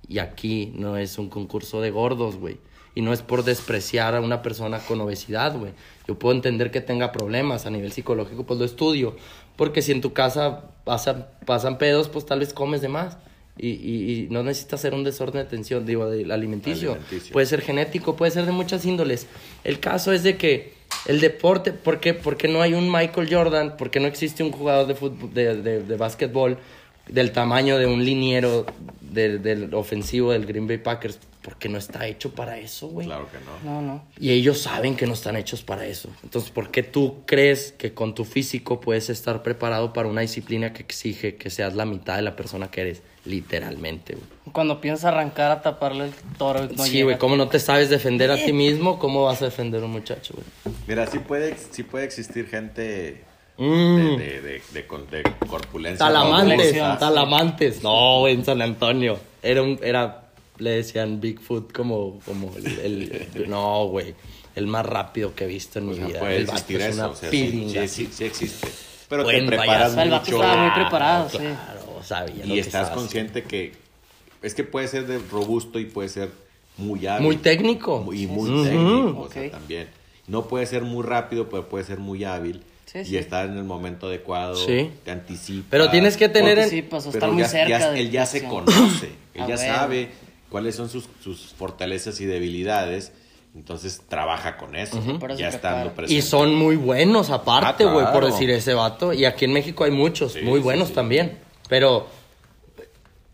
[0.08, 2.58] Y aquí no es un concurso de gordos, güey.
[2.96, 5.74] Y no es por despreciar a una persona con obesidad, güey.
[6.08, 9.16] Yo puedo entender que tenga problemas a nivel psicológico, pues lo estudio.
[9.58, 13.18] Porque si en tu casa pasan, pasan pedos, pues tal vez comes de más.
[13.58, 16.92] Y, y- y no necesitas hacer un desorden de atención, digo, del alimenticio.
[16.94, 17.34] Alimenticio.
[17.34, 19.28] Puede ser genético, puede ser de muchas índoles.
[19.64, 20.74] El caso es de que
[21.06, 23.78] el deporte, ¿por qué, por qué no hay un Michael Jordan?
[23.78, 26.58] ¿Por qué no existe un jugador de fútbol, de, de, de básquetbol
[27.08, 28.66] del tamaño de un liniero
[29.02, 31.20] del, del ofensivo del Green Bay Packers?
[31.46, 33.06] Porque no está hecho para eso, güey.
[33.06, 33.38] Claro que
[33.68, 33.72] no.
[33.72, 34.04] No, no.
[34.20, 36.10] Y ellos saben que no están hechos para eso.
[36.24, 40.74] Entonces, ¿por qué tú crees que con tu físico puedes estar preparado para una disciplina
[40.74, 43.04] que exige que seas la mitad de la persona que eres?
[43.26, 44.26] Literalmente, güey.
[44.54, 48.32] Cuando piensas arrancar a taparle el toro, no sí, güey, ¿cómo no te sabes defender
[48.32, 48.98] a ti mismo?
[48.98, 50.76] ¿Cómo vas a defender a un muchacho, güey?
[50.88, 53.24] Mira, sí puede, sí puede existir gente
[53.58, 54.18] Mm.
[54.18, 56.06] de, de, de, de con- de corpulencia.
[56.06, 56.74] Talamantes.
[57.00, 57.84] Talamantes.
[57.84, 59.18] No, güey, en San Antonio.
[59.42, 60.25] Era un, era,
[60.58, 64.16] le decían Bigfoot como, como el, el- no, güey,
[64.56, 66.20] el más rápido que he visto en O mi vida.
[66.20, 66.94] puede el vato es eso.
[66.96, 68.68] una O sea, sí, piringa, sí, sí, sí existe.
[69.10, 69.96] Pero te preparas.
[69.98, 71.38] El vato mucho estaba muy preparado, sí.
[71.38, 73.74] Claro, sabía y estás consciente que
[74.42, 76.30] es que puede ser de robusto y puede ser
[76.78, 77.26] muy hábil.
[77.26, 78.08] Muy técnico.
[78.14, 79.88] Y muy técnico, o sea, también.
[80.28, 82.64] No puede ser muy rápido, pero puede ser muy hábil.
[82.86, 84.90] Sí, y estar en el momento adecuado, Sí.
[85.04, 85.68] te anticipa.
[85.72, 87.80] Pero tienes que tener en- Sí, pues Pero estar muy ya- cerca.
[87.80, 89.58] ya- de él ya se conoce, él A ya ver.
[89.58, 90.10] sabe
[90.56, 93.12] cuáles son sus, sus fortalezas y debilidades,
[93.54, 96.14] entonces trabaja con eso, Por eso ya estando presente.
[96.18, 99.12] Y son muy buenos aparte, Ah, güey, por decir ese vato.
[99.12, 100.94] Y aquí en México hay muchos, Sí, muy sí, buenos sí.
[100.94, 101.40] también.
[101.68, 102.08] Pero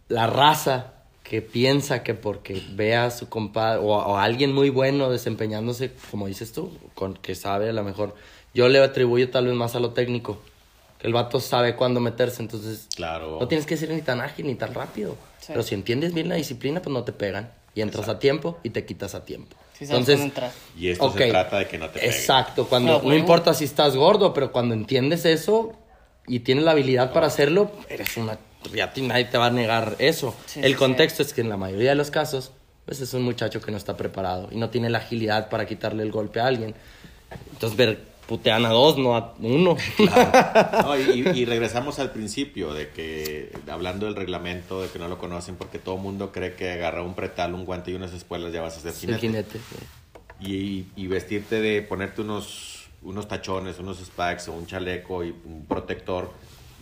[0.08, 4.72] la raza que piensa que porque vea a su compadre o, o a alguien muy
[4.72, 8.16] bueno desempeñándose, como dices tú, con que sabe a lo mejor.
[8.56, 10.40] Yo le atribuyo tal vez más a lo técnico.
[11.02, 13.38] Que el vato sabe cuándo meterse, entonces Claro.
[13.40, 15.18] no tienes que ser ni tan ágil ni tan rápido.
[15.40, 15.48] Sí.
[15.48, 17.52] Pero si entiendes bien la disciplina, pues no te pegan.
[17.74, 19.56] Y entras a tiempo y te quitas a tiempo.
[19.74, 20.20] Sí, entonces.
[20.78, 21.18] Y esto Ok.
[21.18, 22.10] se trata de que no te peguen.
[22.12, 25.74] Exacto, cuando No, importa si estás gordo, pero cuando entiendes eso
[26.28, 28.38] y tienes la habilidad para hacerlo, eres una
[28.76, 30.36] ya a ti nadie te va a negar eso.
[30.46, 32.52] Sí, El sí, contexto es que en la mayoría de los casos,
[32.86, 36.04] pues es un muchacho que no está preparado y no tiene la agilidad para quitarle
[36.04, 36.76] el golpe a alguien.
[37.54, 39.76] Entonces ver putean a dos, no a uno.
[40.84, 45.58] No, y, regresamos al principio de que, hablando del reglamento, de que no lo conocen,
[45.58, 48.62] porque todo el mundo cree que agarra un pretal, un guante y unas espuelas ya
[48.62, 49.60] vas a ser El jinete.
[50.40, 55.66] Y, y vestirte de ponerte unos, unos tachones, unos spikes o un chaleco y un
[55.68, 56.32] protector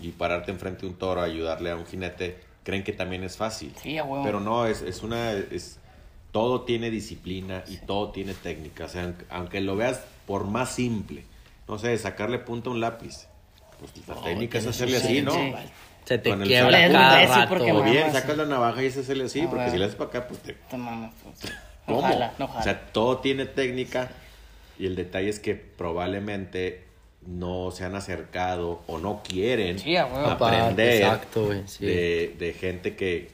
[0.04, 3.38] y pararte enfrente de un toro a ayudarle a un jinete, creen que también es
[3.38, 3.74] fácil.
[3.82, 4.24] Sí, a huevo.
[4.24, 5.32] Pero no, es, es una...
[5.32, 5.80] Es,
[6.32, 8.86] todo tiene disciplina y todo tiene técnica.
[8.86, 11.24] O sea, aunque- aunque lo veas por más simple,
[11.70, 13.28] no sé, sacarle punta a un lápiz.
[13.80, 15.32] Pues la técnica es hacerle así, ¿no?
[15.32, 15.54] sí.
[16.06, 16.94] Se te Con el quiebra chaleco.
[16.94, 17.50] cada rato.
[17.50, 19.72] porque O bien, sacas la navaja y es hacerle así, porque bueno.
[19.72, 20.58] si le haces para acá, pues te...
[20.76, 21.54] Mamas, pues.
[21.86, 22.00] ¿cómo?
[22.00, 22.60] Ojalá, ojalá.
[22.60, 24.10] O sea, todo tiene técnica
[24.80, 26.84] y el detalle es que probablemente
[27.28, 30.26] no se han acercado o no quieren Sí, a huevo.
[30.28, 31.86] aprender Exacto, güey, sí.
[31.86, 33.30] de, de gente que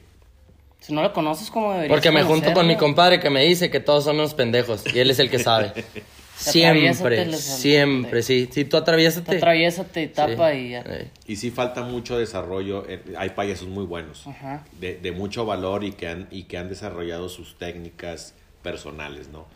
[0.80, 3.70] Si no lo conoces como deberías Porque me junto con mi compadre que me dice
[3.70, 5.72] que todos son unos pendejos y él es el que sabe.
[6.36, 8.48] siempre, siempre, sí.
[8.52, 9.30] Si tú atraviésate.
[9.32, 10.58] Te atraviésate y tapa Sí.
[10.58, 10.80] y ya.
[10.86, 12.84] Eh, Y sí falta mucho desarrollo.
[12.88, 14.64] eh, Hay payasos muy buenos, Ajá.
[14.80, 19.46] de, de mucho valor y que, han, y que han desarrollado sus técnicas personales, ¿no?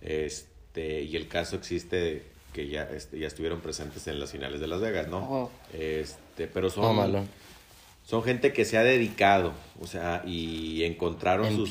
[0.00, 2.22] Este, y el caso existe
[2.52, 5.50] que ya, este, ya estuvieron presentes en las finales de Las Vegas, ¿no?
[5.74, 7.24] Este, pero son, no, malo.
[8.06, 11.68] son gente que se ha dedicado, o sea, y encontraron sus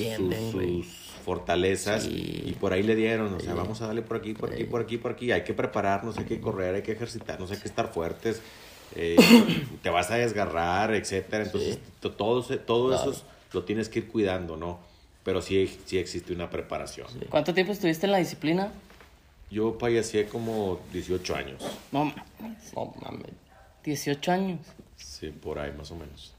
[1.25, 2.43] fortalezas Sí.
[2.45, 4.81] y por ahí le dieron, o sea, vamos a darle por aquí, por aquí, por
[4.81, 7.91] aquí, por aquí, hay que prepararnos, hay que correr, hay que ejercitarnos, hay que estar
[7.91, 8.41] fuertes,
[8.95, 9.15] eh,
[9.83, 13.23] te vas a desgarrar, etcétera, entonces to- todo, todo eso es-
[13.53, 14.79] lo tienes que ir cuidando, ¿no?
[15.23, 17.07] Pero sí, sí existe una preparación.
[17.29, 18.71] ¿Cuánto tiempo estuviste en la disciplina?
[19.49, 23.31] Yo payasé como 18 años, No, mames, No mames.
[23.83, 24.59] 18 años.
[24.95, 26.33] sí, por ahí más o menos,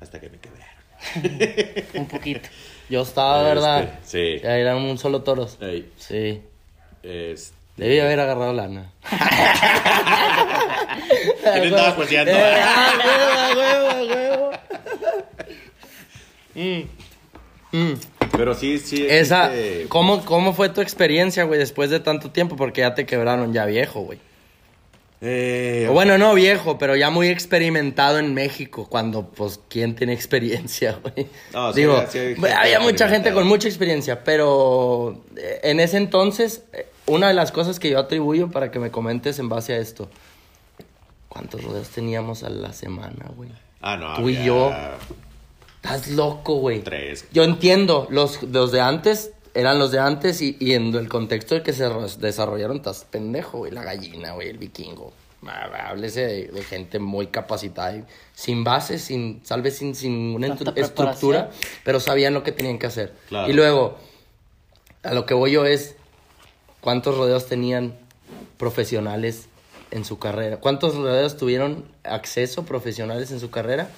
[0.00, 0.81] hasta que me quebraron.
[1.94, 2.48] Un poquito.
[2.88, 3.98] Yo estaba, Este, ¿verdad?
[4.04, 4.38] sí.
[4.42, 5.58] Ya eran un solo toros.
[5.60, 6.40] Ey, Sí.
[7.02, 8.92] este, Debí haber agarrado lana.
[11.42, 12.30] ¿Quién estaba cojeando?
[12.32, 14.50] Eh, ah, huevo, ah, huevo, ah, huevo.
[18.36, 19.06] Pero sí, sí.
[19.08, 22.56] Esa, existe- ¿cómo, ¿Cómo fue tu experiencia, güey, después de tanto tiempo?
[22.56, 24.18] Porque ya te quebraron ya viejo, güey.
[25.24, 30.12] Eh, O Bueno, no viejo, pero ya muy experimentado en México, cuando, pues, ¿quién tiene
[30.12, 31.28] experiencia, güey?
[31.52, 35.96] No, sí, Digo, sí güey, había mucha gente con mucha experiencia, pero eh, en ese
[35.96, 39.74] entonces, eh, una de las cosas que yo atribuyo para que me comentes en base
[39.74, 40.10] a esto,
[41.28, 43.50] ¿cuántos rodeos teníamos a la semana, güey?
[43.80, 44.14] Ah, no.
[44.16, 44.72] Tú y yo.
[45.76, 46.80] Estás loco, güey.
[46.80, 47.26] Tres.
[47.32, 51.56] Yo entiendo, los, los de antes eran los de antes y, y en el contexto
[51.56, 53.70] en que se ro- desarrollaron, estás pendejo, güey.
[53.72, 55.12] La gallina, güey, el vikingo.
[55.46, 58.04] Ah, Háblese de, de gente muy capacitada, y
[58.34, 60.46] sin base, sin, tal vez sin, sin una
[60.76, 61.50] estructura,
[61.84, 63.12] pero sabían lo que tenían que hacer.
[63.28, 63.50] Claro.
[63.50, 63.98] Y luego,
[65.02, 65.96] a lo que voy yo es,
[66.80, 67.94] ¿cuántos rodeos tenían
[68.56, 69.46] profesionales
[69.90, 70.58] en su carrera?
[70.58, 73.90] ¿Cuántos rodeos tuvieron acceso profesionales en su carrera?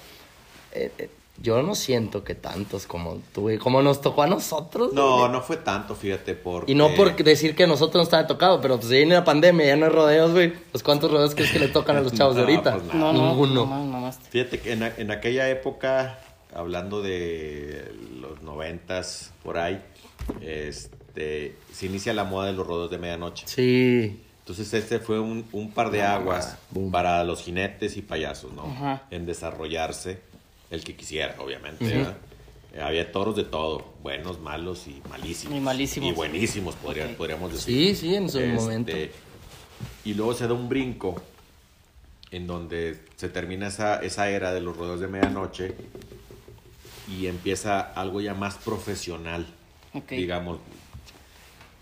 [0.71, 1.09] Eh, eh,
[1.41, 4.93] yo no siento que tantos como tuve, como nos tocó a nosotros.
[4.93, 5.31] No, güey.
[5.31, 6.71] no fue tanto, fíjate, porque...
[6.71, 9.23] Y no por decir que a nosotros nos estaba tocado, pero pues si viene la
[9.25, 10.53] pandemia, ya no hay rodeos, güey.
[10.71, 12.71] Pues cuántos rodeos crees que le tocan a los chavos de No, ahorita?
[12.73, 12.99] pues nada.
[12.99, 13.29] No, no.
[13.29, 13.65] Ninguno.
[13.65, 14.29] No, mamaste.
[14.29, 16.19] Fíjate que en, en aquella época,
[16.53, 17.91] hablando de
[18.21, 19.81] los noventas, por ahí,
[20.41, 23.45] este, se inicia la moda de los rodeos de medianoche.
[23.47, 24.21] Sí.
[24.39, 26.91] Entonces este fue un, un par de aguas boom.
[26.91, 28.63] para los jinetes y payasos, ¿no?
[28.65, 29.03] Ajá.
[29.09, 30.21] En desarrollarse,
[30.69, 32.17] el que quisiera, obviamente, ¿verdad?
[32.73, 35.57] Eh, había toros de todo, buenos, malos y malísimos.
[35.57, 36.09] Y malísimos.
[36.09, 37.95] Y buenísimos, podría- podríamos decir.
[37.95, 38.91] Sí, sí, en su Este, momento.
[40.03, 41.21] Y luego se da un brinco
[42.31, 45.73] en donde se termina esa, esa era de los rodeos de medianoche
[47.07, 49.45] y empieza algo ya más profesional,
[49.93, 50.09] Ok.
[50.11, 50.59] digamos,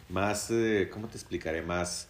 [0.10, 1.62] más, eh, ¿cómo te explicaré?
[1.62, 2.08] Más,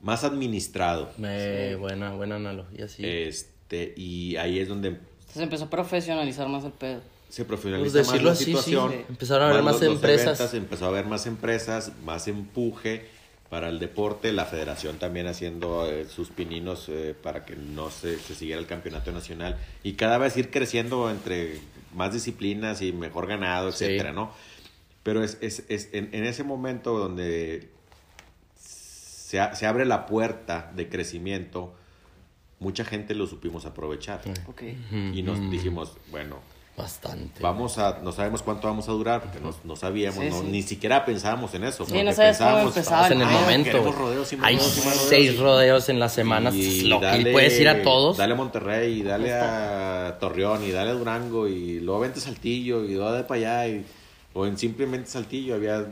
[0.00, 1.12] más administrado.
[1.18, 3.02] Me- Buena, buena analogía, sí.
[3.06, 4.98] Este, y ahí es donde
[5.36, 7.00] Se empezó a profesionalizar más el pedo.
[7.28, 8.90] se profesionaliza Pues más la así, situación.
[8.92, 9.04] sí.
[9.08, 10.38] Empezaron a haber más empresas.
[10.40, 13.06] eventos, empezó a haber más empresas, más empuje
[13.50, 18.18] para el deporte, la federación también haciendo eh, sus pininos eh, para que no se,
[18.18, 21.60] se siguiera el campeonato nacional y cada vez ir creciendo entre
[21.94, 23.84] más disciplinas y mejor ganado, Sí.
[23.84, 24.32] etcétera, ¿no?
[25.04, 27.68] Pero es, es, es en, en ese momento donde
[28.58, 31.74] se, se abre la puerta de crecimiento,
[32.58, 34.20] mucha gente lo supimos aprovechar.
[34.48, 34.62] Ok.
[35.12, 36.36] Y nos dijimos, bueno,
[36.76, 37.40] Bastante.
[37.40, 40.46] vamos a, no sabemos cuánto vamos a durar, porque no, no sabíamos, Sí, no- sí.
[40.50, 41.84] ni siquiera pensábamos en eso.
[41.86, 42.76] Sí, porque no pensábamos,
[43.10, 43.92] en el "Ah, momento.
[43.92, 45.08] rodeos y Hay rodeos y más rodeos".
[45.08, 46.50] seis rodeos en la semana.
[46.50, 48.16] Y dale- puedes ir a todos.
[48.18, 52.84] Dale a Monterrey, y dale a Torreón, y dale a Durango, y luego vente Saltillo,
[52.84, 53.84] y luego de para allá, y-
[54.34, 55.86] o en simplemente Saltillo había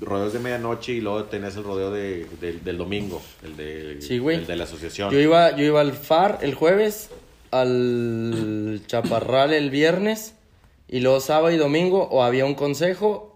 [0.00, 4.18] rodeos de medianoche y luego tenías el rodeo de, del- del domingo, el de, Sí,
[4.18, 4.38] güey.
[4.38, 5.10] el de la asociación.
[5.12, 7.10] Yo iba, yo iba al FAR el jueves,
[7.50, 10.34] al Chaparral el viernes,
[10.88, 13.26] y luego sábado y domingo, o había un consejo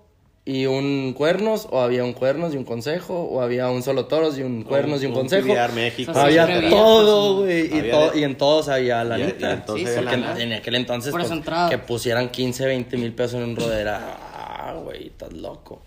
[0.47, 4.37] y un cuernos, o había un cuernos y un consejo, o había un solo toros
[4.39, 5.55] y un cuernos y un, consejo.
[5.75, 9.53] México, Había todo, güey, y, Había to- de- y en todos había la neta.
[9.55, 10.43] entonces Sí, había Porque lana.
[10.43, 11.31] en, en aquel entonces, pues,
[11.71, 15.81] que pusieran 15, 20 mil pesos en un rodeo era, ah, güey, estás loco.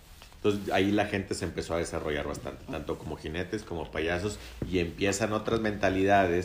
[0.50, 4.38] Entonces ahí la gente se empezó a desarrollar bastante, tanto como jinetes como payasos,
[4.72, 6.44] y empiezan otras mentalidades,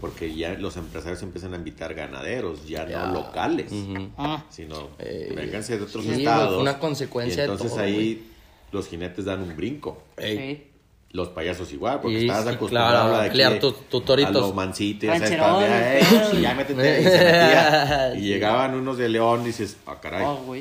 [0.00, 3.06] porque ya los empresarios empiezan a invitar ganaderos, ya Ya.
[3.06, 3.72] no locales,
[4.16, 6.60] Ah, sino Eh, vénganse de otros sí, estados.
[6.60, 8.30] una consecuencia y de entonces todo, ahí
[8.72, 10.02] los jinetes dan un brinco.
[11.10, 14.34] Los payasos igual, porque sí, acostumbrado claro, a de aquí tu- tu toritos.
[14.34, 14.52] A los
[16.42, 18.12] ya métete", y se metía.
[18.16, 18.24] Y Sí.
[18.26, 20.24] llegaban unos de León y dices, ah, caray.
[20.26, 20.56] Oh,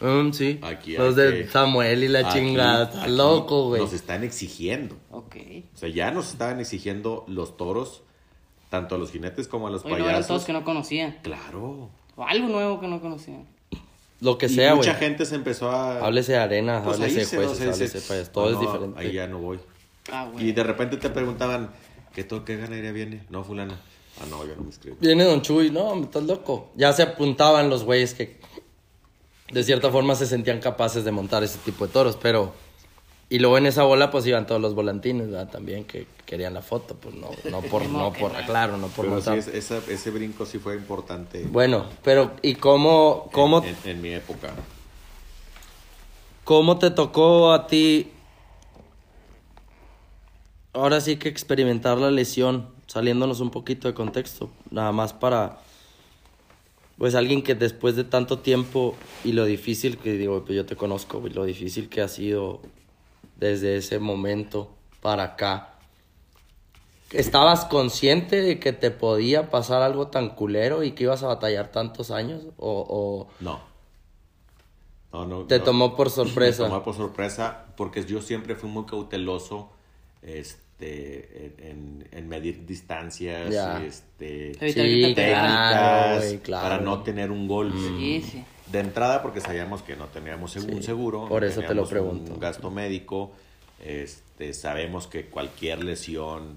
[0.00, 0.58] Mm, sí.
[0.62, 2.84] Aquí Los de que- Samuel y la aquí- chingada.
[2.84, 3.82] Está aquí loco, güey.
[3.82, 4.96] Nos están exigiendo.
[5.10, 5.36] Ok.
[5.74, 8.02] O sea, ya nos estaban exigiendo los toros,
[8.70, 10.44] tanto a los jinetes como a los Oye, no eran todos payasos.
[10.46, 11.18] que no conocían.
[11.22, 11.90] Claro.
[12.16, 13.46] O algo nuevo que no conocían.
[14.20, 14.86] Lo que sea, güey.
[14.86, 16.04] mucha gente se empezó a...
[16.04, 17.48] Háblese de arena, pues, háblese de ¿no?
[17.54, 18.24] jueces, háblese.
[18.30, 19.00] Todo "Ah, es no, diferente.
[19.00, 19.58] Ahí ya no voy.
[20.12, 20.48] Ah, güey.
[20.48, 21.70] Y de repente te preguntaban,
[22.14, 23.22] ¿qué, to qué ganadería viene?
[23.30, 23.80] No, fulana.
[24.20, 24.96] Ah, no, yo no me inscribo.
[25.00, 26.70] Viene Don Chuy, no, me estás loco.
[26.74, 28.38] Ya se apuntaban los güeyes que
[29.50, 32.52] de cierta forma se sentían capaces de montar ese tipo de toros, pero...
[33.32, 35.48] Y luego en esa bola pues iban todos los volantines, ¿verdad?
[35.48, 39.14] También que querían la foto, pues no, no por, no por, claro, no por Pero
[39.16, 39.38] montar.
[39.38, 44.08] es- esa- ese brinco sí fue importante Bueno, pero ¿y cómo, cómo, en, en mi
[44.14, 44.50] época.
[46.42, 48.10] cómo te tocó a ti
[50.72, 55.58] ahora sí que experimentar la lesión, saliéndonos un poquito de contexto, nada más para,
[57.00, 58.94] pues alguien que después de tanto tiempo
[59.24, 62.60] y lo difícil que digo, pues yo te conozco, y lo difícil que ha sido
[63.36, 65.78] desde ese momento para acá.
[67.10, 71.72] ¿Estabas consciente de que te podía pasar algo tan culero y que ibas a batallar
[71.72, 72.42] tantos años?
[72.58, 73.60] ¿O, o No.
[75.10, 75.64] No, no, te no.
[75.64, 76.64] tomó por sorpresa?
[76.64, 79.70] Me tomó por sorpresa porque yo siempre fui muy cauteloso
[80.20, 83.48] este, en, en- en medir distancias,
[83.82, 86.62] este, Sí, claro, técnicas claro.
[86.68, 87.76] para no tener un golpe.
[87.78, 88.44] Sí, sí.
[88.70, 91.26] De entrada porque sabíamos que no teníamos un seguro.
[91.28, 92.32] por no eso te lo pregunto.
[92.34, 93.32] Un gasto médico.
[93.84, 96.54] Este, sabemos que cualquier lesión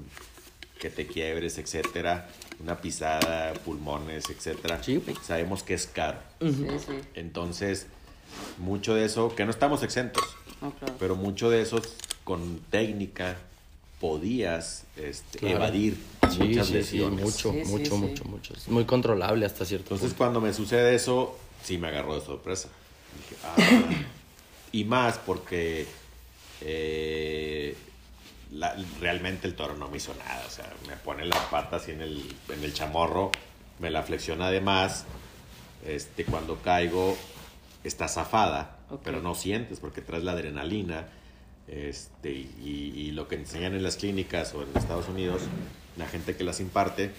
[0.80, 2.28] que te quiebres, etcétera,
[2.62, 4.82] una pisada, pulmones, etcétera,
[5.22, 6.18] sabemos que es caro.
[6.41, 6.94] Sí, sí.
[7.16, 7.88] Entonces,
[8.58, 10.24] mucho de eso, que no estamos exentos,
[11.00, 11.82] pero mucho de eso
[12.26, 13.38] con técnica
[14.08, 15.56] podías este, Claro.
[15.56, 15.98] evadir
[16.30, 17.24] Sí, muchas sí, sí, lesiones.
[17.24, 17.98] mucho, Sí, sí, mucho, sí.
[17.98, 18.54] mucho, mucho.
[18.54, 20.18] Es muy controlable hasta cierto Entonces, punto.
[20.18, 22.68] cuando me sucede eso, sí me agarró de sorpresa.
[23.18, 24.04] Dije, ah.
[24.74, 25.88] y más porque
[26.60, 27.78] eh,
[28.52, 30.44] la- realmente el toro no me hizo nada.
[30.46, 33.32] O sea, me pone la pata así en el, en el chamorro,
[33.80, 35.06] me la flexiona además.
[35.88, 37.16] Este, cuando caigo,
[37.86, 41.08] está zafada, pero no sientes porque traes la adrenalina.
[41.68, 45.41] Este, y, y lo que enseñan en las clínicas o en Estados Unidos,
[45.98, 47.11] la gente que las imparte,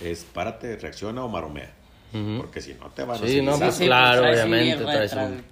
[0.00, 1.72] es párate, reacciona o maromea.
[2.38, 4.84] Porque si no te van a Sí, no, pues Sí, claro, traes un obviamente.
[4.84, 5.42] traes un-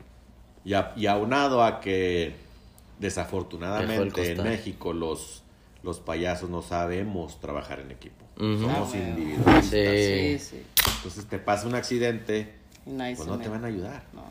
[0.64, 2.35] y, a- y aunado a que
[2.98, 4.43] desafortunadamente en.
[4.43, 5.43] México los,
[5.82, 8.24] los payasos no sabemos trabajar en equipo.
[8.39, 9.09] Somos Ah, bueno.
[9.09, 9.70] individualistas.
[9.70, 10.39] Sí.
[10.39, 10.62] Sí, sí.
[10.97, 12.55] Entonces te pasa un accidente,
[12.86, 14.05] nadie pues no te van a ayudar.
[14.14, 14.22] No.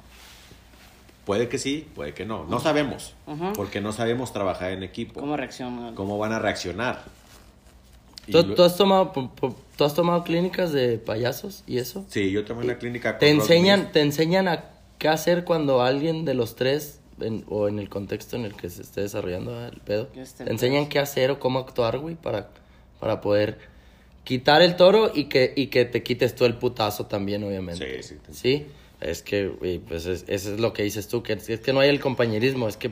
[1.26, 2.46] Puede que sí, puede que no.
[2.46, 3.14] No sabemos,
[3.56, 5.20] porque no sabemos trabajar en equipo.
[5.22, 5.94] ¿Cómo reacciona?
[5.96, 7.04] ¿Cómo van a reaccionar?
[8.30, 9.12] ¿Tú, lo- tú has tomado,
[9.78, 12.06] ¿Tú has tomado clínicas de payasos y eso?
[12.10, 13.18] Sí, yo tomé una clínica.
[13.18, 13.92] ¿Te con Rock enseñan.
[13.92, 14.66] ¿Te enseñan a
[14.98, 18.70] qué hacer cuando alguien de los tres, en- o en el contexto en el que
[18.70, 22.50] se esté desarrollando el pedo, te en enseñan qué hacer o cómo actuar, güey, para,
[23.00, 23.60] para poder
[24.24, 28.02] quitar el toro y que, y que te quites tú el putazo también, obviamente?
[28.02, 28.68] Sí, sí, te- Sí,
[29.04, 31.74] es que, güey, pues es- eso es lo que dices tú, que es, es que
[31.74, 32.92] no hay el compañerismo, es que,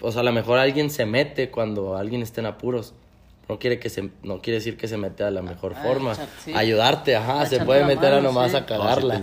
[0.00, 2.94] o sea, a lo mejor alguien se mete cuando alguien está en apuros.
[3.48, 6.14] No quiere que se, no quiere decir que se mete a la mejor Ah, forma.
[6.44, 6.52] sí.
[6.54, 8.56] Ayudarte, ajá, A se puede meter a nomás sí.
[8.56, 9.22] a No, sí cagarla.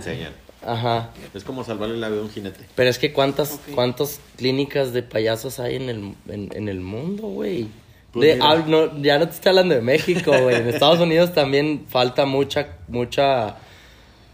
[0.66, 1.10] Ajá.
[1.34, 2.60] Es como salvarle la vida a un jinete.
[2.74, 7.28] Pero es que cuántas, cuántas clínicas de payasos hay en el, en, en el mundo,
[7.28, 7.68] güey.
[8.12, 10.56] Pues De- ah, no, ya no te estoy hablando de México, güey.
[10.56, 13.56] En Estados Unidos también falta mucha, mucha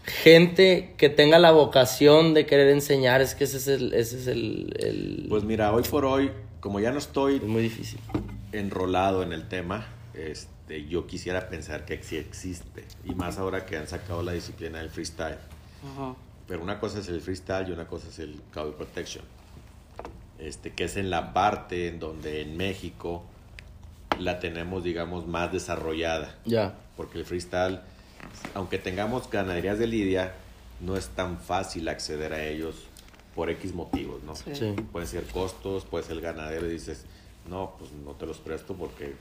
[0.05, 3.21] gente que tenga la vocación de querer enseñar.
[3.21, 6.79] Es que ese es el, ese es el, el- Pues mira, hoy por hoy, como
[6.79, 7.99] ya no estoy es muy difícil.
[8.51, 12.85] enrolado en el tema, este, yo quisiera pensar que sí existe.
[13.03, 15.37] Y más ahora que han sacado la disciplina del freestyle.
[15.93, 16.15] Ajá.
[16.47, 19.23] Pero una cosa es el freestyle y una cosa es el cow protection.
[20.37, 23.23] Este, que es en la parte en donde en México
[24.19, 26.35] la tenemos, digamos, más desarrollada.
[26.45, 26.75] Ya.
[26.97, 27.79] Porque el freestyle,
[28.53, 30.33] aunque tengamos ganaderías de lidia,
[30.81, 32.75] no es tan fácil acceder a ellos
[33.35, 34.35] por X motivos, ¿no?
[34.35, 34.53] Sí.
[34.53, 34.73] Sí.
[34.91, 37.05] Pueden ser costos, puede ser el ganadero y dices,
[37.49, 39.13] no, pues no te los presto porque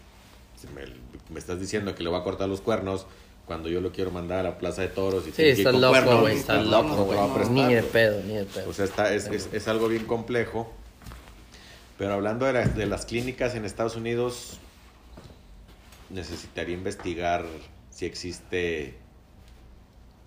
[0.61, 0.83] si me,
[1.31, 3.07] me estás diciendo que le voy a cortar los cuernos
[3.47, 5.93] cuando yo lo quiero mandar a la plaza de toros y Sí, estás con loco,
[5.93, 8.71] cuernos, pues, loco, no va Ni de pedo, ni de pedo.
[8.71, 10.73] O sea, está, es, es- es algo bien complejo.
[11.99, 14.59] Pero hablando de, la- de las clínicas en Estados Unidos,
[16.11, 17.45] necesitaría investigar
[17.95, 18.95] si existe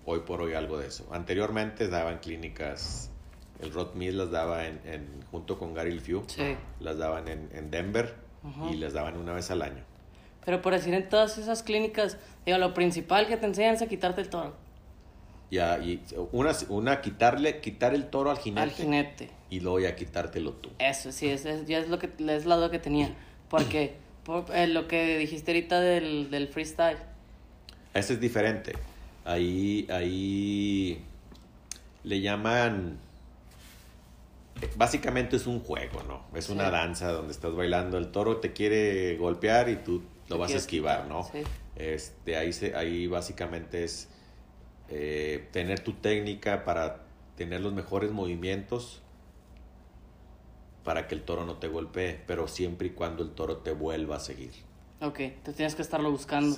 [0.06, 1.06] hoy por hoy algo de eso.
[1.12, 3.10] Anteriormente daban clínicas,
[3.60, 6.56] el Rod Mills las daba en, en- junto con Gary Few, Sí.
[6.80, 8.14] las daban en, en Denver
[8.72, 9.84] y las daban una vez al año.
[10.46, 12.16] Pero por decir en todas esas clínicas,
[12.46, 14.54] digo, lo principal que te enseñan es a quitarte el toro.
[15.50, 19.30] Ya, y una, una quitarle, quitar el toro al jinete, Al jinete.
[19.50, 20.70] y luego ya quitártelo tú.
[20.78, 23.14] Eso, sí, es, es- ya es lo que es la duda que tenía.
[23.50, 26.96] Porque por, eh, lo que dijiste ahorita del, del freestyle.
[27.94, 28.74] Ese es diferente.
[29.24, 31.02] Ahí, ahí
[32.04, 32.98] le llaman.
[34.76, 36.24] Básicamente es un juego, ¿no?
[36.36, 37.96] Es una danza donde estás bailando.
[37.98, 41.22] El toro te quiere golpear y tú Te lo vas a esquivar, ¿no?
[41.24, 41.42] sí.
[41.76, 44.08] Este, ahí, se, ahí básicamente es
[44.88, 47.04] eh, tener tu técnica para
[47.36, 49.00] tener los mejores movimientos
[50.82, 54.16] para que el toro no te golpee, pero siempre y cuando el toro te vuelva
[54.16, 54.52] a seguir.
[55.00, 56.56] Ok, tú tienes que estarlo buscando.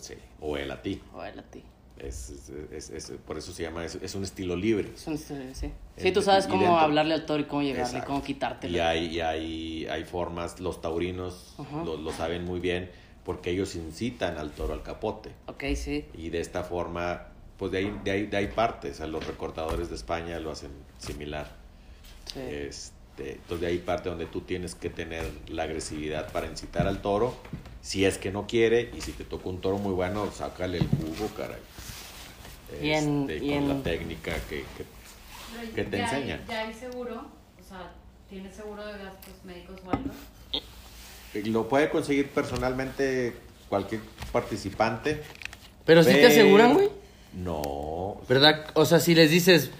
[0.00, 1.00] Sí, o él a ti.
[1.14, 1.62] O él a ti.
[1.98, 4.90] Es, es- es- es- por eso se llama, es, es un estilo libre.
[4.94, 5.66] Es un estilo, sí.
[5.96, 8.06] El- Sí, tú sabes cómo hablarle al toro y cómo llegarle y Exacto.
[8.08, 8.74] cómo quitártelo.
[8.76, 11.84] Y hay, y hay, hay formas, los taurinos Ajá.
[11.84, 12.90] lo, lo saben muy bien,
[13.24, 15.30] porque ellos incitan al toro al capote.
[15.46, 16.06] Ok, sí.
[16.14, 17.26] Y de esta forma,
[17.58, 18.90] pues de ahí, de ahí, de ahí parte.
[18.90, 21.54] O sea, los recortadores de España lo hacen similar.
[22.32, 22.40] sí.
[22.40, 27.00] Este, entonces de ahí parte donde tú tienes que tener la agresividad para incitar al
[27.02, 27.36] toro.
[27.82, 30.86] Si es que no quiere, y si te toca un toro muy bueno, sácale el
[30.88, 31.56] jugo, caray.
[32.82, 36.40] Y en- Este, y con en- la técnica que, que- que te ya hay- enseñan.
[36.48, 37.14] ya hay seguro,
[37.60, 37.92] o sea,
[38.28, 40.10] ¿tienes seguro de gastos médicos o algo?
[41.50, 43.34] Lo puede conseguir personalmente
[43.68, 44.00] cualquier
[44.32, 45.22] participante.
[45.84, 46.88] Pero sí te aseguran, güey.
[47.32, 48.20] No.
[48.28, 48.66] ¿Verdad?
[48.74, 49.70] O sea, si les dices,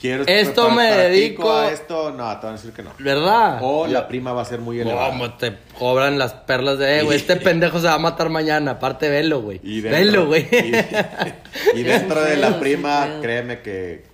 [0.00, 2.90] Quiero Esto para- me dedico- a esto, no, te van a decir que no.
[2.98, 3.58] ¿verdad?
[3.62, 5.08] O Yo- la prima va a ser muy elevada.
[5.10, 8.72] ¿Cómo te cobran las perlas de, eh, güey, este pendejo se va a matar mañana?
[8.72, 9.58] Aparte, velo, güey.
[9.80, 10.48] Velo, güey.
[11.74, 14.04] Y, y dentro de la prima, créeme que.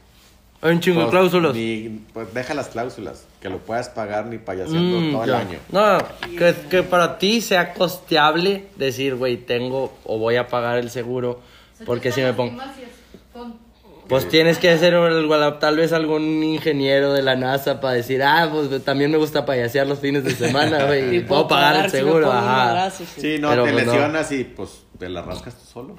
[0.63, 1.55] Hay un chingo de pues, cláusulas.
[1.55, 3.25] ni- pues deja las cláusulas.
[3.41, 5.39] Que lo puedas pagar ni payaseando Mm, todo el ya.
[5.39, 5.59] año.
[5.71, 5.99] No,
[6.37, 11.41] que, que para ti sea costeable decir, güey, tengo o voy a pagar el seguro.
[11.85, 12.57] Porque si me pongo.
[13.33, 13.66] con-
[14.09, 18.85] Pues tienes que un- tal vez algún ingeniero de la NASA para decir, ah, pues
[18.85, 22.47] también me gusta payasear los fines de semana, güey, y puedo pagar el seguro, ajá.
[22.67, 23.21] madrazo, sí.
[23.21, 23.93] Sí, no, Pero, te pues, no.
[23.93, 25.97] lesionas y pues te la rascas tú solo.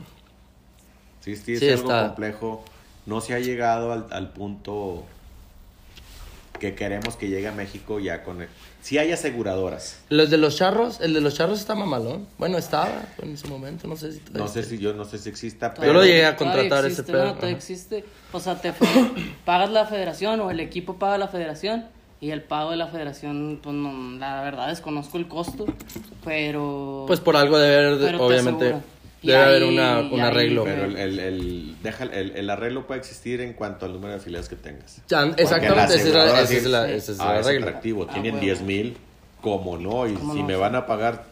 [1.19, 2.07] Sí, sí, es Sí, algo está.
[2.07, 2.63] complejo.
[3.05, 5.03] No se ha llegado al, al punto
[6.59, 8.41] que queremos que llegue a México ya con...
[8.41, 8.49] el-
[8.87, 9.99] Sí hay aseguradoras.
[10.07, 12.25] Los de los charros, el de los charros está mamalón.
[12.37, 14.21] Bueno, estaba en su momento, no sé si...
[14.31, 15.91] No sé si yo no sé si exista, Yo pero...
[15.91, 18.05] lo llegué a contratar existe, ese pedo, No, existe.
[18.31, 18.71] O sea, te
[19.43, 21.83] pagas la federación o el equipo paga la federación
[22.21, 25.65] y el pago de la federación, pues no, la verdad desconozco el costo,
[26.23, 27.03] pero...
[27.07, 28.75] Pues por algo debe haber, te obviamente,
[29.23, 30.63] debe haber una, un ahí- arreglo.
[30.63, 34.19] Pero el, el, el- deja, el, el arreglo puede existir en cuanto al número de
[34.19, 35.01] afiliados que tengas.
[35.07, 37.67] Ya, exactamente, ese es, la- ese es la- es el Ah, es arreglo.
[37.67, 38.05] atractivo.
[38.09, 38.45] Ah, Tienen huevo.
[38.45, 38.97] 10 mil,
[39.41, 40.07] como no.
[40.07, 40.45] Y ¿Cómo si no?
[40.47, 41.25] me van a pagar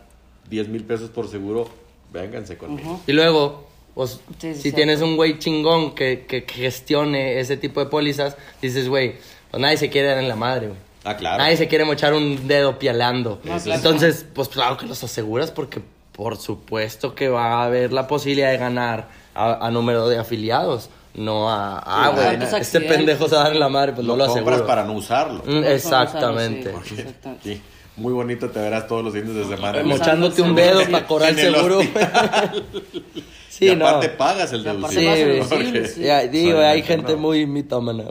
[0.50, 1.70] 10 mil pesos por seguro,
[2.14, 3.02] vénganse conmigo.
[3.08, 4.76] Y luego, pues, Sí, sí, si cierto.
[4.78, 9.16] tienes un güey chingón que, que gestione ese tipo de pólizas, dices, güey,
[9.52, 10.80] pues nadie se quiere dar en la madre, güey.
[11.04, 11.38] Ah, claro.
[11.38, 13.40] Nadie se quiere mochar un dedo pialando.
[13.44, 13.74] No, claro.
[13.78, 15.80] Entonces, pues claro que los aseguras porque
[16.16, 20.90] por supuesto que va a haber la posibilidad de ganar a, a número de afiliados.
[21.14, 22.98] No a, ah, Sí, güey, este accidentes.
[22.98, 24.68] pendejo se va a dar en la madre, pues no lo lo compras aseguro.
[24.68, 25.44] para no usarlo.
[25.46, 26.70] Mm, Exactamente.
[26.70, 27.06] Usarlo, sí.
[27.44, 27.62] Sí,
[27.96, 29.82] muy bonito te verás todos los fines de semana.
[29.84, 30.92] Mo- Mochándote un Sí, dedo sí.
[30.92, 31.80] para cobrar el seguro.
[33.50, 33.88] sí, y no.
[33.88, 35.44] aparte pagas el deducible.
[35.44, 36.02] Sí, porque- sí.
[36.02, 37.20] Ya, digo, hay gente no.
[37.20, 38.04] muy mitómana.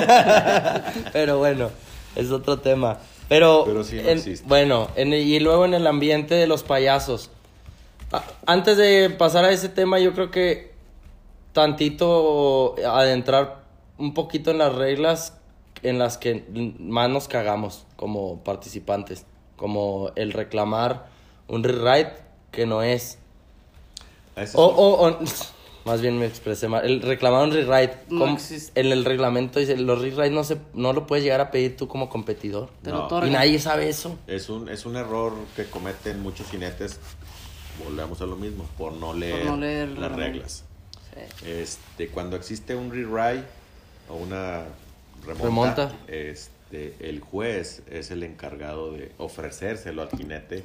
[1.12, 1.70] Pero bueno,
[2.14, 2.98] es otro tema.
[3.30, 4.44] Pero, Pero sí no en- existe.
[4.48, 7.30] bueno, en- y luego en el ambiente de los payasos.
[8.44, 10.72] Antes de pasar a ese tema, yo creo que
[11.52, 13.60] tantito adentrar
[13.98, 15.34] un poquito en las reglas
[15.84, 16.44] en las que
[16.80, 19.24] más nos cagamos como participantes.
[19.56, 21.06] Como el reclamar
[21.46, 22.14] un rewrite
[22.50, 23.18] que no es.
[24.54, 25.16] O-
[25.84, 26.84] más bien me expresé mal.
[26.84, 27.96] El reclamar un rewrite.
[28.08, 28.80] No existe.
[28.80, 31.88] en el reglamento dice, los rewrites no, se, no lo puedes llegar a pedir tú
[31.88, 32.70] como competidor.
[32.82, 33.08] Te No.
[33.08, 34.18] lo Y nadie sabe eso.
[34.26, 36.98] Es un, es un error que cometen muchos jinetes.
[37.84, 40.64] Volvemos a lo mismo, por no leer, no leer el las reglas.
[41.14, 41.46] Sí.
[41.48, 43.46] Este, cuando existe un rewrite
[44.08, 44.64] o una
[45.24, 45.92] remonta, Remonta.
[46.08, 50.64] Este, el juez es el encargado de ofrecérselo al jinete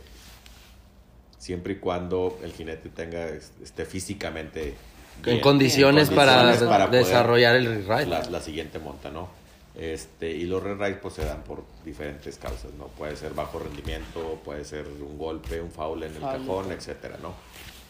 [1.37, 4.73] siempre y cuando el jinete tenga esté físicamente
[5.17, 8.05] En bien, condiciones en para, condiciones para poder desarrollar el rewrite.
[8.07, 9.29] la, la siguiente monta, ¿no?
[9.75, 12.87] Este, y los rewrites pues se dan por diferentes causas, ¿no?
[12.87, 16.31] Puede ser bajo rendimiento, puede ser un golpe, un foul en el Foul.
[16.31, 17.33] cajón, etcétera, ¿no?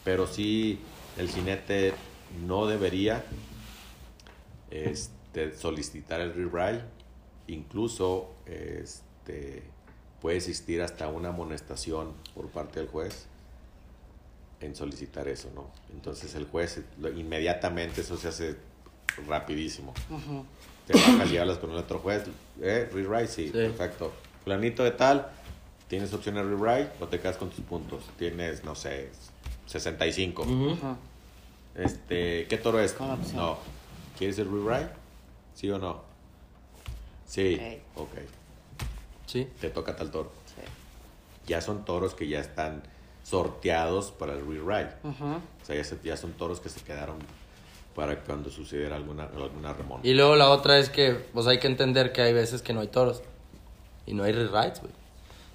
[0.02, 0.80] Pero sí,
[1.16, 1.94] el jinete
[2.44, 3.24] no debería
[4.70, 6.82] este, solicitar el rewrite,
[7.46, 9.62] incluso este,
[10.20, 13.26] puede existir hasta una amonestación por parte del juez
[14.60, 15.70] en solicitar eso, ¿no?
[15.92, 16.80] Entonces el juez
[17.16, 18.56] inmediatamente eso se hace
[19.26, 19.94] rapidísimo.
[20.86, 22.24] Te bajas y hablas con el otro juez,
[22.60, 22.88] ¿eh?
[22.92, 24.12] Rewrite, sí, perfecto.
[24.44, 25.28] Planito de tal,
[25.88, 28.04] tienes opción de rewrite o te quedas con tus puntos.
[28.18, 29.10] Tienes, no sé,
[29.66, 30.46] 65.
[30.78, 30.96] Ajá.
[31.74, 32.96] Este, ¿qué toro es?
[33.34, 33.58] No.
[34.16, 34.90] ¿Quieres el rewrite?
[35.54, 36.02] ¿Sí o no?
[37.26, 37.60] Sí.
[37.96, 38.12] Ok.
[39.26, 39.48] Sí.
[39.60, 40.32] Te toca tal toro.
[40.46, 40.62] Sí.
[41.48, 42.82] Ya son toros que ya están
[43.28, 44.94] sorteados para el rewrite.
[45.02, 45.40] Ajá.
[45.62, 47.16] O sea, ya, se- ya son toros que se quedaron
[47.94, 50.06] para cuando sucediera alguna, alguna remonta.
[50.06, 52.80] Y luego la otra es que, pues hay que entender que hay veces que no
[52.80, 53.22] hay toros.
[54.06, 54.92] Y no hay rewrites, güey.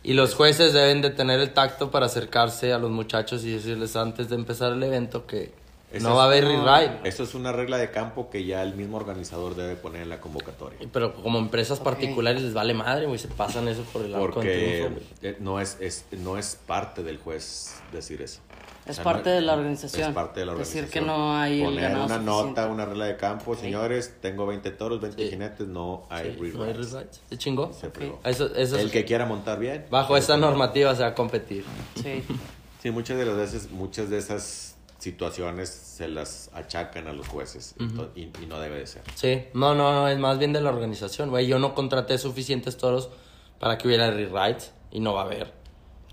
[0.03, 3.95] Y los jueces deben de tener el tacto para acercarse a los muchachos y decirles
[3.95, 5.53] antes de empezar el evento que
[5.91, 7.07] Esa no es- va a haber rewrite.
[7.09, 10.21] Eso es una regla de campo que ya el mismo organizador debe poner en la
[10.21, 10.79] convocatoria.
[10.91, 14.87] Pero como empresas particulares les vale madre, güey, se pasan eso por el arco Porque
[14.87, 18.39] triunfo, eh, no es, es- no es parte del juez decir eso.
[18.85, 20.09] Es O sea, parte no- de la organización.
[20.09, 21.05] Es parte de la Decir organización.
[21.05, 22.25] que no hay Poner una suficiente.
[22.25, 23.55] nota, una regla de campo.
[23.55, 25.29] Señores, tengo 20 toros, 20 Sí.
[25.29, 27.21] jinetes, no hay Sí, no hay rewrites.
[27.29, 27.71] ¿Se chingó?
[27.73, 28.19] Se fregó.
[28.23, 29.85] Eso, eso es- El que quiera montar bien.
[29.91, 31.63] bajo esta normativa se va a competir.
[32.01, 32.23] Sí.
[32.81, 37.75] Sí, muchas de las veces, muchas de esas situaciones se las achacan a los jueces
[37.79, 39.01] ento- y, y no debe de ser.
[39.15, 41.47] Sí, no, no, no, es más bien de la organización, güey.
[41.47, 43.09] Yo no contraté suficientes toros
[43.59, 45.51] para que hubiera rewrites y no va a haber.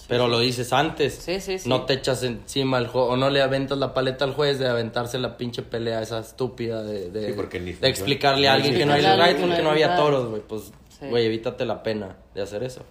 [0.08, 1.14] Pero lo dices antes.
[1.14, 1.68] Sí, sí, sí.
[1.68, 4.66] No te echas encima al juego, o no le aventas la paleta al juez de
[4.66, 8.74] aventarse la pinche pelea esa estúpida de, de, Sí, porque ni de explicarle a alguien
[8.74, 10.40] que no hay rewrites porque que no había toros, güey.
[10.42, 11.06] Pues, Sí.
[11.10, 12.82] güey, evítate la pena de hacer eso.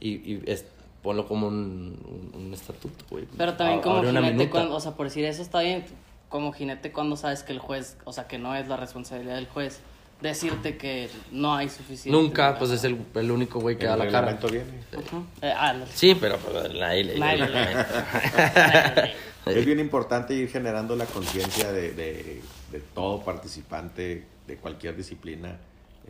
[0.00, 0.64] Y, y es-
[1.02, 1.98] ponlo como un,
[2.34, 3.26] un, un estatuto, güey.
[3.36, 5.84] Pero también A- como jinete, cuando, o sea, por decir eso está bien.
[6.28, 9.46] Como jinete, cuando sabes que el juez, o sea, que no es la responsabilidad del
[9.48, 9.80] juez
[10.22, 12.10] decirte que no hay suficiente.
[12.16, 14.38] Nunca, pues es el, el único güey que da la cara.
[14.50, 14.64] viene.
[14.96, 15.24] Ujú.
[15.42, 15.84] Eh, ah, no.
[15.92, 19.12] Sí, pero pues, nadie le Nadie le-
[19.46, 25.58] Es bien importante ir generando la conciencia de, de- de todo participante de cualquier disciplina,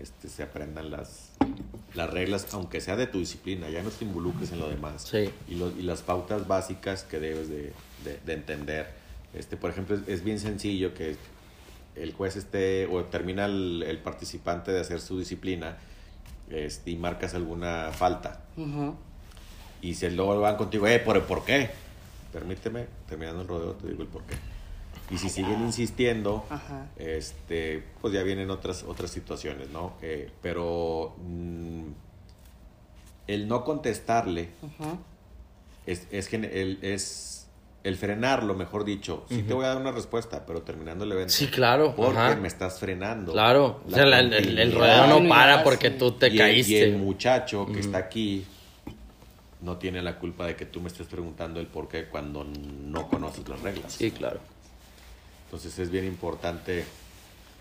[0.00, 1.30] este, se aprendan las,
[1.94, 5.02] las reglas, aunque sea de tu disciplina, ya no te involucres en lo demás.
[5.10, 5.30] Sí.
[5.48, 7.72] Y, lo- y las pautas básicas que debes de,
[8.04, 8.90] de- de entender.
[9.34, 11.16] Este, por ejemplo, es, es bien sencillo que
[11.96, 15.76] el juez esté o termina el, el participante de hacer su disciplina
[16.50, 18.94] este, y marcas alguna falta Ujú.
[19.82, 21.70] y si luego van contigo, eh, ¿por, ¿por qué?
[22.32, 24.34] Permíteme, terminando el rodeo, te digo el por qué.
[25.12, 26.86] Y si siguen insistiendo, Ajá.
[26.96, 29.92] este, pues ya vienen otras, otras situaciones, ¿no?
[30.00, 31.82] Eh, pero mm,
[33.26, 34.98] el no contestarle Ujú.
[35.86, 37.46] es, es, el, es
[37.84, 39.24] el frenarlo, mejor dicho.
[39.28, 41.32] Sí te voy a dar una respuesta, pero terminando el evento.
[41.32, 42.36] Sí, claro, Porque ajá.
[42.36, 43.32] me estás frenando.
[43.32, 45.96] Claro, o sea, el, el- el rodeo no para porque sí.
[45.98, 46.72] tú te y el- caíste.
[46.72, 48.46] y el muchacho que está aquí
[49.60, 53.08] no tiene la culpa de que tú me estés preguntando el por qué cuando no
[53.08, 53.92] conoces las reglas.
[53.92, 54.40] Sí, claro.
[55.52, 56.86] Entonces es bien importante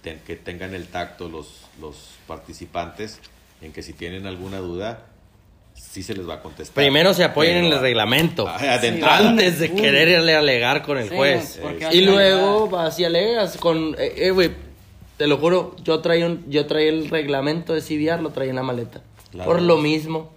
[0.02, 1.96] que tengan el tacto los, los
[2.26, 3.20] participantes
[3.62, 5.08] en que si tienen alguna duda,
[5.76, 6.74] sí se les va a contestar.
[6.76, 8.48] Primero se apoyen en el reglamento.
[8.48, 9.30] ah, de entrada.
[9.32, 11.60] Antes de quererle alegar con el Sí, juez.
[11.92, 13.94] Y luego vas y alegas con...
[14.00, 14.56] Eh, eh,
[15.18, 18.56] te lo juro, yo traía, un, yo traía el reglamento de CBR, lo traía en
[18.56, 19.02] la maleta.
[19.32, 19.52] Claro.
[19.52, 20.32] Por lo mismo.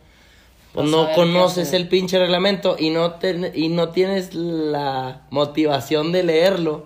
[0.73, 6.25] Pues no conoces el pinche reglamento y no, te, y no tienes la motivación de
[6.25, 6.83] leerlo.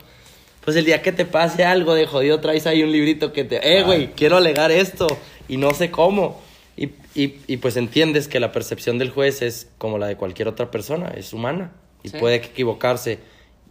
[0.64, 3.78] Pues el día que te pase algo de jodido traes ahí un librito que te...
[3.78, 5.06] Eh, güey, quiero alegar esto
[5.48, 6.40] y no sé cómo.
[6.76, 10.46] Y, y, y pues entiendes que la percepción del juez es como la de cualquier
[10.48, 11.72] otra persona, es humana
[12.02, 12.18] y Sí.
[12.18, 13.18] puede equivocarse.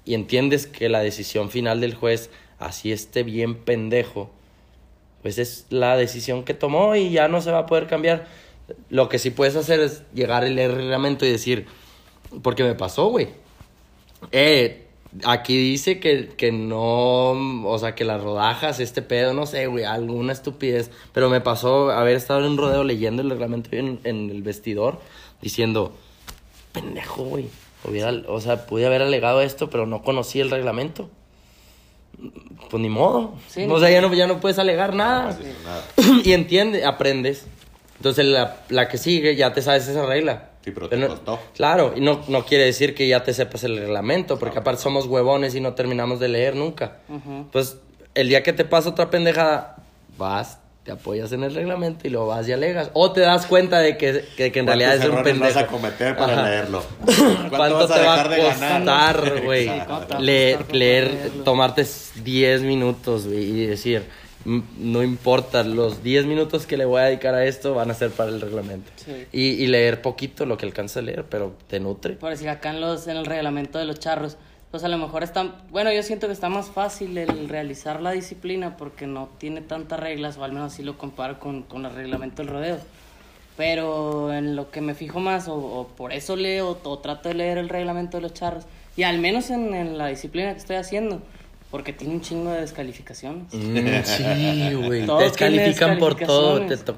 [0.06, 4.32] Y entiendes que la decisión final del juez, así esté bien pendejo,
[5.22, 8.26] pues es la decisión que tomó y ya no se va a poder cambiar.
[8.90, 11.68] Lo que sí puedes hacer es llegar el reglamento y decir,
[12.42, 13.28] porque me pasó, güey.
[14.32, 14.87] Eh,
[15.26, 17.32] aquí dice que, que no,
[17.66, 20.92] o sea, que las rodajas, este pedo, no sé, güey, alguna estupidez.
[21.14, 25.00] Pero me pasó haber estado en un rodeo leyendo el reglamento en, en el vestidor,
[25.42, 25.94] diciendo,
[26.72, 27.50] pendejo, güey.
[27.84, 31.10] Hubiera, o sea, pude haber alegado esto, pero no conocí el reglamento.
[32.70, 33.36] Pues ni modo.
[33.48, 33.66] Sí.
[33.70, 35.38] o sea, ya no, ya no puedes alegar nada.
[35.40, 35.84] No, nada.
[36.24, 37.46] y entiende, aprendes.
[37.98, 40.47] Entonces la, la que sigue ya te sabes esa regla.
[40.68, 41.40] Sí, pero te no- costó.
[41.56, 45.06] Claro, y no, no quiere decir que ya te sepas el reglamento, porque aparte somos
[45.06, 46.98] huevones y no terminamos de leer nunca.
[47.54, 47.78] Pues
[48.16, 49.78] el día que te pasa otra pendejada,
[50.18, 52.90] vas, te apoyas en el reglamento y lo vas y alegas.
[52.92, 55.54] O te das cuenta de que, que, que en realidad es ¿Cuántos un pendejo.
[55.56, 56.50] vas a cometer para Ajá.
[56.50, 56.84] leerlo?
[57.50, 59.68] ¿Cuánto, te va a costar, güey?
[59.70, 59.86] Exacto.
[59.88, 61.86] ¿Cuánto te va a Leer, leer, tomarte
[62.24, 64.27] 10 minutos, güey, y decir, "Mm,
[64.78, 68.12] no importa, los 10 minutos que le voy a dedicar a esto van a ser
[68.12, 68.90] para el reglamento.
[68.96, 69.26] Sí.
[69.34, 72.14] Y, y leer poquito lo que alcanza a leer, pero te nutre.
[72.14, 74.38] Por decir, acá en, los, en el reglamento de los charros,
[74.72, 78.12] pues a lo mejor está, bueno, yo siento que está más fácil el realizar la
[78.12, 81.94] disciplina porque no tiene tantas reglas, o al menos así lo comparo con, con el
[81.94, 82.78] reglamento del rodeo.
[83.58, 87.36] Pero en lo que me fijo más, o, o por eso leo, o trato de
[87.36, 88.64] leer el reglamento de los charros,
[88.96, 91.22] y al menos en, en la disciplina que estoy haciendo,
[91.72, 93.54] porque tiene un chingo de descalificaciones.
[93.54, 95.06] Mm, sí, güey.
[95.06, 96.66] Te descalifican por todo.
[96.66, 96.96] Te Entonces,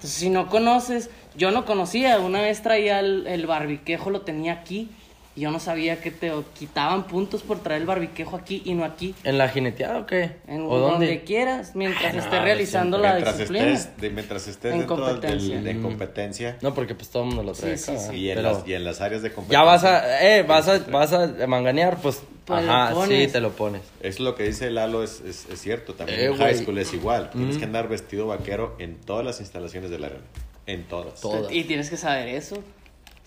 [0.00, 4.90] si no conoces, yo no conocía, una vez traía el, el barbiquejo, lo tenía aquí,
[5.34, 8.84] y yo no sabía que te quitaban puntos por traer el barbiquejo aquí y no
[8.84, 9.14] aquí.
[9.24, 10.36] ¿En la jineteada o qué?
[10.46, 11.22] En ¿O donde dónde?
[11.24, 13.08] quieras, mientras Ah, estés no, realizando siempre.
[13.08, 13.66] la mientras disciplina.
[13.72, 15.60] estés, de- mientras estés En dentro del- competencia.
[15.62, 18.16] de competencia No, porque pues todo el mundo lo trae Sí, sí, acá, sí.
[18.16, 19.58] y, en pero- las, y en las áreas de competencia.
[19.60, 23.52] Ya vas a, eh, vas a, vas a manganear, pues, Pues ajá, sí, te lo
[23.52, 23.82] pones.
[24.00, 25.94] Es lo que dice Lalo, es, es, es cierto.
[25.94, 27.30] También Eh, en high school es igual.
[27.30, 30.22] Tienes que andar vestido vaquero en todas las instalaciones de la arena.
[30.66, 31.20] En todas.
[31.20, 31.50] Todas.
[31.52, 32.56] Y tienes que saber eso.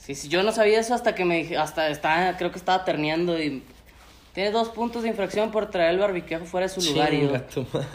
[0.05, 2.85] Sí, sí, yo no sabía eso hasta que me dije, hasta estaba, creo que estaba
[2.85, 3.63] terneando y
[4.33, 7.13] tiene dos puntos de infracción por traer el barbiquejo fuera de su lugar.
[7.13, 7.87] Y tu madre.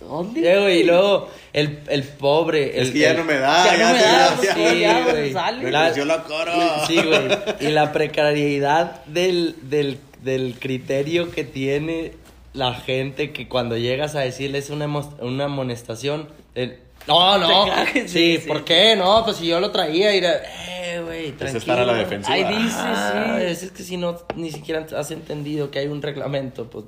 [0.00, 0.52] ¿dónde?
[0.52, 2.80] Eh, güey, y luego, el, el pobre.
[2.80, 3.64] Es el- que ya el- no me da.
[3.64, 5.32] Ya no me da, pues, Sí, ya, güey.
[5.32, 5.70] sale.
[5.70, 6.52] La- Yo lo coro.
[6.86, 7.28] Sí, güey.
[7.60, 12.12] Y la precariedad del, del, del criterio que tiene
[12.52, 18.08] la gente que cuando llegas a decirles una, una amonestación, el, no, no, cagas, sí,
[18.08, 18.48] sí, sí.
[18.48, 18.96] ¿por qué?
[18.96, 21.58] No, pues si yo lo traía, y era, eh, güey, tranquilo.
[21.58, 22.34] estar a la defensiva.
[22.34, 23.44] Ahí dice, Ah, sí.
[23.44, 26.84] es, es que si no, ni siquiera has entendido que hay un reglamento, pues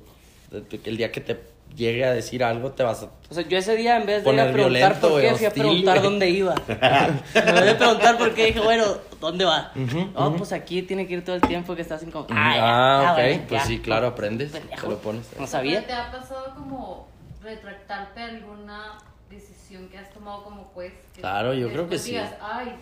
[0.69, 1.41] que el día que te
[1.75, 3.07] llegue a decir algo te vas a...
[3.31, 4.55] O sea, yo ese día en vez de ir a preguntar
[5.01, 6.11] violento, por qué, güey, fui a hostil, preguntar güey.
[6.11, 6.55] dónde iba.
[6.69, 8.85] en vez de preguntar por qué, dije, bueno,
[9.21, 9.73] ¿dónde va?
[10.15, 12.11] No, pues aquí tiene que ir todo el tiempo que estás en...
[12.11, 13.67] como, Ah, ya, ok, bueno, pues ya.
[13.67, 15.27] sí, claro, aprendes, te lo pones.
[15.39, 15.87] No sabía.
[15.87, 17.09] ¿Te ha pasado como
[17.43, 18.99] retractarte alguna
[19.31, 20.93] decisión que has tomado como juez?
[21.19, 22.11] Claro, yo creo que sí.
[22.11, 22.75] digas, ay,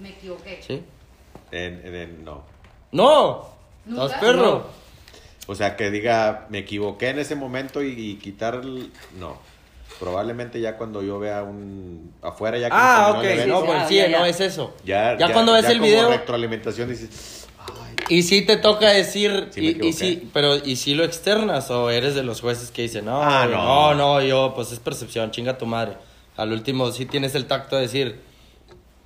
[0.00, 0.60] me equivoqué.
[0.66, 0.82] ¿Sí?
[1.50, 2.42] En- en- en- no.
[2.92, 3.48] ¡No!
[3.86, 4.04] ¿Nunca?
[4.06, 4.66] ¿Estás perro?
[5.46, 8.92] O sea, que diga, me equivoqué en ese momento y, y quitar el...
[9.18, 9.38] No.
[9.98, 12.12] Probablemente ya cuando yo vea un...
[12.22, 14.24] Afuera ya que Ah, terminó ok, el evento, no, Sí, pues ya, sí, ya, no
[14.24, 14.28] ya.
[14.28, 14.74] es eso.
[14.84, 17.46] Ya, Ya cuando ves el como video- retroalimentación dices,
[18.10, 19.92] Y sí te toca decir, Sí me y, y equivoqué.
[19.94, 23.46] sí, pero y sí lo externas o eres de los jueces que dicen, no, Ah,
[23.50, 23.94] no, no.
[23.94, 25.94] no, yo, pues es percepción, chinga tu madre.
[26.36, 28.20] Al último sí tienes el tacto de decir,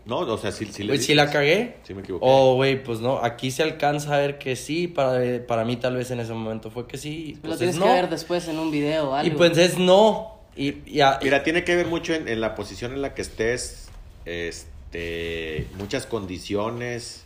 [0.04, 1.76] no, o sea, sí, sí le güey, sí la cagué.
[1.84, 2.24] Sí me equivoqué.
[2.28, 5.96] O, güey, pues no, aquí se alcanza a ver que sí, para, para mí tal
[5.96, 7.30] vez en ese momento fue que sí.
[7.30, 7.92] y Lo Pues tienes es que no.
[7.94, 9.36] ver después en un video o Y algo.
[9.38, 10.40] pues es no.
[10.56, 13.22] Y, y a- Mira, tiene que ver mucho en, en la posición en la que
[13.22, 13.88] estés,
[14.26, 17.24] este, muchas condiciones,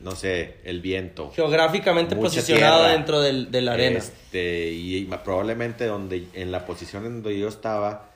[0.00, 1.30] no sé, el viento.
[1.36, 2.92] geográficamente posicionado tierra.
[2.94, 3.98] dentro del, de la arena.
[3.98, 8.10] Este, y ma- probablemente donde, en la posición en donde yo estaba,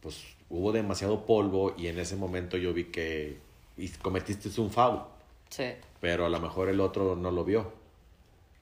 [0.00, 0.16] pues
[0.50, 3.38] hubo demasiado polvo y en ese momento yo vi que
[3.76, 5.00] y cometiste un foul,
[5.48, 5.64] Sí.
[6.00, 7.72] pero a lo mejor el otro no lo vio.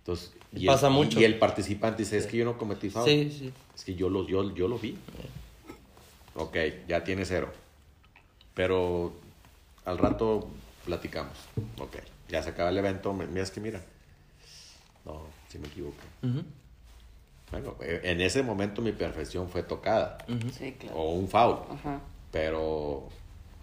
[0.00, 1.20] Entonces, Y pasa el, mucho.
[1.20, 3.04] y el participante dice, es que yo no cometí foul.
[3.06, 3.52] Sí, sí.
[3.74, 4.96] Es que yo lo, yo, yo lo vi.
[6.34, 6.56] Ok,
[6.86, 7.50] ya tiene cero.
[8.54, 9.12] Pero
[9.84, 10.48] al rato
[10.84, 11.36] platicamos.
[11.78, 11.96] Ok,
[12.28, 13.12] ya se acaba el evento.
[13.12, 13.82] Mira, es que mira.
[15.04, 15.96] No, sí me equivoqué.
[16.22, 16.42] Ujú.
[17.50, 20.18] Bueno, eh, en ese momento mi perfección fue tocada.
[20.58, 20.96] Sí, claro.
[20.98, 21.56] O un foul.
[21.70, 22.00] Ajá.
[22.30, 23.08] Pero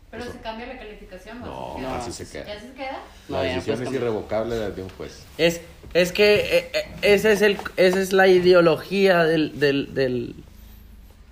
[0.10, 0.34] Pero Eso.
[0.34, 1.40] se cambia la calificación.
[1.42, 1.98] no, queda?
[1.98, 2.46] así se queda.
[2.54, 3.00] ¿Ya se queda?
[3.30, 5.24] La No, decisión pues, es irrevocable de un juez.
[5.38, 5.62] Es,
[5.94, 10.36] es que eh, eh, ese es el, esa es la ideología del, del, del-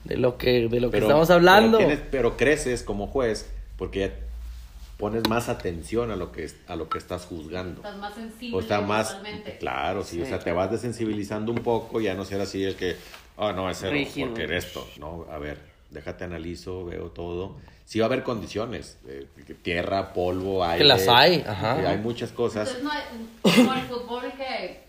[0.03, 1.77] de lo que, de lo que estamos hablando.
[1.77, 4.11] Pero, pero creces como juez porque ya
[4.97, 7.77] pones más atención a lo que, es- a lo que estás juzgando.
[7.81, 9.17] Estás más sensible O está más.
[9.59, 12.95] Claro, sí, o sea, te vas desensibilizando un poco, ya no ser así el que,
[13.37, 14.27] oh, no, es cero, Rígido.
[14.27, 14.87] porque eres esto.
[14.99, 15.57] No, a ver,
[15.89, 17.55] déjate analizo, veo todo.
[17.85, 19.27] Sí va a haber condiciones, eh,
[19.61, 20.85] tierra, polvo, aire.
[20.85, 21.81] las hay, ajá.
[21.81, 22.73] eh, hay muchas cosas.
[22.77, 24.83] Entonces no hay, como el fútbol que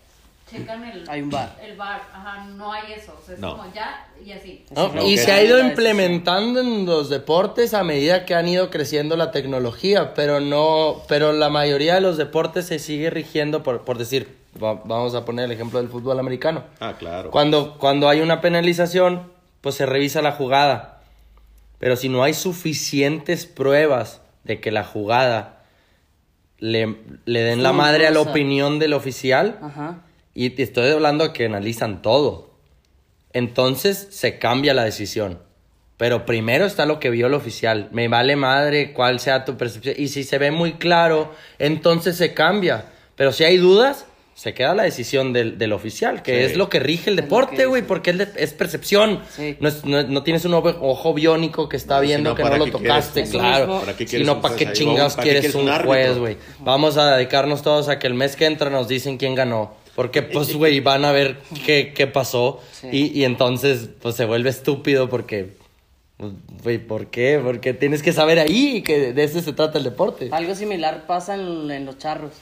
[0.49, 1.55] checan el, Hay un bar.
[1.61, 3.57] el bar, ajá, no hay eso, o sea, es No.
[3.57, 4.63] como ya y así.
[5.03, 9.31] y se ha ido implementando en los deportes a medida que han ido creciendo la
[9.31, 14.37] tecnología, pero no, pero la mayoría de los deportes se sigue rigiendo por, por decir,
[14.63, 16.63] va- vamos a poner el ejemplo del fútbol americano.
[16.79, 17.31] Ah, claro.
[17.31, 19.31] Cuando, cuando hay una penalización,
[19.61, 21.01] pues se revisa la jugada.
[21.79, 25.63] Pero si no hay suficientes pruebas de que la jugada
[26.59, 26.95] le,
[27.25, 29.97] le den la madre a la opinión del oficial, Ajá.
[30.35, 32.51] Y te estoy hablando de que analizan todo,
[33.33, 35.39] entonces se cambia la decisión.
[35.97, 37.87] Pero primero está lo que vio el oficial.
[37.93, 39.95] Me vale madre cuál sea tu percepción.
[39.97, 42.85] Y si se ve muy claro, entonces se cambia.
[43.15, 46.51] Pero si hay dudas, se queda la decisión del, del oficial, que Sí.
[46.51, 49.21] es lo que rige el deporte, güey, porque es, de- es percepción.
[49.29, 49.55] Sí.
[49.61, 52.49] No, es- no- no tienes un ojo, ojo biónico que está No, viendo que no
[52.49, 53.31] ¿para lo qué tocaste, quieres?
[53.31, 53.65] Claro.
[53.67, 53.79] mismo.
[53.79, 54.05] ¿Para qué
[54.73, 56.35] chingados ¿Para qué quieres un juez, güey?
[56.59, 59.73] Vamos a dedicarnos todos a que el mes que entra nos dicen quién ganó.
[59.95, 62.61] Porque, pues, güey, van a ver qué, qué pasó.
[62.73, 62.89] Sí.
[62.91, 65.55] Y, y entonces, pues, se vuelve estúpido porque...
[66.17, 67.39] pues, Güey, ¿por qué?
[67.43, 70.29] Porque tienes que saber ahí que de eso se trata el deporte.
[70.31, 72.33] Algo similar pasa en, en los charros,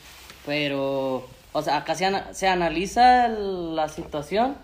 [0.46, 4.56] pero, o sea, acá se, ana- se analiza el- la situación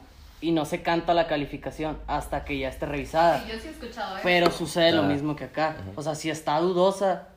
[0.42, 3.44] y no se canta la calificación hasta que ya esté revisada.
[3.46, 4.22] Sí, yo sí he escuchado eso.
[4.24, 5.08] Pero sucede lo Ah.
[5.08, 5.78] mismo que acá.
[5.96, 7.28] O sea, si está dudosa,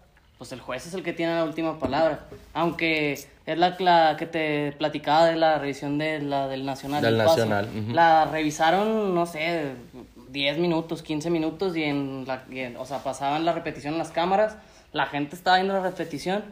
[0.42, 2.24] pues el juez es el que tiene la última palabra.
[2.52, 7.00] Aunque es la, la que te platicaba de la revisión de la, del Nacional.
[7.00, 7.36] Del Paso.
[7.46, 7.92] Nacional, ujú.
[7.94, 9.70] La revisaron, no sé,
[10.30, 13.98] 10 minutos, 15 minutos y en la, y en- o sea, pasaban la repetición en
[14.00, 14.56] las cámaras.
[14.92, 16.42] La gente estaba viendo la repetición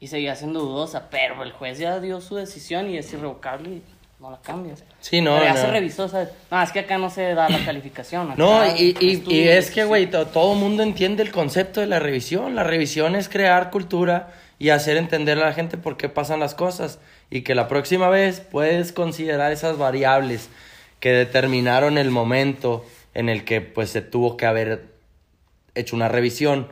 [0.00, 1.08] y seguía siendo dudosa.
[1.08, 3.82] Pero el juez ya dio su decisión y es irrevocable
[4.22, 4.84] no la cambias.
[5.00, 5.60] Sí, no, Pero ya no.
[5.60, 6.28] se revisó, ¿sabes?
[6.48, 8.28] No, es que acá no se da la calificación.
[8.30, 11.80] acá No, y, y- y es que, güey, to- todo el mundo entiende el concepto
[11.80, 12.54] de la revisión.
[12.54, 16.54] La revisión es crear cultura y hacer entender a la gente por qué pasan las
[16.54, 17.00] cosas.
[17.30, 20.48] Y que la próxima vez puedes considerar esas variables
[21.00, 24.84] que determinaron el momento en el que pues se tuvo que haber
[25.74, 26.68] hecho una revisión.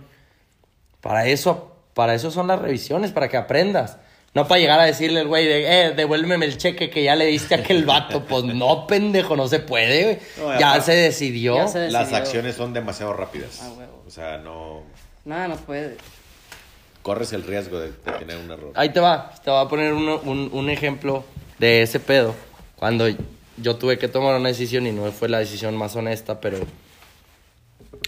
[1.00, 3.96] Para eso, para eso son las revisiones, para que aprendas.
[4.32, 7.26] No para llegar a decirle al güey, de, eh, devuélveme el cheque que ya le
[7.26, 8.24] diste a aquel vato.
[8.28, 10.18] Pues no, pendejo, no se puede, güey.
[10.38, 11.56] No, ya se decidió.
[11.56, 13.58] Ya se Las acciones son demasiado rápidas.
[13.62, 14.04] Ah, huevo.
[14.06, 14.82] O sea, no
[15.24, 15.96] Nada, no puede.
[17.02, 18.72] corres el riesgo de, de tener un error.
[18.76, 21.24] Ahí te va, te voy a poner uno- un, un ejemplo
[21.58, 22.34] de ese pedo.
[22.76, 23.08] Cuando
[23.56, 26.58] yo tuve que tomar una decisión y no fue la decisión más honesta, pero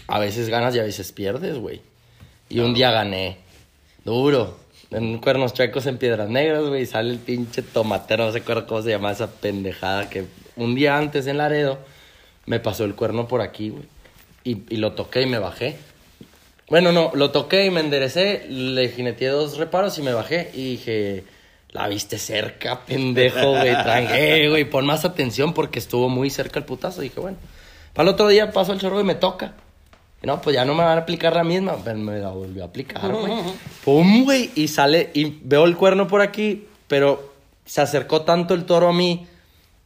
[0.07, 1.81] a veces ganas y a veces pierdes, güey.
[2.49, 3.37] Y un día gané,
[4.05, 4.57] duro,
[4.93, 8.81] en Cuernos Chuecos en Piedras Negras, güey, y sale el pinche tomatero, no sé cómo
[8.81, 10.25] se llama esa pendejada, que
[10.55, 11.79] un día antes en Laredo
[12.45, 13.83] me pasó el cuerno por aquí, güey.
[14.43, 15.77] Y, y lo toqué y me bajé.
[16.69, 20.71] Bueno, no, lo toqué y me enderecé, le jineteé dos reparos y me bajé y
[20.71, 21.23] dije,
[21.69, 26.65] la viste cerca, pendejo, güey, tranqué, güey, pon más atención porque estuvo muy cerca el
[26.65, 27.01] putazo.
[27.01, 27.37] dije, bueno,
[27.93, 29.55] para el otro día paso el chorro y me toca.
[30.23, 32.67] No, pues ya no me van a aplicar la misma, pero me la volvió a
[32.67, 33.33] aplicar, güey.
[33.83, 37.33] Pum, güey, y sale, y veo el cuerno por aquí, pero
[37.65, 39.27] se acercó tanto el toro a mí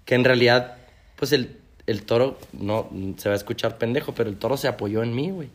[0.05, 0.77] que en realidad,
[1.15, 1.57] pues el,
[1.87, 2.87] el toro, no,
[3.17, 5.49] se va a escuchar pendejo, pero el toro se apoyó en mí, güey.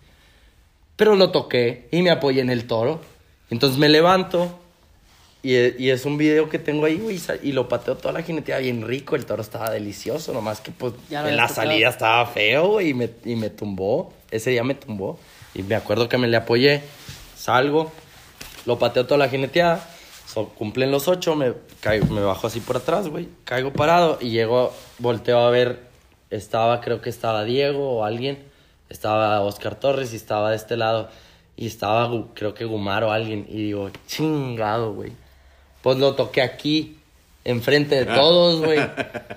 [0.97, 3.01] Pero lo toqué y me apoyé en el toro.
[3.51, 4.59] Entonces me levanto
[5.43, 8.61] y, y es un video que tengo ahí, güey, y lo pateo toda la jineteada
[8.61, 9.17] bien rico.
[9.17, 13.11] El toro estaba delicioso, nomás que pues en la salida estaba feo, güey, y me,
[13.25, 14.13] y me tumbó.
[14.31, 15.19] Ese día me tumbó.
[15.55, 16.83] Y me acuerdo que me le apoyé,
[17.37, 17.93] salgo,
[18.67, 19.87] lo pateo toda la jineteada.
[20.27, 23.29] So, cumplen los ocho, me, caigo, me bajo así por atrás, güey.
[23.45, 25.81] Caigo parado y llego, volteo a ver,
[26.31, 28.39] estaba, creo que estaba Diego o alguien.
[28.89, 31.11] Estaba Oscar Torres y estaba de este lado.
[31.57, 33.47] Y estaba, creo que Gumar o alguien.
[33.49, 35.13] Y digo, chingado, güey.
[35.83, 36.97] Pues lo toqué aquí,
[37.45, 38.81] enfrente de todos, güey.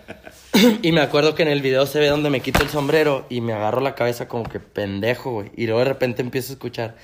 [0.82, 3.42] y me acuerdo que en el video se ve donde me quito el sombrero y
[3.42, 5.52] me agarro la cabeza como que pendejo, güey.
[5.58, 6.96] Y luego de repente empiezo a escuchar,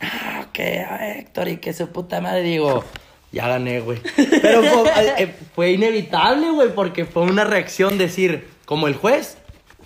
[0.00, 2.42] no, que a Héctor y que su puta madre.
[2.42, 2.84] Digo,
[3.32, 4.00] ya gané, güey.
[4.42, 9.38] Pero fue, eh, fue inevitable, güey, porque fue una reacción decir, como el juez,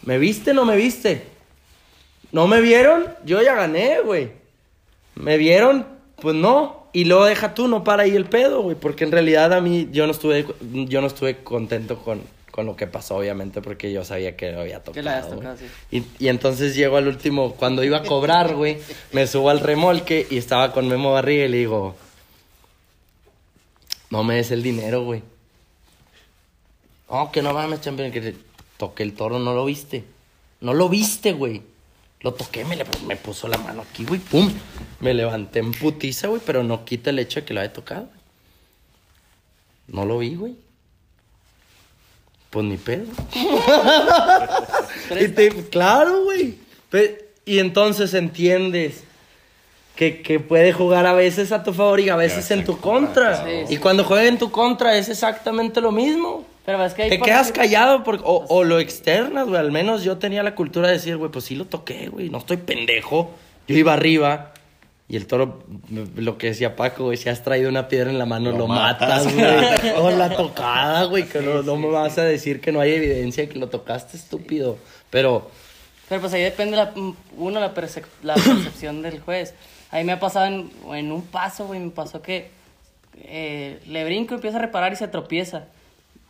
[0.02, 1.26] ¿me viste o no me viste?
[2.32, 3.06] ¿No me vieron?
[3.24, 4.30] Yo ya gané, güey.
[5.14, 5.86] ¿Me vieron?
[6.16, 6.81] Pues no.
[6.92, 8.76] Y luego deja tú, no para ahí el pedo, güey.
[8.76, 12.20] Porque en realidad a mí yo no estuve, yo no estuve contento con,
[12.50, 14.92] con lo que pasó, obviamente, porque yo sabía que lo había tocado.
[14.92, 15.66] Que la habías tocado, sí.
[15.90, 18.78] y, y entonces llego al último, cuando iba a cobrar, güey,
[19.12, 21.94] me subo al remolque y estaba con Memo Barriga y le digo,
[24.10, 25.22] no me des el dinero, güey.
[27.10, 28.34] No, que no mames, champion, que
[28.76, 30.04] toqué el toro, no lo viste.
[30.60, 31.62] No lo viste, güey.
[32.22, 34.50] Lo toqué, me, le- me puso la mano aquí, güey, pum.
[35.00, 38.02] Me levanté en putiza, güey, pero no quita el hecho de que lo haya tocado.
[38.06, 38.20] güey.
[39.88, 40.54] No lo vi, güey.
[42.50, 43.06] Pues ni pedo.
[45.20, 46.58] Y te- claro, güey.
[47.44, 49.02] Y entonces entiendes
[49.96, 52.78] que, que puede jugar a veces a tu favor y a veces Ya en tu
[52.78, 53.44] contra.
[53.44, 53.74] Sí, sí.
[53.74, 56.46] Y cuando juega en tu contra es exactamente lo mismo.
[56.64, 59.58] Pero es que hay Te quedas callado por- o, o lo externas, güey.
[59.58, 62.28] Al menos yo tenía la cultura de decir, güey, pues sí lo toqué, güey.
[62.30, 63.32] No estoy pendejo.
[63.66, 64.52] Yo iba arriba.
[65.08, 65.62] Y el toro,
[66.16, 68.66] lo que decía Paco, güey, si has traído una piedra en la mano, lo, Lo
[68.68, 69.44] matas, güey.
[69.98, 73.42] O la tocada, güey, que no, no me vas a decir que no hay evidencia
[73.42, 74.78] de que lo tocaste, estúpido.
[75.10, 75.50] Pero,
[76.08, 76.92] Pero pues ahí depende, la,
[77.36, 79.52] uno, la, percep- la percepción del juez.
[79.90, 82.48] A mí me ha pasado en, en un paso, güey, me pasó que
[83.24, 85.64] eh, le brinco, empieza a reparar y se tropieza.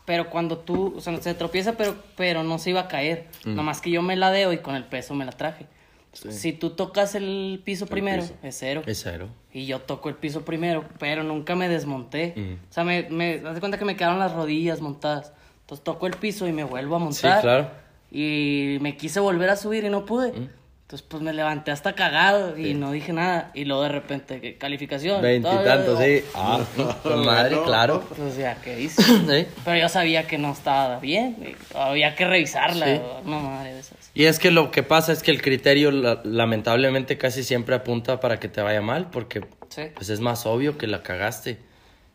[0.04, 3.28] Pero cuando tú, o sea, se tropieza, pero, pero no se iba a caer.
[3.44, 5.66] Nomás que yo me la deo y con el peso me la traje.
[6.12, 8.34] Si tú tocas el piso primero, piso.
[8.42, 8.82] es cero.
[8.84, 9.28] Es cero.
[9.52, 12.58] Y yo toco el piso primero, pero nunca me desmonté.
[12.68, 15.32] O sea, me, me de cuenta que me quedaron las rodillas montadas.
[15.60, 17.40] Entonces toco el piso y me vuelvo a montar.
[17.40, 17.70] claro.
[18.10, 20.50] Y me quise volver a subir y no pude.
[20.92, 23.50] Entonces, pues me levanté hasta cagado y no dije nada.
[23.54, 25.22] Y luego de repente, ¿qué calificación?
[25.22, 26.22] Veintitantos, sí.
[26.34, 26.60] Ah,
[27.02, 28.04] con madre, claro.
[28.14, 29.02] Pues ya, ¿qué hice?
[29.26, 29.46] Sí.
[29.64, 31.56] Pero yo sabía que no estaba bien.
[31.74, 32.84] Había que revisarla.
[32.84, 33.00] Sí.
[33.24, 33.96] No, madre de esas.
[34.12, 38.20] Y es que lo que pasa es que el criterio la- lamentablemente casi siempre apunta
[38.20, 39.84] para que te vaya mal, porque Sí.
[39.94, 41.56] pues es más obvio que la cagaste.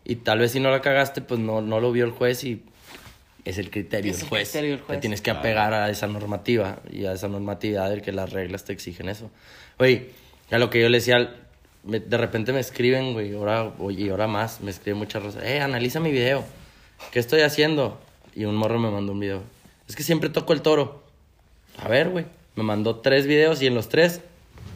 [0.05, 2.61] Y tal vez si no la cagaste, pues no, no lo vio el juez y
[3.49, 4.51] es el criterio del el juez.
[4.51, 4.85] juez.
[4.87, 8.63] Te tienes que apegar a esa normativa y a esa normatividad del que las reglas
[8.65, 9.29] te exigen eso.
[9.77, 10.11] Oye,
[10.51, 11.35] a lo que yo le decía,
[11.83, 15.43] me- de repente me escriben, güey, ahora, oye, y ahora más, me escriben muchas cosas.
[15.43, 16.43] Eh, analiza mi video.
[17.11, 17.99] ¿Qué estoy haciendo?
[18.35, 19.43] Y un morro me mandó un video.
[19.87, 21.03] Es que siempre toco el toro.
[21.77, 22.25] A ver, güey.
[22.55, 24.21] Me mandó tres videos y en los tres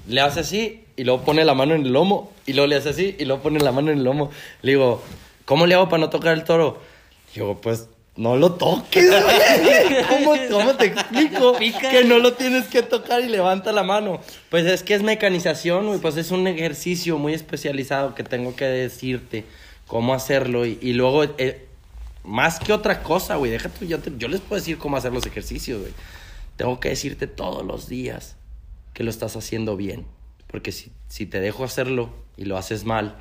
[0.08, 2.90] le hace así y luego pone la mano en el lomo y luego le hace
[2.90, 4.30] así y luego pone la mano en el lomo.
[4.62, 5.02] Le digo,
[5.46, 6.80] ¿cómo le hago para no tocar el toro?
[7.34, 10.04] Digo, pues no lo toques, güey.
[10.10, 14.20] ¿Cómo, cómo te explico que no lo tienes que tocar y levanta la mano?
[14.50, 16.00] Pues es que es mecanización, güey.
[16.00, 19.46] Pues es un ejercicio muy especializado que tengo que decirte
[19.88, 21.24] cómo hacerlo y, y luego...
[21.38, 21.68] eh,
[22.24, 23.50] más que otra cosa, güey.
[23.50, 25.92] Deja tú, yo, te- yo les puedo decir cómo hacer los ejercicios, güey.
[26.56, 28.36] Tengo que decirte todos los días
[28.94, 30.06] que lo estás haciendo bien.
[30.46, 33.16] Porque si, si te dejo hacerlo y lo haces mal,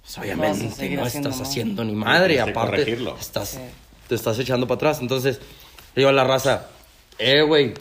[0.00, 1.42] pues obviamente no estás mal.
[1.46, 2.40] haciendo ni madre.
[2.40, 3.14] Aparte, corregirlo.
[3.20, 3.58] estás, Sí.
[4.10, 5.00] Te estás echando para atrás.
[5.00, 5.40] Entonces,
[5.94, 6.66] digo a la raza,
[7.18, 7.74] eh, güey,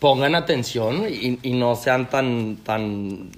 [0.00, 3.30] pongan atención y, y no sean tan, tan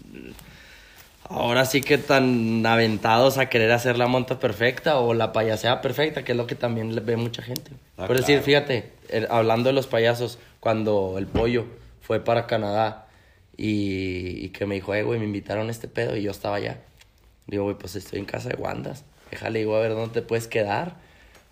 [1.29, 6.25] ahora sí que tan aventados a querer hacer la monta perfecta o la payasea perfecta,
[6.25, 7.73] que es lo que también ve mucha gente.
[7.99, 8.45] Ah, Por decir, claro.
[8.45, 11.67] fíjate, el- hablando de los payasos, cuando el pollo
[12.01, 13.07] fue para Canadá
[13.57, 16.57] y, y que me dijo, eh, güey, me invitaron a este pedo y yo estaba
[16.57, 16.79] allá.
[17.47, 19.05] Digo, güey, pues estoy en casa de Wandas.
[19.31, 20.97] Déjale, digo, a ver dónde te puedes quedar.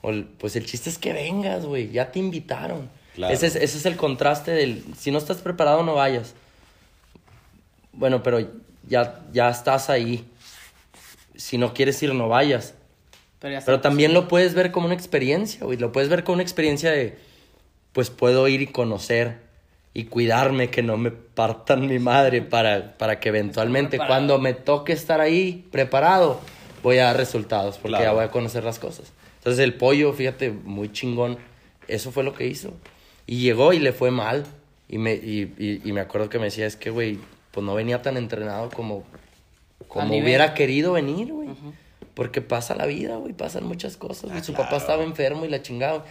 [0.03, 2.89] O el- pues el chiste es que vengas, güey, ya te invitaron.
[3.15, 3.33] Claro.
[3.33, 6.35] Ese, es, ese es el contraste del, si no estás preparado, no vayas.
[7.93, 8.39] Bueno, pero
[8.89, 10.27] ya, ya estás ahí.
[11.35, 12.75] Si no quieres ir, no vayas.
[13.39, 13.89] Pero, ya Pero está.
[13.89, 15.79] también lo puedes ver como una experiencia, güey.
[15.79, 17.19] Lo puedes ver como una experiencia de,
[17.93, 19.39] pues puedo ir y conocer
[19.95, 24.93] y cuidarme que no me partan mi madre para, para que eventualmente cuando me toque
[24.93, 26.39] estar ahí preparado,
[26.83, 28.05] voy a dar resultados porque Claro.
[28.05, 29.11] ya voy a conocer las cosas.
[29.47, 31.39] Entonces el pollo, fíjate, muy chingón.
[31.87, 32.73] Eso fue lo que hizo.
[33.29, 34.45] Y llegó y le fue mal.
[34.89, 37.21] Y me, y, y- y me acuerdo que me decía, es que, güey,
[37.53, 39.05] pues no venía tan entrenado como,
[39.87, 41.49] como hubiera querido venir, güey.
[42.15, 44.31] Porque pasa la vida, güey, pasan muchas cosas.
[44.31, 44.43] güey.
[44.43, 46.05] Su papá estaba enfermo y la chingada.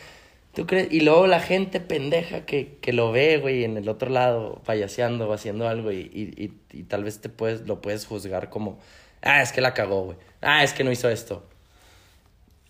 [0.54, 0.88] ¿Tú crees?
[0.94, 5.28] Y luego la gente pendeja que, que lo ve, güey, en el otro lado, payaseando
[5.28, 8.80] o haciendo algo y, y, y- y tal vez te puedes, lo puedes juzgar como,
[9.22, 10.18] ah, es que la cagó, güey.
[10.42, 11.46] Ah, es que no hizo esto.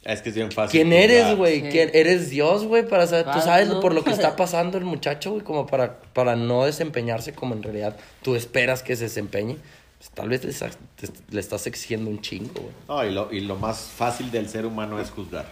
[0.06, 0.72] Es que es bien fácil.
[0.80, 1.04] ¿Quién juzgar.
[1.10, 1.62] eres, güey?
[1.62, 1.68] Sí.
[1.72, 3.80] ¿Quién- Eres Dios, güey, para saber, tú sabes no.
[3.82, 7.64] por lo que está pasando el muchacho, güey, como para, para no desempeñarse como en
[7.64, 9.58] realidad tú esperas que se desempeñe.
[9.98, 12.74] Pues, tal vez le, le estás exigiendo un chingo, güey.
[12.88, 15.48] No, y lo, y lo más fácil del ser humano es juzgar.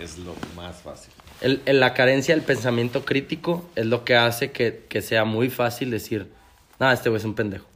[0.00, 1.12] Es lo más fácil.
[1.40, 5.48] El, el- la carencia del pensamiento crítico es lo que hace que, que sea muy
[5.48, 6.26] fácil decir,
[6.80, 7.66] nada, este güey es un pendejo.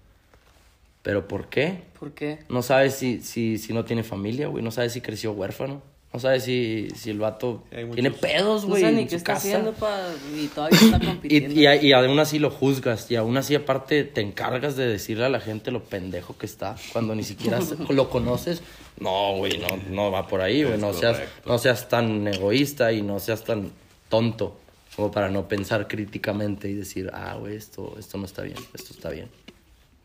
[1.02, 1.82] ¿Pero por qué?
[1.98, 2.40] ¿Por qué?
[2.48, 4.62] No sabes si, si, si no tiene familia, güey.
[4.64, 5.82] No sabes si creció huérfano.
[6.12, 7.62] No sabes si, si el vato
[7.94, 9.46] tiene pedos, No güey, sé ni en qué su está casa.
[9.46, 10.08] haciendo pa...
[10.36, 11.60] y todavía está compitiendo.
[11.60, 13.08] Y, y, y aún así lo juzgas.
[13.12, 16.74] Y aún así, aparte, te encargas de decirle a la gente lo pendejo que está.
[16.92, 18.60] Cuando ni siquiera lo conoces.
[18.98, 20.78] No, güey, no, no va por ahí, güey.
[20.78, 23.70] No seas, no seas tan egoísta y no seas tan
[24.08, 24.58] tonto
[24.96, 28.92] como para no pensar críticamente y decir, ah, güey, esto, esto no está bien, esto
[28.92, 29.28] está bien.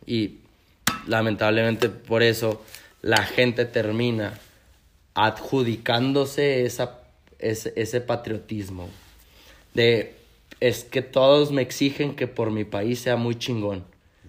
[0.06, 0.36] Y
[1.07, 2.61] lamentablemente por eso
[3.02, 4.40] la gente termina
[5.15, 6.99] adjudicándose esa,
[7.39, 8.89] ese, ese patriotismo.
[9.73, 10.15] De,
[10.59, 13.83] es que todos me exigen que por mi país sea muy chingón.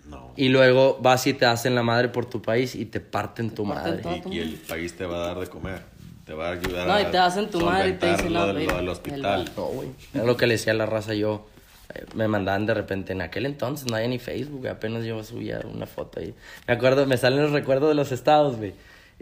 [0.09, 0.33] No.
[0.37, 3.67] Y luego vas y te hacen la madre por tu país y te parten tu
[3.69, 4.03] parten madre.
[4.23, 4.33] todo.
[4.33, 5.81] Y, y el país te va a dar de comer.
[6.25, 8.41] Te va a ayudar No, a y te hacen tu madre y te dicen, lo,
[8.41, 9.51] no, del- lo del el hospital.
[9.57, 9.89] No, güey.
[10.15, 11.47] Era lo que le decía a la raza yo.
[11.95, 15.61] eh, Me mandaban de repente, en aquel entonces no había ni Facebook, apenas yo subía
[15.73, 16.35] una foto ahí.
[16.67, 18.73] Me acuerdo, me salen los recuerdos de los estados, güey.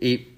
[0.00, 0.28] Y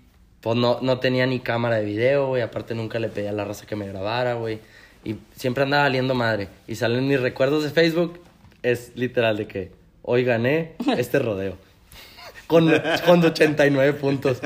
[0.46, 2.40] pues no, no tenía ni cámara de video, güey.
[2.40, 4.60] Aparte nunca le pedía a la raza que me grabara, güey.
[5.04, 6.46] Y siempre andaba valiendo madre.
[6.68, 8.20] Y salen mis recuerdos de Facebook
[8.62, 11.56] es literal de que hoy gané este rodeo.
[12.46, 12.72] Con,
[13.04, 14.38] con 89 puntos.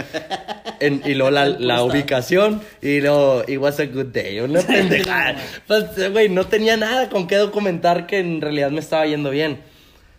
[0.81, 4.41] En- y luego la, la ubicación y luego it was a good day.
[4.41, 5.37] Una pendejada.
[5.67, 9.61] Pues, güey, no tenía nada con qué documentar que en realidad me estaba yendo bien.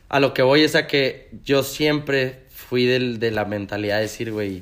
[0.09, 4.03] A lo que voy es a que yo siempre fui del, de la mentalidad de
[4.03, 4.61] decir, güey,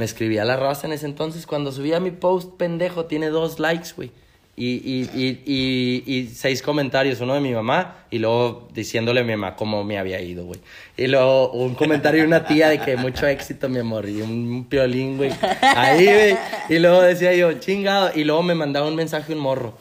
[0.00, 1.46] me escribía la raza en ese entonces.
[1.46, 4.10] Cuando subía mi post pendejo, tiene dos likes, güey.
[4.56, 9.24] Y, y, y, y, y seis comentarios, uno de mi mamá y luego diciéndole a
[9.24, 10.58] mi mamá cómo me había ido, güey.
[10.96, 14.64] Y luego un comentario de una tía de que mucho éxito, mi amor, y un
[14.70, 15.32] piolín, güey.
[15.60, 16.36] Ahí, güey.
[16.70, 18.10] Y luego decía yo, chingado.
[18.14, 19.74] Y luego me mandaba un mensaje un morro.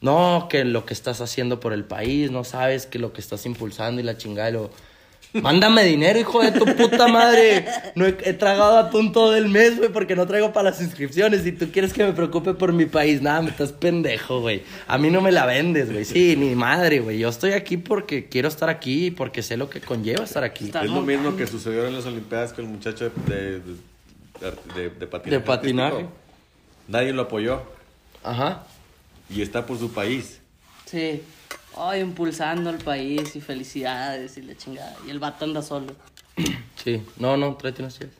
[0.00, 3.44] No, que lo que estás haciendo por el país, no sabes que lo que estás
[3.44, 4.50] impulsando y la chingada.
[4.50, 4.70] Y luego,
[5.42, 7.66] Mándame dinero, hijo de tu puta madre.
[7.94, 11.44] No he, he tragado atún todo el mes, güey, porque no traigo para las inscripciones.
[11.46, 13.20] Y tú quieres que me preocupe por mi país.
[13.20, 14.62] Nada, me estás pendejo, güey.
[14.86, 16.04] A mí no me la vendes, güey.
[16.04, 17.18] Sí, ni madre, güey.
[17.18, 20.66] Yo estoy aquí porque quiero estar aquí y porque sé lo que conlleva estar aquí.
[20.66, 23.60] Está Es lo mismo que sucedió en las Olimpiadas con el muchacho de, de,
[24.74, 25.30] de, de patinaje.
[25.30, 26.06] De patinaje.
[26.86, 27.62] Nadie lo apoyó
[28.22, 28.64] Ajá.
[29.28, 30.38] y está por su país.
[30.86, 31.22] Sí.
[31.76, 34.96] Ay, impulsando al país y felicidades y la chingada.
[35.06, 35.92] Y el vato anda solo.
[36.82, 37.02] Sí.
[37.16, 38.12] No, no, tráete unas chaves.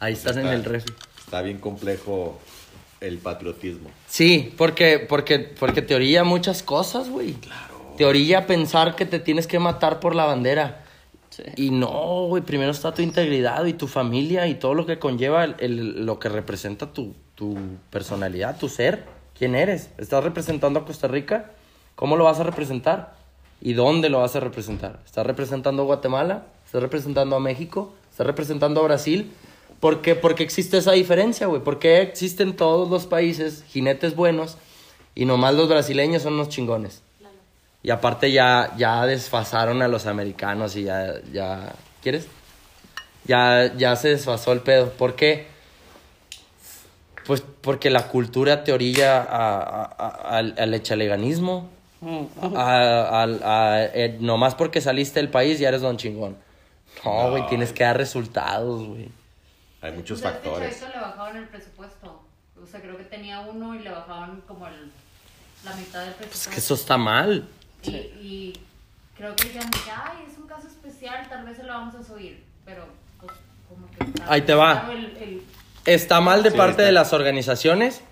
[0.00, 0.92] Ahí estás en el refri.
[1.18, 2.40] Está bien complejo
[3.00, 3.90] el patriotismo.
[4.08, 7.34] Sí, porque, porque, porque te orilla muchas cosas, güey.
[7.34, 7.94] Claro.
[7.96, 10.84] Te orilla pensar que te tienes que matar por la bandera.
[11.30, 11.42] Sí.
[11.56, 15.44] Y no, güey, primero está tu integridad y tu familia y todo lo que conlleva
[15.44, 17.56] el, el- lo que representa tu, tu
[17.90, 19.04] personalidad, tu ser.
[19.38, 19.90] ¿Quién eres?
[19.98, 21.52] ¿Estás representando a Costa Rica?
[21.98, 23.16] ¿Cómo lo vas a representar?
[23.60, 25.00] ¿Y dónde lo vas a representar?
[25.04, 26.44] ¿Estás representando a Guatemala?
[26.64, 27.92] ¿Estás representando a México?
[28.08, 29.32] ¿Estás representando a Brasil?
[29.80, 31.60] ¿Por qué, existe esa diferencia, güey?
[31.60, 34.58] ¿Por qué existen todos los países jinetes buenos
[35.16, 37.02] y nomás los brasileños son los chingones?
[37.82, 41.74] Y aparte ya, ya desfasaron a los americanos y ya, ya...
[42.00, 42.28] ¿Quieres?
[43.24, 44.90] Ya, ya se desfasó el pedo.
[44.90, 45.48] ¿Por qué?
[47.26, 51.76] Pues porque la cultura te orilla al, al echaleganismo.
[52.56, 56.36] A, al- a- eh, nomás porque saliste del país ya eres don chingón.
[57.04, 59.08] No, güey, tienes que dar resultados, güey.
[59.80, 60.78] Hay muchos Pues a factores.
[60.80, 62.22] chavito le bajaban el presupuesto.
[62.62, 64.90] O sea, creo que tenía uno y le bajaban como el,
[65.64, 66.50] la mitad del Es presupuesto.
[66.50, 67.46] que eso está mal.
[67.84, 68.60] Y, y
[69.16, 72.42] creo que dijeron ay, es un caso especial, tal vez se lo vamos a subir.
[72.64, 72.86] Pero,
[73.20, 73.32] pues,
[73.68, 74.04] como que...
[74.04, 74.80] está Ahí te va.
[74.84, 75.42] claro el- el-
[75.86, 78.02] Está mal de Sí, parte está- de las organizaciones,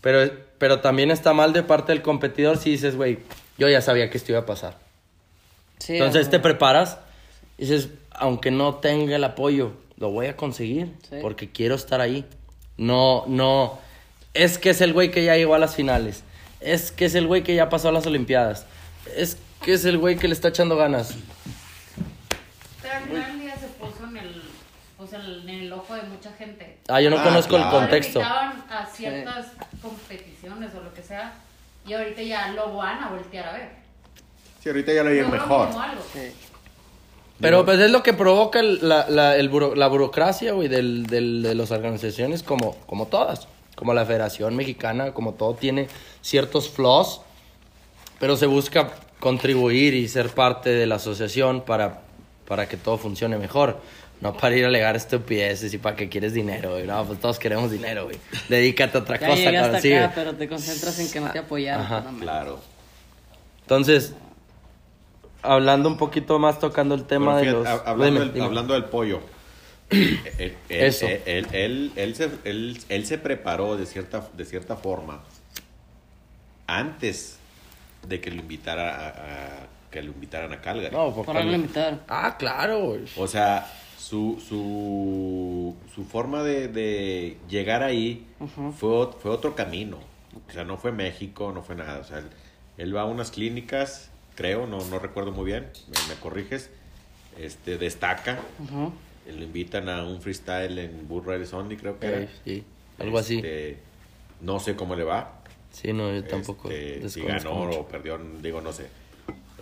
[0.00, 0.28] pero,
[0.62, 3.18] pero también está mal de parte del competidor si dices, güey,
[3.58, 4.78] yo ya sabía que esto iba a pasar.
[5.78, 6.30] Sí, Entonces ajá.
[6.30, 6.98] te preparas
[7.58, 11.16] y dices, aunque no tenga el apoyo, lo voy a conseguir Sí.
[11.20, 12.24] porque quiero estar ahí.
[12.76, 13.80] No, no,
[14.34, 16.22] es que es el güey que ya llegó a las finales.
[16.60, 18.64] Es que es el güey que ya pasó a las Olimpiadas.
[19.16, 21.16] Es que es el güey que le está echando ganas.
[22.80, 24.42] Pero al final del día se puso en el,
[25.24, 26.78] en el ojo de mucha gente.
[26.88, 27.78] Ah, yo no Ah, conozco el claro.
[27.78, 28.22] contexto.
[28.22, 29.46] Ahora invitaban a ciertas
[29.80, 31.34] competiciones o lo que sea.
[31.86, 33.70] Y ahorita ya lo van a voltear a ver.
[34.62, 35.68] Sí, ahorita ya lo oyen mejor.
[35.68, 36.02] algo.
[36.12, 36.32] Sí.
[37.40, 41.06] Pero pues es lo que provoca el- la, la, el buro- la burocracia, güey, del,
[41.06, 43.48] del- de las organizaciones como, como todas.
[43.74, 45.88] Como la Federación Mexicana, como todo tiene
[46.20, 47.22] ciertos flaws,
[48.20, 52.02] pero se busca contribuir y ser parte de la asociación para,
[52.46, 53.80] para que todo funcione mejor.
[54.22, 56.86] No para ir a alegar estupideces y para que quieres dinero, güey.
[56.86, 58.16] No, pues todos queremos dinero, güey.
[58.48, 59.80] Dedícate a otra Ya cosa, cabrón.
[59.82, 61.84] Sí, pero te concentras en que no te apoyaron.
[61.84, 62.04] Ajá.
[62.20, 62.60] Claro.
[63.62, 64.14] Entonces,
[65.42, 67.66] hablando un poquito más, tocando el tema Bueno, de los...
[67.66, 68.46] hab- hablando, Dime, del, dime.
[68.46, 69.20] hablando del pollo.
[69.90, 71.06] él, él- Eso.
[71.08, 75.20] Él, él- él- él se, él- él se preparó de cierta, de cierta forma
[76.66, 77.38] antes
[78.06, 80.94] de que lo invitara a, a- que lo invitaran a Calgary.
[80.94, 82.00] No, Por algo cuando- le invitaron.
[82.08, 83.02] Ah, claro, güey.
[83.16, 83.66] O sea,
[84.02, 88.26] su, su, su forma de, de llegar ahí
[88.78, 89.98] fue, fue otro camino.
[90.48, 92.00] O sea, no fue México, no fue nada.
[92.00, 92.26] O sea, él,
[92.78, 96.70] él va a unas clínicas, creo, no, no recuerdo muy bien, me, me corriges.
[97.38, 98.40] Este, destaca.
[98.58, 98.92] Ujú.
[99.26, 102.28] Lo invitan a un freestyle en Riders Only, creo que era.
[102.44, 102.64] sí,
[102.98, 103.36] algo así.
[103.36, 103.78] Este,
[104.40, 105.38] No sé cómo le va.
[105.70, 106.70] Sí, no, yo tampoco.
[106.70, 108.88] Este, si ganó o perdió, digo, no sé.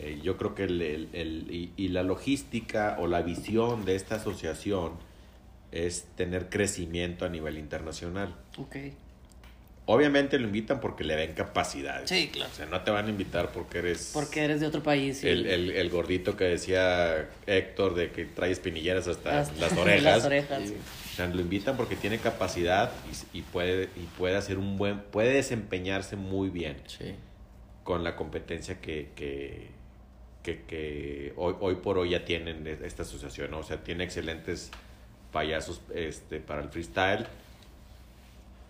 [0.03, 3.97] Eh, yo creo que el, el- el- y, y la logística o la visión de
[3.97, 4.93] esta asociación
[5.73, 8.35] es tener crecimiento a nivel internacional.
[8.57, 8.77] Ok.
[9.87, 12.09] Obviamente lo invitan porque le ven capacidades.
[12.09, 12.51] Sí, claro.
[12.53, 15.25] O sea, no te van a invitar porque eres Porque eres de otro país.
[15.25, 19.73] y- el, el- el gordito que decía Héctor de que trae espinilleras hasta, Hasta las
[19.77, 20.03] orejas.
[20.05, 20.63] las orejas.
[21.13, 22.93] O sea, lo invitan porque tiene capacidad
[23.35, 27.15] y, y puede y puede hacer un buen puede desempeñarse muy bien Sí.
[27.83, 29.69] con la competencia que, que,
[30.43, 33.59] que, que hoy, hoy por hoy ya tienen e- esta asociación, ¿no?
[33.59, 34.71] O sea, tiene excelentes
[35.33, 37.27] payasos este, para el freestyle.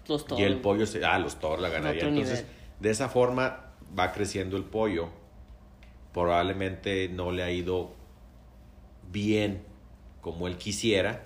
[0.09, 0.63] Los Y el toros.
[0.63, 2.09] pollo, se, ah, los toros, la ganadería.
[2.09, 2.55] Entonces, nivel.
[2.81, 3.67] de esa forma
[3.99, 5.09] va creciendo el pollo.
[6.13, 7.93] Probablemente no le ha ido
[9.13, 9.63] bien
[10.21, 11.23] como él quisiera,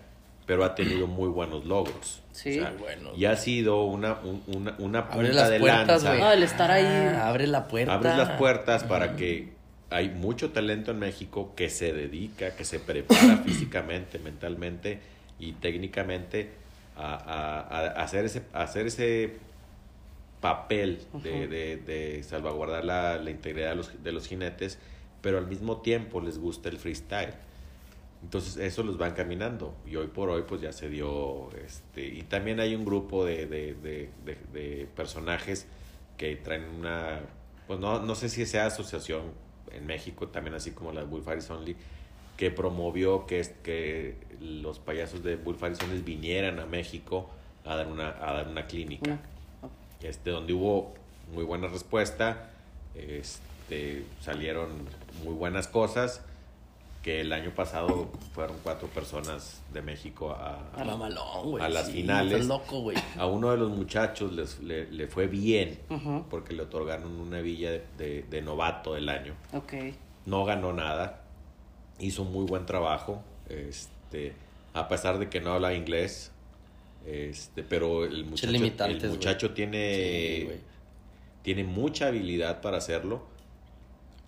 [0.47, 2.21] pero ha tenido muy buenos logros.
[2.33, 2.61] Sí.
[2.79, 6.19] buenos, y ha sido una, un- una, una Abre punta las de puertas, lanza.
[6.19, 6.85] No, el estar ahí.
[6.85, 7.95] Ah, abre la puerta.
[7.95, 9.54] Abres las puertas para que
[9.95, 14.99] hay mucho talento en México que se dedica, que se prepara físicamente, mentalmente
[15.39, 16.51] y técnicamente
[16.97, 19.37] a, a- a hacer, ese, a hacer ese
[20.41, 24.79] papel de, de- de salvaguardar la, la integridad de los, de los jinetes,
[25.23, 27.33] pero al mismo tiempo les gusta el freestyle.
[28.23, 32.23] Entonces eso los va encaminando y hoy por hoy pues ya se dio este y
[32.23, 34.09] también hay un grupo de
[34.97, 35.67] personajes
[36.17, 37.21] que traen una
[37.67, 39.23] pues no, no sé si sea asociación
[39.77, 41.77] en México también así como la Bullfighters Only
[42.37, 47.31] que promovió que, que los payasos de Bullfighters Only vinieran a México
[47.65, 49.19] a dar una, a dar una clínica.
[50.03, 50.95] Este, donde hubo
[51.33, 52.51] muy buena respuesta,
[52.95, 54.69] este, salieron
[55.25, 56.23] muy buenas cosas,
[57.05, 60.71] que el año pasado fueron cuatro personas de México a,
[61.63, 62.47] A las sí, finales.
[62.49, 62.83] loco,
[63.19, 65.79] a uno de los muchachos les- le, le fue bien,
[66.31, 69.35] porque le otorgaron una villa de, de- de novato del año.
[70.25, 71.21] No ganó nada,
[71.99, 74.35] hizo muy buen trabajo, este,
[74.73, 76.33] a pesar de que no habla inglés,
[77.05, 78.49] este, pero el muchacho,
[78.87, 80.61] el muchacho tiene Sí,
[81.43, 83.25] tiene mucha habilidad para hacerlo,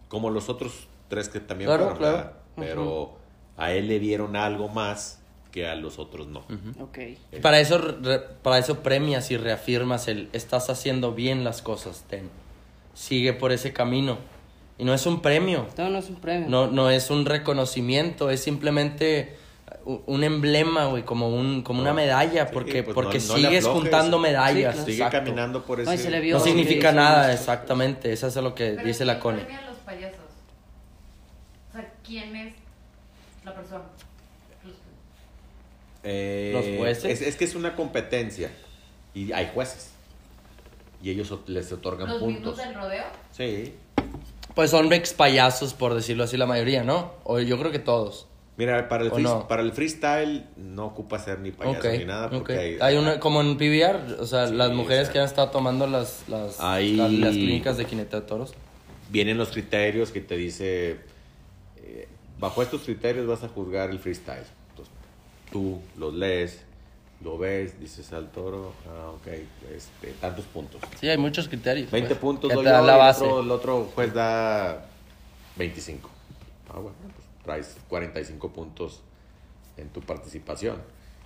[0.08, 2.45] como los otros tres que también Claro, fueron, claro.
[2.56, 3.16] Pero
[3.56, 5.20] a él le vieron algo más
[5.52, 6.40] que a los otros no.
[6.80, 6.98] Ok.
[7.40, 12.28] Para eso, re- para eso premias y reafirmas el estás haciendo bien las cosas, ten.
[12.94, 14.18] Sigue por ese camino.
[14.78, 16.48] Y no es un premio, No, no es un premio.
[16.50, 19.36] no, no es un reconocimiento, es simplemente
[19.84, 21.96] un emblema, güey, como un, como una No.
[21.96, 23.80] medalla, Sí, porque, pues porque no- no sigues aflojes.
[23.82, 24.74] juntando medallas.
[24.74, 24.84] Sí, claro.
[24.84, 25.18] Sigue exacto.
[25.18, 27.32] caminando por ese No, se le vio- No Sí, significa sí, nada, sí.
[27.34, 28.12] exactamente.
[28.12, 30.20] Eso es lo que Pero dice ¿quién la premia a los payasos?
[31.76, 32.54] O sea, ¿quién es
[33.44, 33.82] la persona?
[34.64, 34.74] Los-
[36.04, 37.20] Eh, Los jueces.
[37.20, 38.50] Es, es que es una competencia
[39.14, 39.90] y hay jueces
[41.02, 42.56] y ellos les otorgan ¿Los mismos puntos.
[42.58, 43.04] del rodeo?
[43.32, 43.74] Sí.
[44.54, 47.12] Pues son ex payasos, por decirlo así, la mayoría, ¿no?
[47.24, 48.26] O yo creo que todos.
[48.56, 49.46] Mira, para el, ¿O frees- no?
[49.48, 53.42] para el freestyle no ocupa ser ni payaso ni nada porque hay, hay una, como
[53.42, 55.12] en PBR, o sea, Sí, las mujeres o sea.
[55.12, 58.54] que han estado tomando las, las, las, las clínicas de jinete de toros.
[59.10, 61.00] vienen los criterios que te dice eh,
[62.38, 64.44] bajo estos criterios vas a juzgar el freestyle.
[64.70, 64.94] Entonces,
[65.50, 66.64] tú los lees,
[67.22, 69.26] lo ves, dices al toro, ah, ok,
[69.74, 70.80] este, tantos puntos.
[71.00, 71.90] Sí, hay muchos criterios.
[71.90, 73.24] 20 pues, puntos doy yo, la y el base.
[73.24, 74.86] otro, el otro juez da
[75.56, 76.10] 25.
[76.68, 79.02] Ah, bueno, pues traes 45 puntos
[79.76, 80.82] en tu participación.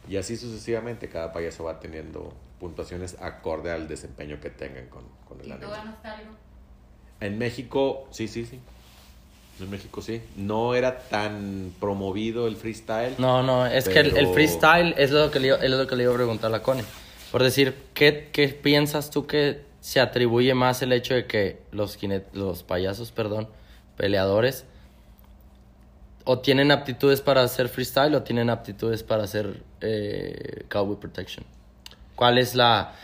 [0.09, 5.39] Y así sucesivamente, cada payaso va teniendo puntuaciones acorde al desempeño que tengan con, con
[5.39, 5.71] ¿Y el tú animal.
[5.73, 6.33] ganaste algo?
[7.21, 8.61] En México, sí, sí, sí.
[9.61, 10.21] En México sí.
[10.37, 13.15] No era tan promovido el freestyle.
[13.19, 16.13] No, no, es que el, freestyle es lo, que le, es lo que le iba
[16.13, 16.85] a preguntar a la Connie.
[17.31, 21.99] Por decir, ¿qué, ¿qué piensas tú que se atribuye más el hecho de que los,
[22.33, 23.49] los payasos, perdón,
[23.97, 24.65] peleadores,
[26.25, 31.45] o tienen aptitudes para hacer freestyle o tienen aptitudes para hacer eh, cowboy protection?
[32.17, 32.95] ¿Cuál es la...?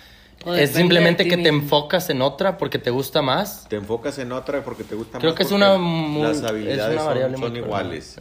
[0.45, 3.67] ¿Es simplemente que te enfocas en otra porque te gusta más?
[3.69, 5.37] Te enfocas en otra porque te gusta Creo más.
[5.37, 8.17] que es una muy- Las es habilidades una son- variable son, muy iguales.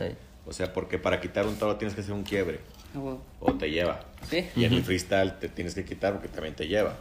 [0.48, 2.60] O sea, porque para quitar un toro tienes que hacer un quiebre.
[2.96, 3.16] Ah.
[3.42, 4.00] O te lleva.
[4.30, 4.48] Sí.
[4.56, 6.96] Y en el freestyle te tienes que quitar porque también te lleva.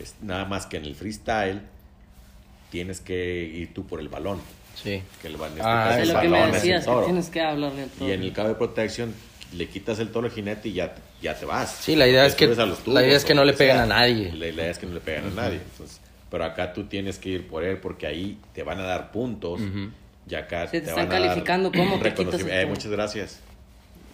[0.00, 1.62] Es nada más que en el freestyle
[2.70, 4.40] tienes que ir tú por el balón.
[4.74, 5.02] Sí.
[5.22, 6.90] Que el, este Ah, caso Es el lo que me balón es el decías, que
[6.90, 7.04] toro.
[7.06, 8.10] tienes que hablarle al toro.
[8.10, 9.14] Y en el cabo de protección
[9.54, 11.70] le quitas el toro al jinete y ya, ya te vas.
[11.70, 13.84] Sí, la idea Te es que- los la idea es que no le peguen sea.
[13.84, 14.32] a nadie.
[14.32, 15.60] La idea es que no le peguen a nadie.
[15.72, 16.00] Entonces,
[16.30, 19.60] pero acá tú tienes que ir por él porque ahí te van a dar puntos.
[20.28, 22.54] Y acá Sí, te están van a dar calificando te quitas el reconocimiento.
[22.60, 23.40] Eh, muchas gracias.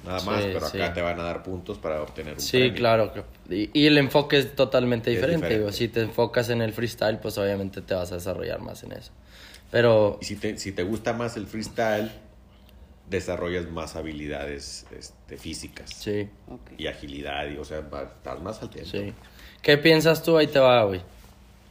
[0.04, 0.94] Nada más, Sí, pero acá sí.
[0.94, 2.74] te van a dar puntos para obtener un Sí, premio.
[2.74, 3.12] claro.
[3.12, 5.46] que- Y, y el enfoque es totalmente Es diferente.
[5.46, 5.58] diferente.
[5.66, 8.92] digo, si te enfocas en el freestyle, pues obviamente te vas a desarrollar más en
[8.92, 9.10] eso.
[9.70, 12.10] Pero Y si te, si te gusta más el freestyle,
[13.11, 16.28] desarrollas más habilidades este, físicas sí,
[16.78, 17.49] y agilidad.
[17.51, 18.91] Y, o sea, estás más al tiempo.
[18.91, 19.12] sí.
[19.62, 20.39] ¿Qué piensas tú?
[20.39, 21.03] Ahí te va, güey.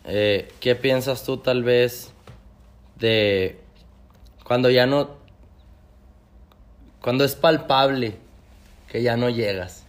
[0.05, 2.11] Eh, ¿Qué piensas tú tal vez
[2.97, 3.59] de
[4.43, 5.17] cuando ya no...
[7.01, 8.17] Cuando es palpable
[8.91, 9.85] que ya no llegas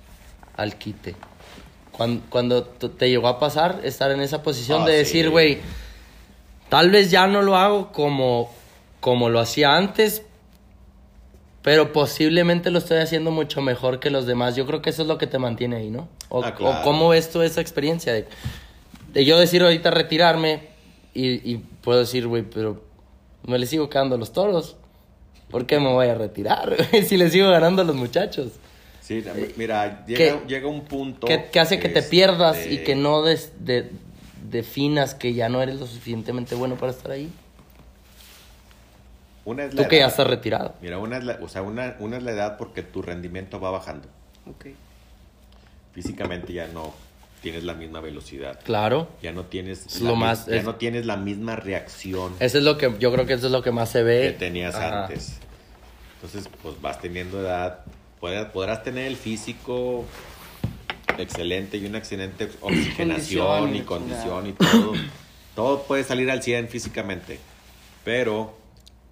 [0.57, 1.15] al quite?
[1.93, 4.99] Cuando, cuando te llegó a pasar estar en esa posición Ah, de sí.
[4.99, 5.59] decir, güey,
[6.71, 8.51] tal vez ya no lo hago como
[9.01, 10.23] como lo hacía antes,
[11.63, 14.57] pero posiblemente lo estoy haciendo mucho mejor que los demás.
[14.57, 16.09] Yo creo que eso es lo que te mantiene ahí, ¿no?
[16.29, 16.81] O, Ah, claro.
[16.81, 18.27] o cómo ves tú esa experiencia de,
[19.13, 20.69] de yo decir ahorita retirarme
[21.13, 22.83] y, y puedo decir, güey, pero
[23.47, 24.77] me le sigo quedando los toros.
[25.51, 26.77] ¿Por qué me voy a retirar?
[27.07, 28.53] si le sigo ganando a los muchachos.
[29.03, 29.25] Sí,
[29.57, 31.27] mira, llega, ¿qué- llega un punto.
[31.27, 33.91] Que, que hace que te pierdas y este, que no des- de-
[34.49, 37.29] definas que ya no eres lo suficientemente bueno para estar ahí.
[39.45, 40.11] Una es la Tú que ya edad.
[40.11, 40.75] estás retirado.
[40.83, 43.71] Mira, una es la, o sea, una, una es la edad porque tu rendimiento va
[43.71, 44.09] bajando.
[44.47, 44.67] Ok.
[45.93, 46.93] Físicamente ya no
[47.43, 48.61] tienes la misma velocidad.
[48.65, 49.09] Claro.
[49.23, 52.59] Ya no tienes Es la lo más- ya es- no tienes la misma reacción Eso
[52.59, 54.33] es lo que yo creo que eso es lo que más se ve.
[54.33, 55.05] que tenías Ajá.
[55.07, 55.39] antes.
[56.17, 57.81] Entonces, pues vas teniendo edad,
[58.21, 60.05] podrás, podrás tener el físico
[61.19, 64.93] excelente y una excelente oxigenación Condición y condición y todo.
[65.57, 67.39] Todo puede salir al 100 físicamente,
[68.05, 68.55] pero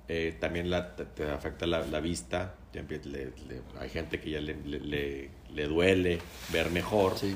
[0.09, 2.55] eh, también la- te, te afecta la, la vista.
[2.73, 3.33] le- le-
[3.81, 6.19] hay gente que ya le, le- le- le duele
[6.53, 7.19] ver mejor.
[7.19, 7.35] Sí.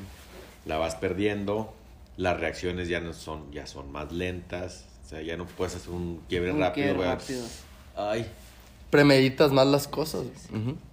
[0.67, 1.75] La vas perdiendo.
[2.17, 4.87] Las reacciones ya no son, ya son más lentas.
[5.05, 6.87] O sea, ya no puedes hacer un quiebre Un rápido.
[6.95, 7.45] quiebre rápido.
[7.97, 8.27] Ay,
[8.91, 10.25] Premeditas más las cosas.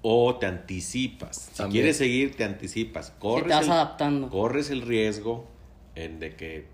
[0.02, 1.50] O te anticipas.
[1.54, 3.12] Si quieres seguir, te anticipas.
[3.20, 4.30] Corres, te vas el, adaptando.
[4.30, 5.46] corres el riesgo
[5.96, 6.66] en de que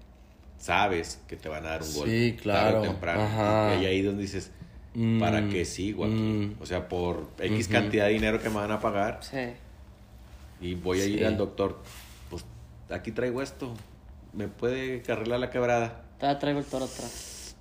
[0.60, 2.07] sabes que te van a dar un Sí, gol.
[2.07, 2.82] tarde o claro.
[2.84, 3.22] temprano.
[3.23, 3.76] Ajá.
[3.82, 4.52] Y ahí donde dices,
[4.95, 6.13] Mm, ¿para qué sigo aquí?
[6.13, 6.55] mm.
[6.61, 9.38] O sea, por X cantidad de dinero que me van a pagar Sí.
[10.61, 11.11] y voy a Sí.
[11.15, 11.77] ir al doctor,
[12.30, 12.43] pues
[12.89, 13.73] aquí traigo esto.
[14.34, 16.01] ¿Me puede arreglar la quebrada?
[16.19, 17.55] Todavía traigo el toro atrás.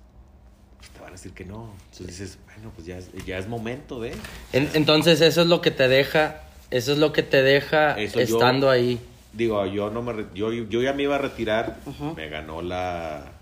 [0.77, 1.73] Pues te van a decir que no.
[1.91, 4.13] Entonces dices, bueno, pues ya, es- ya es momento de...
[4.53, 6.41] En- entonces eso es lo que te deja,
[6.71, 8.99] eso es lo que te deja Eso yo- estando ahí.
[9.33, 11.77] Digo, yo no me yo, yo ya me iba a retirar,
[12.15, 13.33] me ganó la,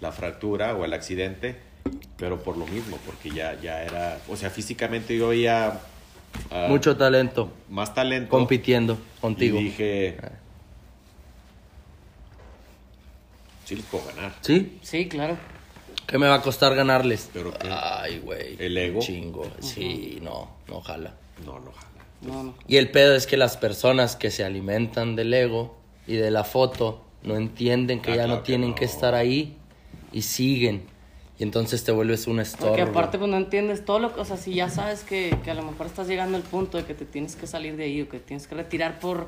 [0.00, 1.56] la fractura o el accidente,
[2.16, 5.80] pero por lo mismo, porque ya, ya era, o sea, físicamente yo veía
[6.50, 8.30] ah, Mucho talento más talento.
[8.30, 9.58] compitiendo contigo.
[9.60, 10.16] Y dije,
[13.64, 14.32] sí les puedo ganar.
[14.40, 14.78] ¿Sí?
[14.82, 15.36] Sí, claro.
[16.06, 17.28] ¿Qué me va a costar ganarles?
[17.32, 17.68] Pero qué?
[17.70, 18.56] Ay, güey.
[18.60, 19.00] ¿El ego?
[19.00, 19.50] Chingo.
[19.60, 21.14] Sí, no, no jala.
[21.44, 21.86] No, no, jala.
[22.22, 22.54] No, no.
[22.68, 25.76] Y el pedo es que las personas que se alimentan del ego
[26.06, 28.74] y de la foto no entienden que Ah, ya claro no que tienen no.
[28.76, 29.56] que estar ahí
[30.12, 30.84] y siguen.
[31.38, 32.68] Y entonces te vuelves un estorbo.
[32.68, 35.50] Porque aparte pues no entiendes todo lo que, o sea, si ya sabes que, que
[35.50, 38.00] a lo mejor estás llegando al punto de que te tienes que salir de ahí
[38.02, 39.26] o que tienes que retirar por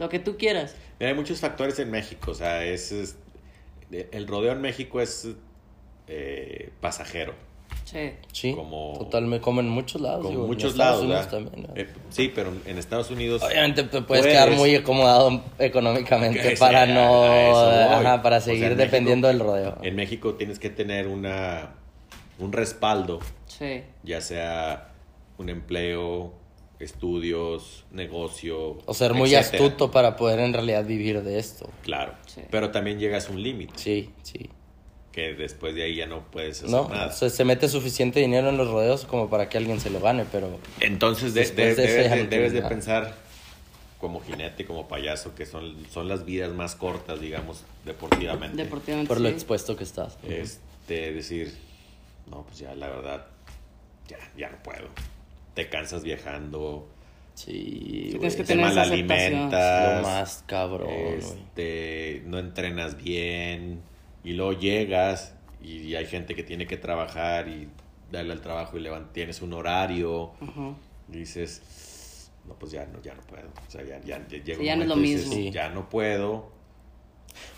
[0.00, 0.74] lo que tú quieras.
[0.98, 3.16] Mira, hay muchos factores en México, o sea, es, es-
[3.90, 5.28] el rodeo en México es
[6.08, 7.34] eh, pasajero.
[7.94, 8.10] Sí.
[8.32, 10.28] Sí, como- totalmente, como en muchos lados.
[10.28, 11.76] Digo, en muchos Estados lados, también, ¿no?
[11.80, 13.40] Eh, sí, pero en Estados Unidos.
[13.42, 18.52] Obviamente te puedes puedes- quedar muy acomodado económicamente para sea, no, ajá, para O sea,
[18.52, 19.78] seguir en dependiendo México- del rodeo.
[19.82, 21.76] En México tienes que tener una
[22.40, 23.82] un respaldo, Sí.
[24.02, 24.88] ya sea
[25.38, 26.32] un empleo,
[26.80, 28.78] estudios, negocio.
[28.86, 29.64] O ser muy etcétera.
[29.64, 31.68] astuto para poder en realidad vivir de esto.
[31.82, 32.14] Claro.
[32.26, 32.42] Sí.
[32.50, 34.50] Pero también llegas a un límite, Sí, sí.
[35.14, 37.12] Que después de ahí ya no puedes hacer No, nada.
[37.12, 40.24] se, se mete suficiente dinero en los rodeos como para que alguien se lo gane,
[40.32, 43.14] pero Entonces de- de- de debes, debes de pensar
[44.00, 48.56] como jinete, como payaso, que son, son las vidas más cortas, digamos, deportivamente.
[48.64, 49.08] Deportivamente.
[49.08, 49.34] por lo sí.
[49.34, 50.18] expuesto que estás.
[50.28, 51.54] este, decir,
[52.28, 53.26] no, pues ya la verdad,
[54.08, 54.88] ya, ya no puedo.
[55.54, 56.88] Te cansas viajando,
[57.34, 63.80] Sí, Sí, güey, tienes que te mal alimentas, lo más cabrón, este, no entrenas bien,
[64.24, 67.68] y luego llegas y hay gente que tiene que trabajar y
[68.10, 70.32] darle al trabajo y levan- tienes un horario,
[71.12, 73.48] y dices, no, pues ya no, ya no puedo.
[73.66, 75.32] O sea, ya, ya, ya llega Sí, ya no es lo dices, mismo.
[75.34, 75.50] Sí.
[75.50, 76.50] Ya no puedo.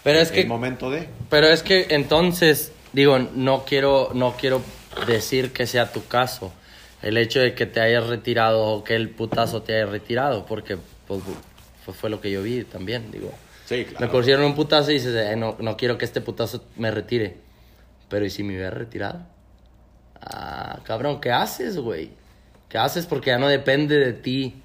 [0.04, 1.08] Pero es que el momento de.
[1.30, 4.62] Pero es que entonces, digo, no quiero, no quiero
[5.06, 6.52] decir que sea tu caso.
[7.02, 10.78] El hecho de que te hayas retirado o que el putazo te haya retirado, porque
[11.06, 11.20] pues,
[11.98, 13.32] fue lo que yo vi también, digo.
[13.66, 16.90] Sí, Me pusieron un putazo y dices, "Eh, no, no quiero que este putazo me
[16.90, 17.36] retire.
[18.08, 19.20] Pero ¿y si me hubiera retirado?
[20.20, 22.10] Ah, cabrón, ¿qué haces, güey?
[22.68, 23.06] ¿Qué haces?
[23.06, 24.62] Porque ya no depende de ti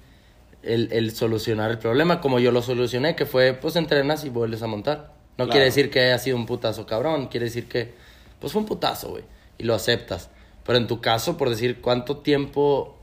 [0.62, 4.62] el, el solucionar el problema como yo lo solucioné, que fue, pues entrenas y vuelves
[4.62, 5.12] a montar.
[5.38, 5.50] No Claro.
[5.50, 7.94] quiere decir que haya sido un putazo cabrón, quiere decir que,
[8.38, 9.24] pues fue un putazo, güey,
[9.58, 10.30] y lo aceptas.
[10.64, 12.98] Pero en tu caso, por decir, ¿cuánto tiempo...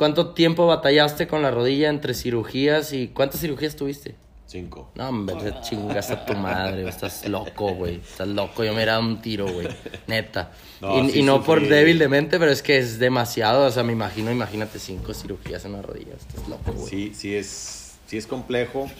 [0.00, 4.14] ¿Cuánto tiempo batallaste con la rodilla entre cirugías y cuántas cirugías tuviste?
[4.46, 4.90] Cinco.
[4.94, 7.96] No, hombre, te chingas a tu madre, estás loco, güey.
[7.96, 9.68] Estás loco, yo me era un tiro, güey.
[10.06, 10.52] Neta.
[10.80, 13.66] No, y, sí y no por débil de mente, pero es que es demasiado.
[13.66, 16.14] O sea, me imagino, imagínate cinco cirugías en la rodilla.
[16.14, 16.88] Estás loco, güey.
[16.88, 18.90] Sí, sí es, sí es complejo.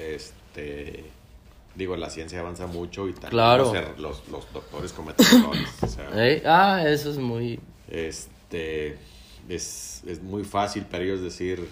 [0.00, 1.04] Este.
[1.76, 3.64] digo, la ciencia avanza mucho y también Claro.
[3.66, 5.68] los, er- los, los doctores cometen errores.
[5.82, 6.42] o sea, ¿Eh?
[6.44, 7.60] Ah, eso es muy...
[7.88, 8.98] este,
[9.48, 11.68] es, es muy fácil para ellos decir...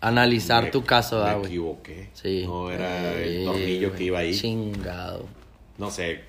[0.00, 1.46] Analizar me- tu caso, me ah, güey.
[1.46, 2.10] equivoqué.
[2.12, 2.42] Sí.
[2.46, 3.98] No era el Sí, tornillo güey.
[3.98, 4.38] que iba ahí.
[4.38, 5.26] Chingado.
[5.78, 6.20] No sé,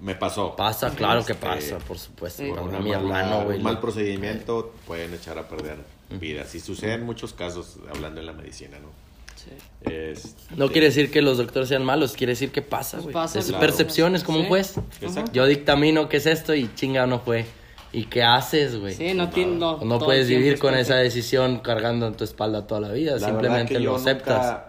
[0.00, 0.54] me pasó.
[0.54, 2.44] Pasa, claro que Este, pasa, por supuesto.
[2.48, 3.56] Por una mi mala- hermano, güey.
[3.58, 5.78] un mal procedimiento pueden echar a perder
[6.10, 6.54] vidas.
[6.54, 8.88] Y suceden muchos casos hablando en la medicina, ¿no?
[9.34, 9.50] Sí.
[9.90, 13.14] Este, No quiere decir que los doctores sean malos, quiere decir que pasa, Pues güey.
[13.14, 13.60] pasa, es claro.
[13.60, 14.48] percepción, es como un Sí.
[14.48, 14.74] juez.
[15.00, 15.32] Exacto.
[15.32, 17.46] Yo dictamino qué es esto y chinga no fue.
[17.92, 18.94] ¿Y qué haces, güey?
[18.94, 22.80] Sí, no, tiene- no, no puedes vivir con esa decisión cargando en tu espalda toda
[22.80, 23.12] la vida.
[23.12, 24.62] La verdad Simplemente que lo yo aceptas.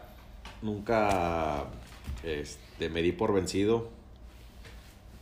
[0.62, 1.66] Nunca, nunca
[2.24, 3.90] este, me di por vencido.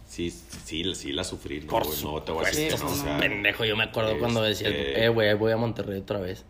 [0.08, 1.62] Sí, sí, sí la sufrí.
[1.62, 2.86] No, Por güey, no te voy a decir no.
[2.86, 6.00] o sea, Pendejo, yo me acuerdo cuando decía, este- eh, güey, ahí voy a Monterrey
[6.00, 6.46] otra vez.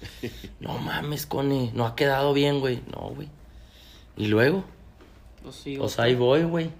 [0.60, 2.80] no mames, Connie, no ha quedado bien, güey.
[2.92, 3.28] No, güey.
[4.16, 4.64] ¿Y luego?
[5.42, 6.70] Pues sí, Pues ahí voy, güey.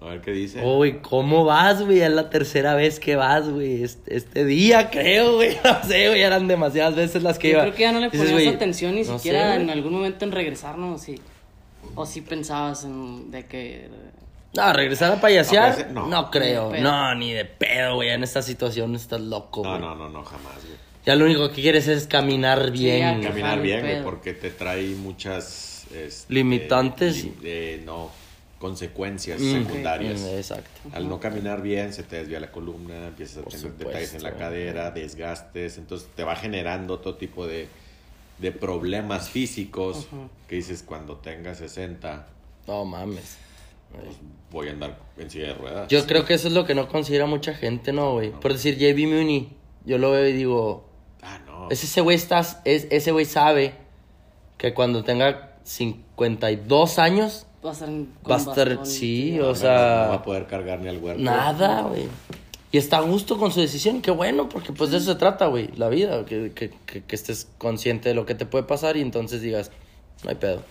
[0.00, 0.60] A ver qué dice.
[0.60, 2.00] Güey, ¿cómo vas, güey?
[2.00, 3.82] Es la tercera vez que vas, güey.
[3.82, 5.56] Este, este día, creo, güey.
[5.64, 6.20] No sé, güey.
[6.22, 7.62] Eran demasiadas veces las que Yo iba.
[7.62, 9.92] creo que ya no le Dices, ponías güey, atención ni no siquiera sé, en algún
[9.94, 11.20] momento en regresarnos, sí.
[11.94, 13.88] O si pensabas en de que...
[14.54, 16.30] No, regresar a payasear, A payasear, no, no.
[16.30, 16.72] creo.
[16.72, 16.80] Ni.
[16.80, 18.10] No, ni de pedo, güey.
[18.10, 19.80] En esta situación estás loco, no, güey.
[19.82, 20.76] no, no, no, jamás, güey.
[21.04, 23.20] Ya lo único que quieres es caminar bien.
[23.20, 25.86] que- Caminar bien, güey, porque te trae muchas...
[25.94, 27.24] este, Limitantes.
[27.24, 28.10] lim- eh, no,
[28.58, 29.52] consecuencias Mm.
[29.64, 30.20] secundarias.
[30.20, 30.70] Mm, Exacto.
[30.92, 34.22] Al no caminar bien, se te desvía la columna, empiezas a Por tener detalles en
[34.22, 37.68] la cadera, desgastes, entonces te va generando todo tipo de,
[38.38, 40.06] de problemas físicos
[40.48, 42.26] que dices cuando tenga 60,
[42.66, 43.36] No mames.
[43.92, 44.16] pues
[44.50, 45.88] voy a andar en silla de ruedas.
[45.88, 48.30] Yo creo que eso es lo que no considera mucha gente, ¿no, güey?
[48.32, 49.50] Por decir, JB Muni,
[49.84, 50.88] yo lo veo y digo,
[51.22, 51.68] Ah, no.
[51.70, 53.74] Es ese güey estás, es, ese güey sabe
[54.58, 58.86] que cuando tenga 52 años Va a estar, con va a estar, bastón.
[58.86, 61.22] sí, No, o sea, no va a poder cargar ni al huerto.
[61.22, 62.04] nada, güey.
[62.72, 65.46] Y está a gusto con su decisión, qué bueno, porque pues de eso se trata,
[65.46, 68.96] güey, la vida, que, que, que, que estés consciente de lo que te puede pasar
[68.96, 69.70] y entonces digas,
[70.24, 70.62] no hay pedo,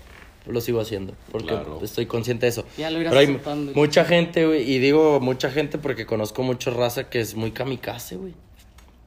[0.45, 1.79] lo sigo haciendo, porque Claro.
[1.81, 2.65] estoy consciente de eso.
[2.77, 6.69] Ya lo irás Pero hay mucha gente, güey, y digo mucha gente porque conozco mucho
[6.71, 8.33] raza que es muy kamikaze, güey.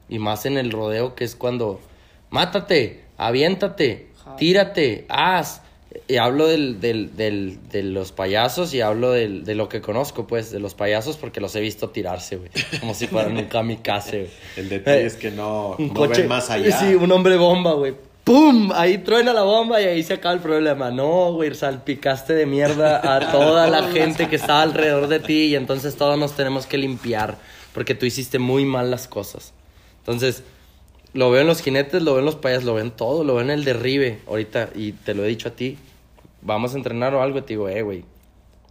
[0.09, 1.79] Y más en el rodeo, que es cuando
[2.31, 5.61] mátate, aviéntate, tírate, haz.
[6.07, 10.27] Y hablo del, del, del, de los payasos y hablo del, de lo que conozco,
[10.27, 12.49] pues, de los payasos porque los he visto tirarse, güey.
[12.79, 14.29] Como si fueran un kamikaze, güey.
[14.57, 16.21] El detalle Eh, es que no, Un no coche.
[16.21, 16.77] ven más allá.
[16.79, 17.95] Sí, un hombre bomba, güey.
[18.23, 18.71] ¡Pum!
[18.75, 20.91] Ahí truena la bomba y ahí se acaba el problema.
[20.91, 25.55] No, güey, salpicaste de mierda a toda la gente que está alrededor de ti y
[25.55, 27.37] entonces todos nos tenemos que limpiar
[27.73, 29.53] porque tú hiciste muy mal las cosas.
[30.01, 30.43] Entonces,
[31.13, 33.35] lo veo en los jinetes, lo veo en los payasos, lo veo en todo, lo
[33.35, 35.77] veo en el derribe ahorita y te lo he dicho a ti.
[36.41, 38.05] Vamos a entrenar o algo, te digo, eh, güey,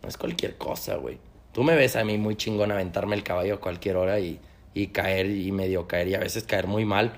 [0.03, 1.19] no es cualquier cosa, güey.
[1.53, 4.39] Tú me ves a mí muy chingón aventarme el caballo a cualquier hora y,
[4.75, 7.13] y caer y medio caer y a veces caer muy mal.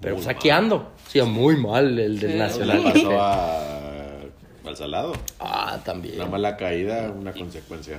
[0.00, 0.36] Pero Muy pues.
[1.08, 2.38] Sí, muy mal el del Sí.
[2.38, 2.84] Nacional.
[2.84, 4.10] le pasó a,
[4.66, 5.12] al salado.
[5.40, 6.16] Ah, también.
[6.16, 7.98] Una mala caída, una consecuencia.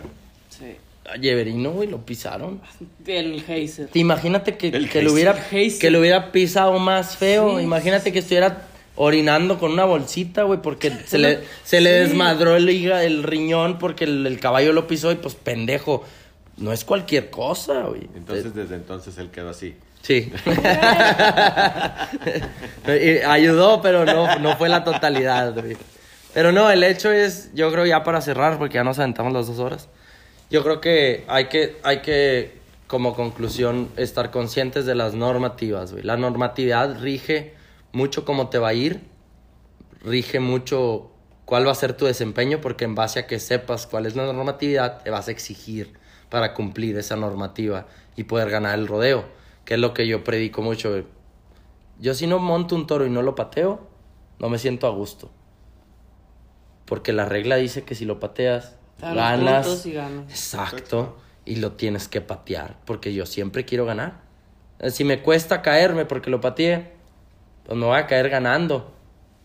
[0.50, 0.76] Sí.
[1.12, 2.60] A Lleverino, güey, lo pisaron.
[3.06, 3.88] El Heiser.
[3.88, 7.58] Te imagínate que, El que lo hubiera que lo hubiera pisado más feo.
[7.58, 7.64] Sí.
[7.64, 8.64] Imagínate que estuviera
[8.96, 12.10] orinando con una bolsita, güey, porque se le, se le Sí.
[12.10, 16.04] desmadró el, hígado- el riñón porque el, el caballo lo pisó y pues pendejo.
[16.58, 18.10] No es cualquier cosa, güey.
[18.16, 19.76] Entonces, desde entonces él quedó así.
[20.02, 20.32] Sí.
[22.88, 25.78] Y ayudó, pero no, no fue la totalidad, güey.
[26.34, 29.48] Pero no, el hecho es, yo creo ya para cerrar, porque ya nos aventamos las
[29.48, 29.88] dos horas.
[30.50, 32.58] Yo creo que hay que, hay que
[32.88, 36.04] como conclusión, estar conscientes de las normativas, güey.
[36.04, 37.54] La normatividad rige
[37.92, 39.02] mucho cómo te va a ir,
[40.02, 41.12] rige mucho
[41.44, 44.26] cuál va a ser tu desempeño, porque en base a que sepas cuál es la
[44.26, 45.94] normatividad, te vas a exigir
[46.30, 49.26] para cumplir esa normativa y poder ganar el rodeo,
[49.66, 51.04] que es lo que yo predico mucho.
[52.00, 53.86] Yo si no monto un toro y no lo pateo,
[54.40, 55.30] no me siento a gusto.
[56.86, 59.66] Porque la regla dice que si lo pateas, Ganas.
[59.68, 60.30] puntos y ganas.
[60.30, 61.18] Exacto.
[61.46, 64.22] Y lo tienes que patear, porque yo siempre quiero ganar.
[64.80, 66.92] Eh, Si me cuesta caerme porque lo pateé,
[67.66, 68.94] pues me voy a caer ganando.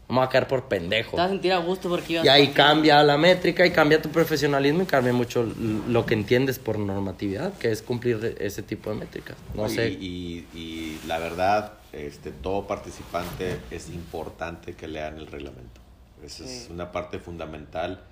[0.09, 1.13] No me voy a caer por pendejo.
[1.13, 3.71] Te vas a sentir a gusto porque ibas Y ahí a- cambia la métrica y
[3.71, 5.47] cambia tu profesionalismo y cambia mucho
[5.89, 9.37] lo que entiendes por normatividad, que es cumplir ese tipo de métricas.
[9.55, 9.89] No y, sé.
[9.91, 15.81] y- y la verdad, este, todo participante es importante que lean el reglamento.
[16.23, 18.03] Esa es una parte fundamental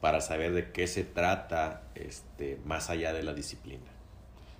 [0.00, 3.84] para saber de qué se trata este, más allá de la disciplina.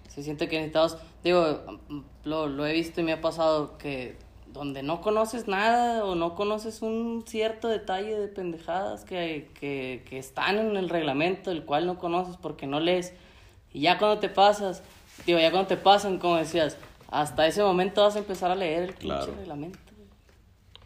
[0.09, 1.81] Se siente que necesitabas, digo,
[2.25, 4.17] lo, lo he visto y me ha pasado que
[4.49, 10.19] donde no conoces nada o no conoces un cierto detalle de pendejadas que, que, que
[10.19, 13.13] están en el reglamento, el cual no conoces porque no lees.
[13.73, 14.83] Y ya cuando te pasas,
[15.27, 16.79] digo, ya cuando te pasan, como decías,
[17.11, 19.35] hasta ese momento vas a empezar a leer el Claro.
[19.37, 19.79] reglamento.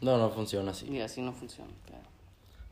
[0.01, 0.87] No, no funciona así.
[0.91, 1.71] Y así no funciona.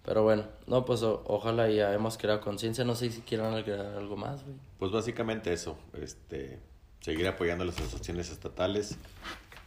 [0.05, 2.85] Pero bueno, no, pues o- ojalá ya hemos creado conciencia.
[2.85, 4.57] No sé si quieran agregar algo más, güey.
[4.79, 6.59] Pues básicamente eso, este,
[7.01, 8.97] seguir apoyando las asociaciones estatales,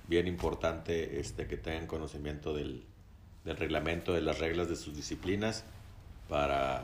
[0.08, 2.84] bien importante este, que tengan conocimiento del,
[3.46, 5.64] del reglamento, de las reglas de sus disciplinas,
[6.30, 6.84] para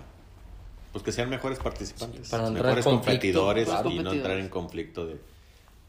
[0.91, 3.91] pues que sean mejores participantes, para mejores competidores claro.
[3.91, 5.19] y no entrar en conflicto de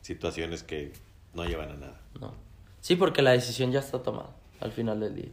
[0.03, 0.93] situaciones que
[1.35, 2.01] no llevan a nada.
[2.21, 2.35] No.
[2.81, 5.31] Sí, porque la decisión ya está tomada al final del día.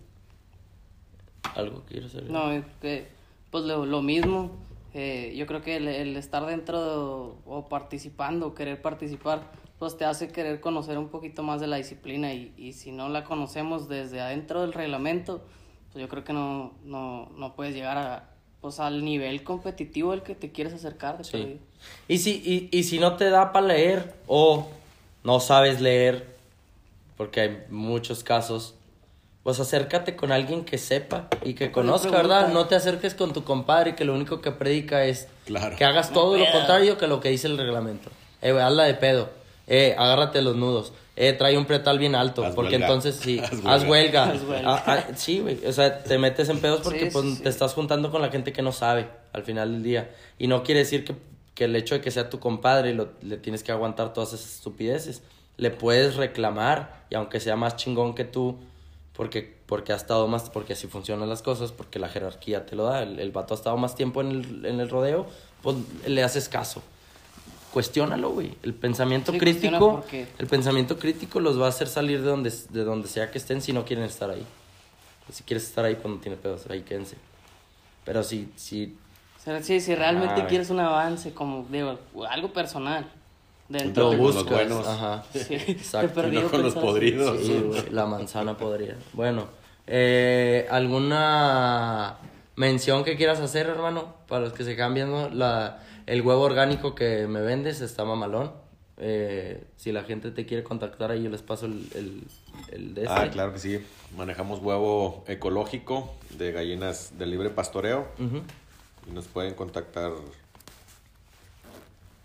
[1.56, 2.30] ¿Algo quieres decir?
[2.30, 3.08] No, es que,
[3.52, 4.52] pues lo, lo mismo.
[4.94, 9.42] eh, yo creo que el, el estar dentro de- o participando, querer participar,
[9.78, 13.10] pues te hace querer conocer un poquito más de la disciplina y, y si no
[13.10, 15.42] la conocemos desde adentro del reglamento,
[15.92, 18.30] pues yo creo que no, no, no puedes llegar a,
[18.62, 21.20] pues al nivel competitivo al que te quieres acercar.
[21.20, 21.60] De Sí.
[22.08, 22.42] Y si,
[22.72, 24.68] y, y si no te da para leer o
[25.24, 26.26] no sabes leer,
[27.18, 28.74] porque hay muchos casos,
[29.48, 32.10] pues acércate con alguien que sepa y que conozca.
[32.12, 32.50] ¿verdad?
[32.50, 35.78] No te acerques con tu compadre que lo único que predica es Claro.
[35.78, 36.52] que hagas todo lo pedo.
[36.52, 38.10] contrario que lo que dice el reglamento.
[38.42, 39.30] Eh, güey, hazla de pedo.
[39.66, 40.92] Eh, agárrate los nudos.
[41.16, 42.44] Eh, trae un pretal bien alto.
[42.44, 42.88] Haz porque huelga.
[42.88, 43.88] entonces sí, Haz haz huelga.
[43.88, 44.24] huelga.
[44.34, 44.70] Haz huelga.
[44.70, 45.66] Ah, ah, sí, güey.
[45.66, 48.28] O sea, te metes en pedos porque Sí, pues, sí, te estás juntando con la
[48.30, 50.10] gente que no sabe al final del día.
[50.38, 51.16] Y no quiere decir que,
[51.56, 54.56] que el hecho de que sea tu compadre lo- le tienes que aguantar todas esas
[54.56, 55.22] estupideces.
[55.56, 58.58] Le puedes reclamar y aunque sea más chingón que tú,
[59.18, 62.86] porque, porque ha estado más, porque así funcionan las cosas, porque la jerarquía te lo
[62.86, 63.02] da.
[63.04, 65.26] El, el vato ha estado más tiempo en el, en el rodeo,
[65.64, 65.76] pues
[66.06, 66.82] le haces caso.
[67.74, 68.54] Cuestiónalo, güey.
[68.64, 70.04] El pensamiento Sí, crítico,
[70.38, 73.62] el pensamiento crítico los va a hacer salir de donde, de donde sea que estén
[73.62, 74.46] si no quieren estar ahí.
[75.32, 77.18] Si quieres estar ahí, pues no tiene pedos, ahí quédense.
[78.06, 78.96] Pero si, si
[79.38, 82.00] O sea, sí, si realmente Ah, quieres un avance, como digo,
[82.30, 83.12] algo personal.
[83.70, 84.88] Dentro con los buenos.
[84.88, 85.24] ajá.
[85.34, 86.28] Sí, Exacto.
[86.28, 87.40] Y no con los podridos.
[87.46, 88.96] Sí, güey, la manzana podría.
[89.14, 89.48] Bueno,
[89.88, 92.18] eh, ¿alguna
[92.56, 94.16] mención que quieras hacer, hermano?
[94.28, 98.52] Para los que se quedan viendo, la, el huevo orgánico que me vendes está mamalón.
[99.00, 102.24] Eh, si la gente te quiere contactar ahí, yo les paso el, el,
[102.72, 103.30] el de Ah, este.
[103.32, 103.80] claro que sí.
[104.16, 108.08] Manejamos huevo ecológico de gallinas de libre pastoreo.
[108.18, 108.42] Ujú.
[109.08, 110.12] Y nos pueden contactar,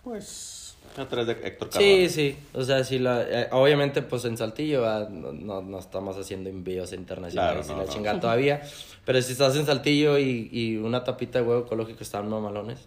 [0.02, 0.61] pues,
[0.96, 2.08] a través de Héctor Sí, Cardona.
[2.08, 2.36] sí.
[2.54, 6.50] O sea, si la, eh, obviamente, pues en Saltillo ah, no, no, no estamos haciendo
[6.50, 7.92] envíos internacionales Claro, y no, la no.
[7.92, 8.62] chingada todavía.
[9.04, 12.78] Pero si estás en Saltillo y, y una tapita de huevo ecológico están mamalones.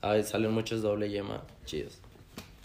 [0.00, 1.98] Ahí salen muchos doble yema chidos.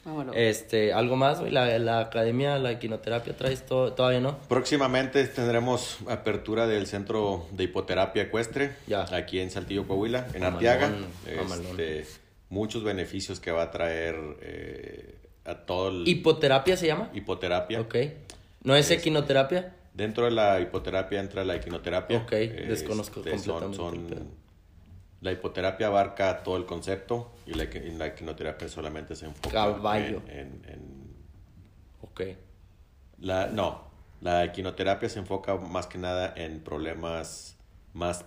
[0.05, 0.31] Ah, bueno.
[0.33, 1.51] Este, ¿algo más, güey?
[1.51, 4.37] La, la academia, la equinoterapia traes to- todavía, ¿no?
[4.47, 9.05] Próximamente tendremos apertura del centro de hipoterapia ecuestre Ya.
[9.15, 10.91] aquí en Saltillo, Coahuila, en Arteaga.
[11.25, 12.05] Este,
[12.49, 15.15] muchos beneficios que va a traer eh,
[15.45, 17.09] a todo el ¿Hipoterapia se llama?
[17.13, 17.81] hipoterapia.
[17.81, 17.95] Ok.
[18.63, 19.73] ¿No es Este, equinoterapia?
[19.93, 22.19] Dentro de la hipoterapia entra la equinoterapia.
[22.19, 23.75] Ok, desconozco Este, completamente
[24.15, 24.47] son-
[25.21, 30.21] la hipoterapia abarca todo el concepto y la, y la equinoterapia solamente se enfoca Caballo.
[30.27, 31.07] en- en- en
[32.03, 32.21] Ok.
[33.19, 33.87] La, no,
[34.21, 37.57] la equinoterapia se enfoca más que nada en problemas
[37.93, 38.25] más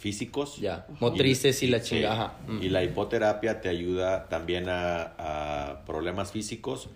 [0.00, 0.56] físicos.
[0.56, 2.38] Ya, motrices y la chingada.
[2.48, 2.62] Mm.
[2.62, 5.14] Y la hipoterapia te ayuda también a,
[5.72, 6.88] a problemas físicos,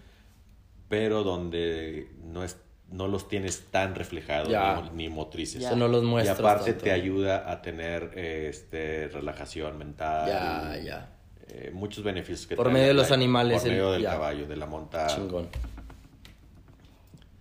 [0.88, 2.56] pero donde no, es,
[2.90, 4.80] no los tienes tan reflejados Ya.
[4.94, 5.62] ni, ni motrices.
[5.64, 6.84] O sea, no los Y muestras aparte tanto.
[6.84, 10.28] te ayuda a tener este, relajación mental.
[10.28, 11.10] Ya, ya.
[11.48, 14.10] eh, muchos beneficios que Por medio de la- los animales, Por medio el- del ya.
[14.12, 15.06] caballo, de la monta.
[15.08, 15.48] Chingón.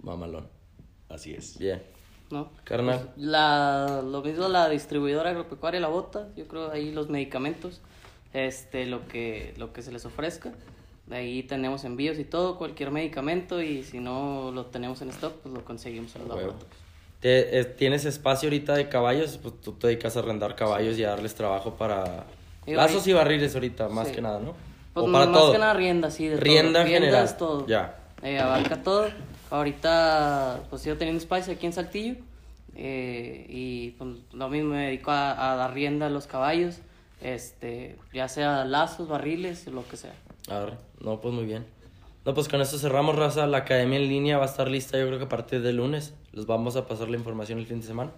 [0.02, 0.48] Mamalón.
[1.10, 1.58] Así es.
[1.58, 1.82] Bien.
[2.34, 2.50] ¿No?
[2.66, 3.12] Carnal.
[3.16, 7.80] La, lo mismo la distribuidora agropecuaria La Bota, yo creo ahí los medicamentos,
[8.34, 10.52] este, lo que, lo que se les ofrezca.
[11.08, 15.34] De ahí tenemos envíos y todo, cualquier medicamento y si no lo tenemos en stock,
[15.42, 16.36] pues lo conseguimos en Huevo.
[16.36, 16.78] laboratorios.
[17.20, 19.38] Te- eh, ¿Tienes espacio ahorita de caballos?
[19.42, 22.26] Pues tú te dedicas a arrendar caballos y a darles trabajo para...
[22.66, 24.16] Y Lazos y barriles ahorita, más Sí.
[24.16, 24.54] que nada, ¿no?
[24.94, 25.52] Pues o para más todo.
[25.52, 26.44] que nada rienda, sí, de todo.
[26.46, 27.38] Rienda en Rienda general.
[27.38, 27.68] todo.
[27.68, 28.00] Ya.
[28.22, 29.08] Eh, abarca todo.
[29.54, 32.16] Ahorita, pues sigo teniendo espacio aquí en Saltillo.
[32.76, 36.80] eh, y pues, lo mismo me dedico a, a dar rienda a los caballos.
[37.22, 40.14] Este, ya sea lazos, barriles, lo que sea.
[40.50, 40.74] Arre.
[41.00, 41.68] No, pues muy bien.
[42.26, 43.46] No, pues con esto cerramos, raza.
[43.46, 46.16] La academia en línea va a estar lista yo creo que a partir del lunes.
[46.32, 48.12] Les vamos a pasar la información el fin de semana.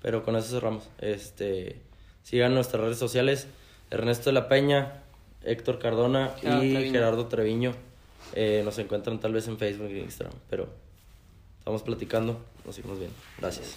[0.00, 0.88] Pero con eso cerramos.
[0.98, 1.82] Este,
[2.22, 3.48] sigan nuestras redes sociales.
[3.90, 5.02] Ernesto de la Peña,
[5.42, 6.92] Héctor Cardona Gerardo y Treviño.
[6.92, 7.87] Gerardo Treviño.
[8.34, 10.68] Eh, nos encuentran tal vez en Facebook y Instagram, pero
[11.58, 13.10] estamos platicando, nos seguimos bien.
[13.38, 13.76] Gracias.